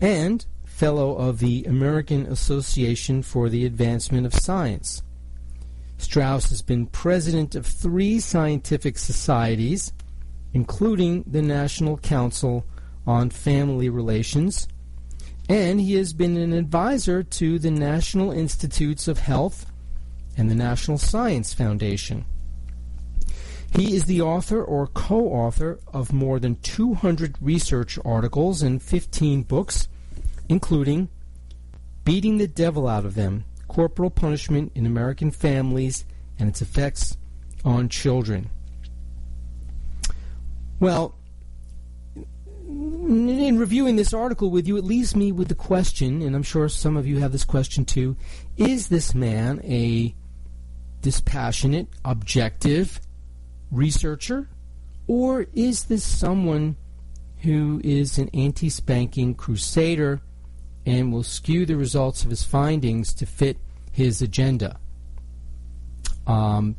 and 0.00 0.44
Fellow 0.64 1.14
of 1.14 1.38
the 1.38 1.64
American 1.66 2.26
Association 2.26 3.22
for 3.22 3.48
the 3.48 3.64
Advancement 3.64 4.26
of 4.26 4.34
Science. 4.34 5.04
Straus 5.98 6.48
has 6.50 6.62
been 6.62 6.86
president 6.86 7.54
of 7.54 7.66
three 7.66 8.20
scientific 8.20 8.98
societies, 8.98 9.92
including 10.54 11.24
the 11.26 11.42
National 11.42 11.98
Council 11.98 12.64
on 13.06 13.30
Family 13.30 13.88
Relations 13.88 14.68
and 15.48 15.80
he 15.80 15.94
has 15.94 16.12
been 16.12 16.36
an 16.36 16.52
advisor 16.52 17.22
to 17.22 17.58
the 17.58 17.70
National 17.70 18.30
Institutes 18.30 19.08
of 19.08 19.18
Health 19.18 19.66
and 20.36 20.50
the 20.50 20.54
National 20.54 20.98
Science 20.98 21.54
Foundation. 21.54 22.26
He 23.74 23.94
is 23.94 24.04
the 24.04 24.20
author 24.20 24.62
or 24.62 24.86
co 24.88 25.28
author 25.28 25.78
of 25.92 26.12
more 26.12 26.38
than 26.38 26.56
200 26.56 27.36
research 27.40 27.98
articles 28.04 28.62
and 28.62 28.82
15 28.82 29.42
books, 29.42 29.88
including 30.48 31.08
Beating 32.04 32.38
the 32.38 32.46
Devil 32.46 32.86
Out 32.86 33.04
of 33.04 33.14
Them 33.14 33.44
Corporal 33.68 34.10
Punishment 34.10 34.72
in 34.74 34.86
American 34.86 35.30
Families 35.30 36.04
and 36.38 36.48
Its 36.48 36.62
Effects 36.62 37.16
on 37.64 37.88
Children. 37.88 38.50
Well, 40.80 41.14
in 42.68 43.58
reviewing 43.58 43.96
this 43.96 44.12
article 44.12 44.50
with 44.50 44.68
you, 44.68 44.76
it 44.76 44.84
leaves 44.84 45.16
me 45.16 45.32
with 45.32 45.48
the 45.48 45.54
question, 45.54 46.22
and 46.22 46.36
I'm 46.36 46.42
sure 46.42 46.68
some 46.68 46.96
of 46.96 47.06
you 47.06 47.18
have 47.18 47.32
this 47.32 47.44
question 47.44 47.84
too 47.84 48.16
is 48.56 48.88
this 48.88 49.14
man 49.14 49.60
a 49.64 50.14
dispassionate, 51.00 51.88
objective 52.04 53.00
researcher, 53.70 54.48
or 55.06 55.46
is 55.54 55.84
this 55.84 56.04
someone 56.04 56.76
who 57.38 57.80
is 57.84 58.18
an 58.18 58.28
anti 58.34 58.68
spanking 58.68 59.34
crusader 59.34 60.20
and 60.86 61.12
will 61.12 61.22
skew 61.22 61.66
the 61.66 61.76
results 61.76 62.24
of 62.24 62.30
his 62.30 62.44
findings 62.44 63.12
to 63.14 63.26
fit 63.26 63.58
his 63.92 64.22
agenda? 64.22 64.78
Um, 66.26 66.76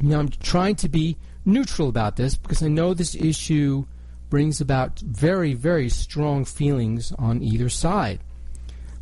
now, 0.00 0.18
I'm 0.18 0.28
trying 0.28 0.76
to 0.76 0.88
be 0.88 1.16
neutral 1.44 1.88
about 1.88 2.16
this 2.16 2.36
because 2.36 2.62
I 2.62 2.68
know 2.68 2.94
this 2.94 3.14
issue 3.14 3.86
brings 4.30 4.60
about 4.60 4.98
very, 5.00 5.54
very 5.54 5.88
strong 5.88 6.44
feelings 6.44 7.12
on 7.18 7.42
either 7.42 7.68
side. 7.68 8.20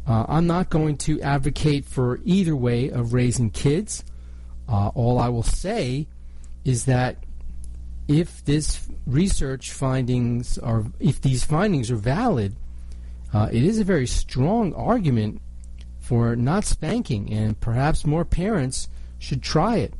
Uh, 0.06 0.26
I'm 0.28 0.46
not 0.46 0.68
going 0.68 0.96
to 0.98 1.20
advocate 1.22 1.84
for 1.84 2.20
either 2.24 2.56
way 2.56 2.88
of 2.90 3.14
raising 3.14 3.50
kids. 3.50 4.04
Uh, 4.68 4.88
all 4.88 5.18
I 5.18 5.28
will 5.28 5.44
say 5.44 6.08
is 6.64 6.86
that 6.86 7.24
if 8.08 8.44
this 8.44 8.88
research 9.06 9.70
findings 9.70 10.58
are, 10.58 10.84
if 10.98 11.20
these 11.20 11.44
findings 11.44 11.90
are 11.90 11.96
valid, 11.96 12.56
uh, 13.32 13.48
it 13.50 13.62
is 13.62 13.78
a 13.78 13.84
very 13.84 14.06
strong 14.06 14.74
argument 14.74 15.40
for 16.00 16.36
not 16.36 16.64
spanking, 16.64 17.32
and 17.32 17.58
perhaps 17.60 18.04
more 18.04 18.24
parents 18.24 18.88
should 19.18 19.42
try 19.42 19.76
it 19.76 19.94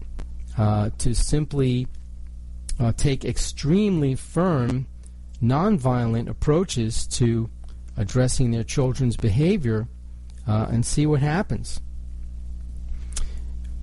uh, 0.59 0.91
to 0.99 1.15
simply 1.15 1.87
uh, 2.79 2.93
take 2.93 3.25
extremely 3.25 4.15
firm 4.15 4.87
nonviolent 5.43 6.29
approaches 6.29 7.07
to 7.07 7.49
addressing 7.97 8.51
their 8.51 8.65
children's 8.65 9.17
behavior 9.17 9.89
uh, 10.47 10.67
and 10.71 10.85
see 10.85 11.07
what 11.07 11.21
happens. 11.21 11.81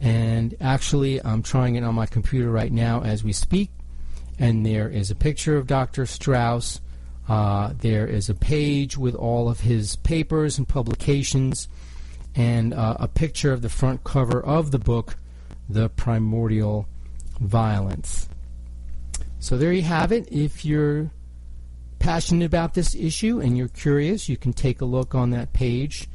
And 0.00 0.54
actually, 0.60 1.24
I'm 1.24 1.42
trying 1.42 1.76
it 1.76 1.84
on 1.84 1.94
my 1.94 2.06
computer 2.06 2.50
right 2.50 2.70
now 2.72 3.02
as 3.02 3.24
we 3.24 3.32
speak. 3.32 3.70
And 4.38 4.66
there 4.66 4.88
is 4.88 5.10
a 5.10 5.14
picture 5.14 5.56
of 5.56 5.66
Dr. 5.66 6.04
Straus 6.04 6.80
uh, 7.28 7.72
there 7.78 8.06
is 8.06 8.28
a 8.28 8.34
page 8.34 8.98
with 8.98 9.14
all 9.14 9.48
of 9.48 9.60
his 9.60 9.96
papers 9.96 10.58
and 10.58 10.68
publications, 10.68 11.68
and 12.34 12.74
uh, 12.74 12.96
a 13.00 13.08
picture 13.08 13.52
of 13.52 13.62
the 13.62 13.68
front 13.68 14.04
cover 14.04 14.44
of 14.44 14.70
the 14.70 14.78
book, 14.78 15.16
The 15.68 15.88
Primordial 15.88 16.86
Violence. 17.40 18.28
So 19.38 19.56
there 19.56 19.72
you 19.72 19.82
have 19.82 20.12
it. 20.12 20.30
If 20.30 20.64
you're 20.64 21.10
passionate 22.04 22.44
about 22.44 22.74
this 22.74 22.94
issue 22.94 23.40
and 23.40 23.56
you're 23.56 23.68
curious, 23.68 24.28
you 24.28 24.36
can 24.36 24.52
take 24.52 24.82
a 24.82 24.84
look 24.84 25.14
on 25.14 25.30
that 25.30 25.54
page 25.54 26.06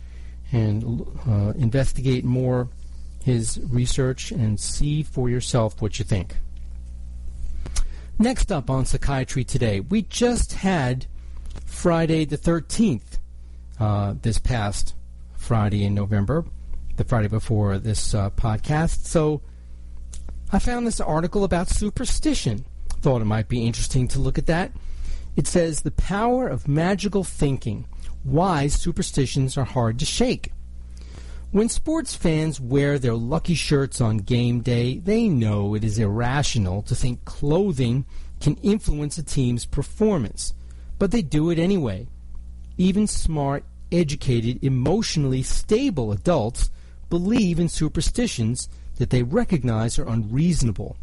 and 0.52 1.04
uh, 1.28 1.52
investigate 1.58 2.24
more 2.24 2.70
his 3.24 3.60
research 3.70 4.32
and 4.32 4.60
see 4.60 5.02
for 5.02 5.30
yourself 5.30 5.82
what 5.82 5.98
you 5.98 6.06
think. 6.06 6.36
Next 8.20 8.52
up 8.52 8.70
on 8.70 8.86
Psychiatry 8.86 9.44
Today, 9.44 9.80
we 9.80 10.04
just 10.04 10.54
had 10.54 11.08
Friday 11.66 12.24
the 12.24 12.38
13th, 12.38 13.18
uh, 13.80 14.14
this 14.22 14.38
past 14.38 14.94
Friday 15.38 15.86
in 15.86 15.96
November, 15.96 16.46
the 16.98 17.04
Friday 17.04 17.30
before 17.30 17.80
this 17.80 18.14
uh, 18.14 18.30
podcast. 18.30 19.06
So 19.06 19.42
I 20.52 20.60
found 20.60 20.86
this 20.86 21.02
article 21.02 21.44
about 21.44 21.68
superstition. 21.68 22.64
Thought 23.02 23.24
it 23.24 23.26
might 23.26 23.48
be 23.48 23.66
interesting 23.66 24.08
to 24.10 24.20
look 24.20 24.38
at 24.38 24.46
that. 24.46 24.72
It 25.36 25.48
says 25.48 25.82
the 25.82 25.92
power 25.92 26.48
of 26.48 26.68
magical 26.68 27.24
thinking, 27.24 27.86
why 28.24 28.68
superstitions 28.68 29.58
are 29.58 29.66
hard 29.66 30.00
to 30.00 30.06
shake. 30.06 30.52
When 31.52 31.70
sports 31.70 32.16
fans 32.16 32.60
wear 32.60 33.00
their 33.00 33.16
lucky 33.16 33.56
shirts 33.56 34.00
on 34.02 34.18
game 34.18 34.62
day, 34.62 35.00
they 35.00 35.28
know 35.28 35.74
it 35.74 35.84
is 35.84 35.98
irrational 35.98 36.84
to 36.84 36.96
think 36.96 37.26
clothing 37.26 38.06
can 38.40 38.56
influence 38.58 39.18
a 39.18 39.24
team's 39.24 39.66
performance, 39.66 40.54
but 41.00 41.12
they 41.12 41.22
do 41.22 41.50
it 41.50 41.58
anyway. 41.58 42.08
Even 42.78 43.08
smart, 43.08 43.64
educated, 43.92 44.64
emotionally 44.64 45.42
stable 45.42 46.12
adults 46.12 46.70
believe 47.10 47.60
in 47.60 47.68
superstitions 47.68 48.70
that 48.98 49.10
they 49.10 49.24
recognize 49.24 49.98
are 49.98 50.08
unreasonable. 50.08 50.98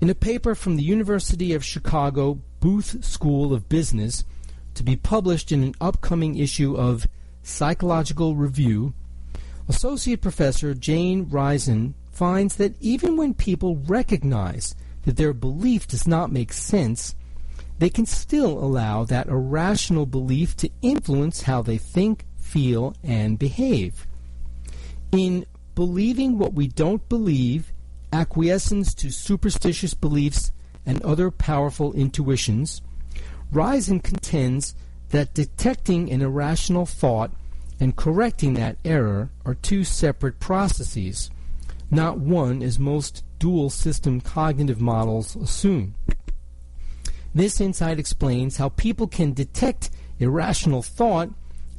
In 0.00 0.08
a 0.08 0.14
paper 0.14 0.54
from 0.54 0.76
the 0.76 0.82
University 0.82 1.52
of 1.52 1.64
Chicago 1.64 2.40
Booth 2.60 3.04
School 3.04 3.52
of 3.52 3.68
Business, 3.68 4.24
to 4.74 4.82
be 4.82 4.96
published 4.96 5.52
in 5.52 5.62
an 5.62 5.74
upcoming 5.80 6.36
issue 6.36 6.76
of 6.76 7.06
Psychological 7.42 8.36
Review, 8.36 8.94
Associate 9.68 10.20
Professor 10.20 10.74
Jane 10.74 11.28
Risen 11.28 11.94
finds 12.10 12.56
that 12.56 12.74
even 12.80 13.16
when 13.16 13.34
people 13.34 13.76
recognize 13.76 14.74
that 15.02 15.16
their 15.16 15.32
belief 15.32 15.86
does 15.86 16.06
not 16.06 16.32
make 16.32 16.52
sense, 16.52 17.14
they 17.78 17.88
can 17.88 18.06
still 18.06 18.58
allow 18.58 19.04
that 19.04 19.28
irrational 19.28 20.06
belief 20.06 20.56
to 20.56 20.70
influence 20.82 21.42
how 21.42 21.62
they 21.62 21.78
think, 21.78 22.24
feel, 22.40 22.94
and 23.04 23.38
behave. 23.38 24.06
In 25.12 25.46
Believing 25.74 26.38
What 26.38 26.54
We 26.54 26.66
Don't 26.66 27.08
Believe, 27.08 27.72
Acquiescence 28.12 28.94
to 28.94 29.10
Superstitious 29.10 29.94
Beliefs 29.94 30.50
and 30.86 31.02
Other 31.02 31.30
Powerful 31.30 31.92
Intuitions, 31.92 32.82
Risen 33.50 34.00
contends 34.00 34.74
that 35.10 35.34
detecting 35.34 36.10
an 36.10 36.22
irrational 36.22 36.86
thought 36.86 37.30
and 37.80 37.96
correcting 37.96 38.54
that 38.54 38.76
error 38.84 39.30
are 39.44 39.54
two 39.54 39.84
separate 39.84 40.40
processes, 40.40 41.30
not 41.90 42.18
one 42.18 42.62
as 42.62 42.78
most 42.78 43.24
dual 43.38 43.70
system 43.70 44.20
cognitive 44.20 44.80
models 44.80 45.36
assume. 45.36 45.94
This 47.34 47.60
insight 47.60 47.98
explains 47.98 48.56
how 48.56 48.70
people 48.70 49.06
can 49.06 49.32
detect 49.32 49.90
irrational 50.18 50.82
thought 50.82 51.30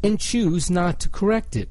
and 0.01 0.19
choose 0.19 0.69
not 0.69 0.99
to 1.01 1.09
correct 1.09 1.55
it, 1.55 1.69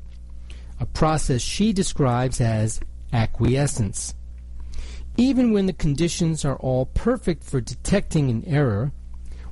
a 0.78 0.86
process 0.86 1.40
she 1.40 1.72
describes 1.72 2.40
as 2.40 2.80
acquiescence. 3.12 4.14
Even 5.18 5.52
when 5.52 5.66
the 5.66 5.72
conditions 5.72 6.44
are 6.44 6.56
all 6.58 6.86
perfect 6.86 7.42
for 7.42 7.60
detecting 7.60 8.30
an 8.30 8.44
error, 8.46 8.92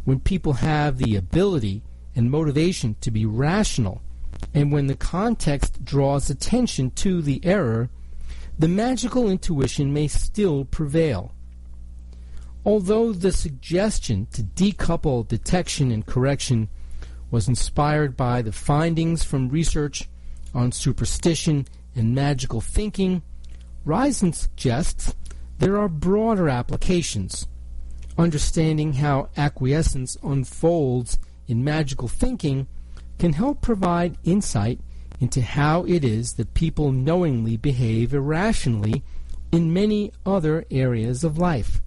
when 0.04 0.20
people 0.20 0.52
have 0.52 0.96
the 0.96 1.16
ability 1.16 1.82
and 2.14 2.30
motivation 2.30 2.94
to 3.00 3.10
be 3.10 3.26
rational 3.26 4.00
and 4.54 4.70
when 4.70 4.86
the 4.86 4.94
context 4.94 5.84
draws 5.84 6.30
attention 6.30 6.92
to 6.92 7.20
the 7.20 7.44
error, 7.44 7.90
the 8.56 8.68
magical 8.68 9.28
intuition 9.28 9.92
may 9.92 10.06
still 10.06 10.64
prevail. 10.64 11.34
Although 12.64 13.12
the 13.12 13.32
suggestion 13.32 14.28
to 14.34 14.44
decouple 14.44 15.26
detection 15.26 15.90
and 15.90 16.06
correction 16.06 16.68
was 17.32 17.48
inspired 17.48 18.16
by 18.16 18.40
the 18.40 18.52
findings 18.52 19.24
from 19.24 19.48
research 19.48 20.08
on 20.54 20.70
superstition 20.70 21.66
and 21.96 22.14
magical 22.14 22.60
thinking, 22.60 23.22
Risen 23.84 24.32
suggests 24.32 25.12
there 25.58 25.78
are 25.78 25.88
broader 25.88 26.48
applications. 26.48 27.46
Understanding 28.18 28.94
how 28.94 29.28
acquiescence 29.36 30.16
unfolds 30.22 31.18
in 31.48 31.64
magical 31.64 32.08
thinking 32.08 32.66
can 33.18 33.32
help 33.32 33.60
provide 33.60 34.18
insight 34.24 34.80
into 35.20 35.40
how 35.40 35.84
it 35.84 36.04
is 36.04 36.34
that 36.34 36.54
people 36.54 36.92
knowingly 36.92 37.56
behave 37.56 38.12
irrationally 38.12 39.02
in 39.52 39.72
many 39.72 40.12
other 40.24 40.64
areas 40.70 41.24
of 41.24 41.38
life. 41.38 41.80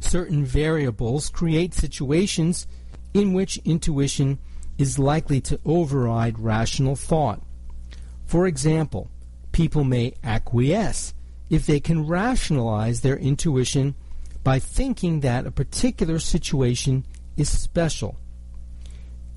Certain 0.00 0.44
variables 0.44 1.30
create 1.30 1.72
situations 1.72 2.66
in 3.14 3.32
which 3.32 3.58
intuition 3.64 4.38
is 4.76 4.98
likely 4.98 5.40
to 5.40 5.58
override 5.64 6.38
rational 6.38 6.96
thought. 6.96 7.40
For 8.26 8.46
example, 8.46 9.10
people 9.52 9.84
may 9.84 10.14
acquiesce 10.22 11.14
if 11.48 11.66
they 11.66 11.80
can 11.80 12.06
rationalize 12.06 13.00
their 13.00 13.16
intuition 13.16 13.94
by 14.42 14.58
thinking 14.58 15.20
that 15.20 15.46
a 15.46 15.50
particular 15.50 16.18
situation 16.18 17.04
is 17.36 17.48
special. 17.48 18.16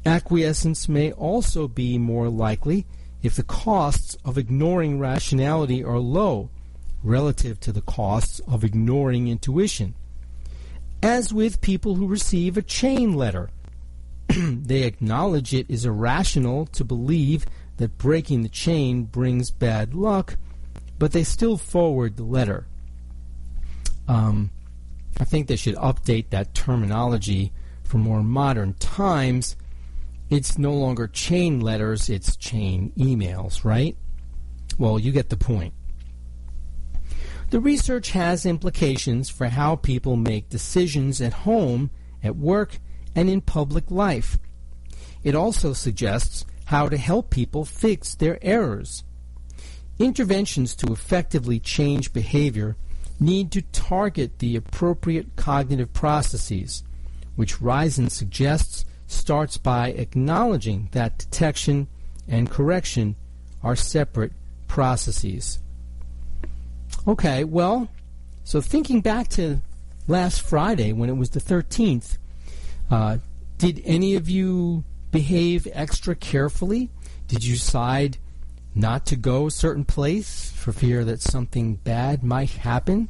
Acquiescence 0.05 0.87
may 0.87 1.11
also 1.11 1.67
be 1.67 1.97
more 1.97 2.29
likely 2.29 2.85
if 3.21 3.35
the 3.35 3.43
costs 3.43 4.17
of 4.23 4.37
ignoring 4.37 4.99
rationality 4.99 5.83
are 5.83 5.99
low 5.99 6.49
relative 7.03 7.59
to 7.59 7.71
the 7.71 7.81
costs 7.81 8.39
of 8.47 8.63
ignoring 8.63 9.27
intuition. 9.27 9.93
As 11.01 11.33
with 11.33 11.61
people 11.61 11.95
who 11.95 12.07
receive 12.07 12.57
a 12.57 12.61
chain 12.61 13.13
letter, 13.13 13.49
they 14.27 14.83
acknowledge 14.83 15.53
it 15.53 15.69
is 15.69 15.85
irrational 15.85 16.65
to 16.67 16.83
believe 16.83 17.45
that 17.77 17.97
breaking 17.97 18.43
the 18.43 18.49
chain 18.49 19.03
brings 19.03 19.51
bad 19.51 19.93
luck, 19.93 20.37
but 20.99 21.13
they 21.13 21.23
still 21.23 21.57
forward 21.57 22.17
the 22.17 22.23
letter. 22.23 22.67
Um, 24.07 24.51
I 25.19 25.23
think 25.23 25.47
they 25.47 25.55
should 25.55 25.75
update 25.75 26.29
that 26.29 26.53
terminology 26.53 27.53
for 27.83 27.97
more 27.97 28.21
modern 28.21 28.73
times. 28.73 29.55
It's 30.29 30.57
no 30.57 30.73
longer 30.73 31.07
chain 31.07 31.61
letters, 31.61 32.09
it's 32.09 32.35
chain 32.35 32.91
emails, 32.97 33.63
right? 33.63 33.97
Well, 34.77 34.99
you 34.99 35.11
get 35.11 35.29
the 35.29 35.37
point. 35.37 35.73
The 37.49 37.59
research 37.59 38.11
has 38.11 38.45
implications 38.45 39.29
for 39.29 39.47
how 39.47 39.75
people 39.75 40.15
make 40.15 40.49
decisions 40.49 41.19
at 41.19 41.33
home, 41.33 41.89
at 42.21 42.35
work, 42.35 42.77
and 43.15 43.27
in 43.29 43.41
public 43.41 43.89
life. 43.89 44.37
It 45.23 45.33
also 45.33 45.73
suggests 45.73 46.45
how 46.65 46.89
to 46.89 46.97
help 46.97 47.31
people 47.31 47.65
fix 47.65 48.13
their 48.13 48.37
errors. 48.43 49.03
Interventions 49.99 50.75
to 50.77 50.93
effectively 50.93 51.59
change 51.59 52.13
behavior 52.13 52.77
need 53.19 53.51
to 53.51 53.61
target 53.61 54.39
the 54.39 54.55
appropriate 54.55 55.35
cognitive 55.35 55.91
processes, 55.91 56.83
which 57.35 57.61
Risen 57.61 58.09
suggests 58.09 58.85
starts 59.07 59.57
by 59.57 59.89
acknowledging 59.89 60.87
that 60.93 61.17
detection 61.17 61.87
and 62.29 62.49
correction 62.49 63.17
are 63.61 63.75
separate 63.75 64.31
processes. 64.67 65.59
Okay, 67.05 67.43
well, 67.43 67.89
so 68.45 68.61
thinking 68.61 69.01
back 69.01 69.27
to 69.29 69.59
last 70.07 70.41
Friday 70.41 70.93
when 70.93 71.09
it 71.09 71.17
was 71.17 71.31
the 71.31 71.41
13th, 71.41 72.17
uh, 72.89 73.17
did 73.57 73.81
any 73.83 74.15
of 74.15 74.29
you 74.29 74.85
behave 75.11 75.67
extra 75.73 76.15
carefully? 76.15 76.89
Did 77.27 77.43
you 77.43 77.55
decide 77.55 78.17
not 78.79 79.05
to 79.07 79.15
go 79.15 79.47
a 79.47 79.51
certain 79.51 79.85
place 79.85 80.51
for 80.51 80.71
fear 80.71 81.03
that 81.05 81.21
something 81.21 81.75
bad 81.75 82.23
might 82.23 82.51
happen? 82.51 83.09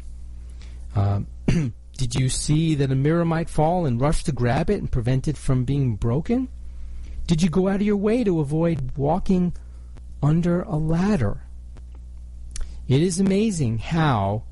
Uh, 0.96 1.22
did 1.98 2.16
you 2.16 2.30
see 2.30 2.76
that 2.76 2.92
a 2.92 2.96
mirror 2.96 3.26
might 3.26 3.50
fall 3.50 3.86
and 3.86 4.02
rush 4.02 4.24
to 4.24 4.32
grab 4.32 4.70
it 4.70 4.80
and 4.80 4.92
prevent 4.92 5.28
it 5.28 5.38
from 5.38 5.66
being 5.66 5.96
broken? 5.96 6.50
Did 7.28 7.44
you 7.44 7.50
go 7.50 7.68
out 7.68 7.76
of 7.76 7.82
your 7.84 7.98
way 7.98 8.24
to 8.24 8.40
avoid 8.40 8.98
walking 8.98 9.54
under 10.24 10.64
a 10.64 10.78
ladder? 10.78 11.44
It 12.88 13.02
is 13.02 13.20
amazing 13.20 13.78
how 13.78 14.44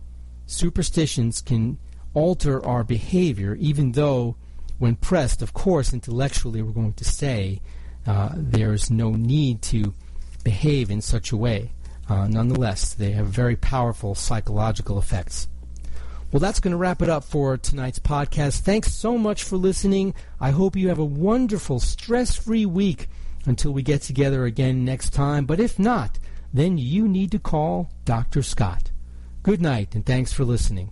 superstitions 0.45 1.41
can 1.41 1.79
alter 2.13 2.63
our 2.63 2.83
behavior, 2.83 3.55
even 3.55 3.93
though 3.93 4.35
when 4.77 4.95
pressed, 4.95 5.41
of 5.41 5.53
course, 5.53 5.93
intellectually, 5.93 6.61
we're 6.61 6.71
going 6.71 6.93
to 6.93 7.03
say 7.03 7.61
uh, 8.05 8.29
there's 8.35 8.91
no 8.91 9.11
need 9.11 9.61
to 9.63 9.95
behave 10.47 10.89
in 10.89 11.01
such 11.01 11.33
a 11.33 11.35
way. 11.35 11.73
Uh, 12.07 12.25
nonetheless, 12.25 12.93
they 12.93 13.11
have 13.11 13.27
very 13.27 13.57
powerful 13.57 14.15
psychological 14.15 14.97
effects. 14.97 15.49
Well, 16.31 16.39
that's 16.39 16.61
going 16.61 16.71
to 16.71 16.77
wrap 16.77 17.01
it 17.01 17.09
up 17.09 17.25
for 17.25 17.57
tonight's 17.57 17.99
podcast. 17.99 18.59
Thanks 18.61 18.93
so 18.93 19.17
much 19.17 19.43
for 19.43 19.57
listening. 19.57 20.13
I 20.39 20.51
hope 20.51 20.77
you 20.77 20.87
have 20.87 20.99
a 20.99 21.03
wonderful, 21.03 21.81
stress 21.81 22.37
free 22.37 22.65
week 22.65 23.09
until 23.45 23.73
we 23.73 23.81
get 23.81 24.03
together 24.03 24.45
again 24.45 24.85
next 24.85 25.09
time. 25.09 25.45
But 25.45 25.59
if 25.59 25.77
not, 25.77 26.17
then 26.53 26.77
you 26.77 27.09
need 27.09 27.31
to 27.31 27.39
call 27.39 27.91
Dr. 28.05 28.41
Scott. 28.41 28.91
Good 29.43 29.61
night, 29.61 29.95
and 29.95 30.05
thanks 30.05 30.31
for 30.31 30.45
listening. 30.45 30.91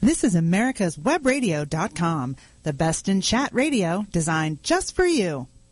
This 0.00 0.24
is 0.24 0.34
America's 0.34 0.96
Webradio.com, 0.96 2.34
the 2.64 2.72
best 2.72 3.08
in 3.08 3.20
chat 3.20 3.54
radio 3.54 4.04
designed 4.10 4.64
just 4.64 4.96
for 4.96 5.06
you. 5.06 5.46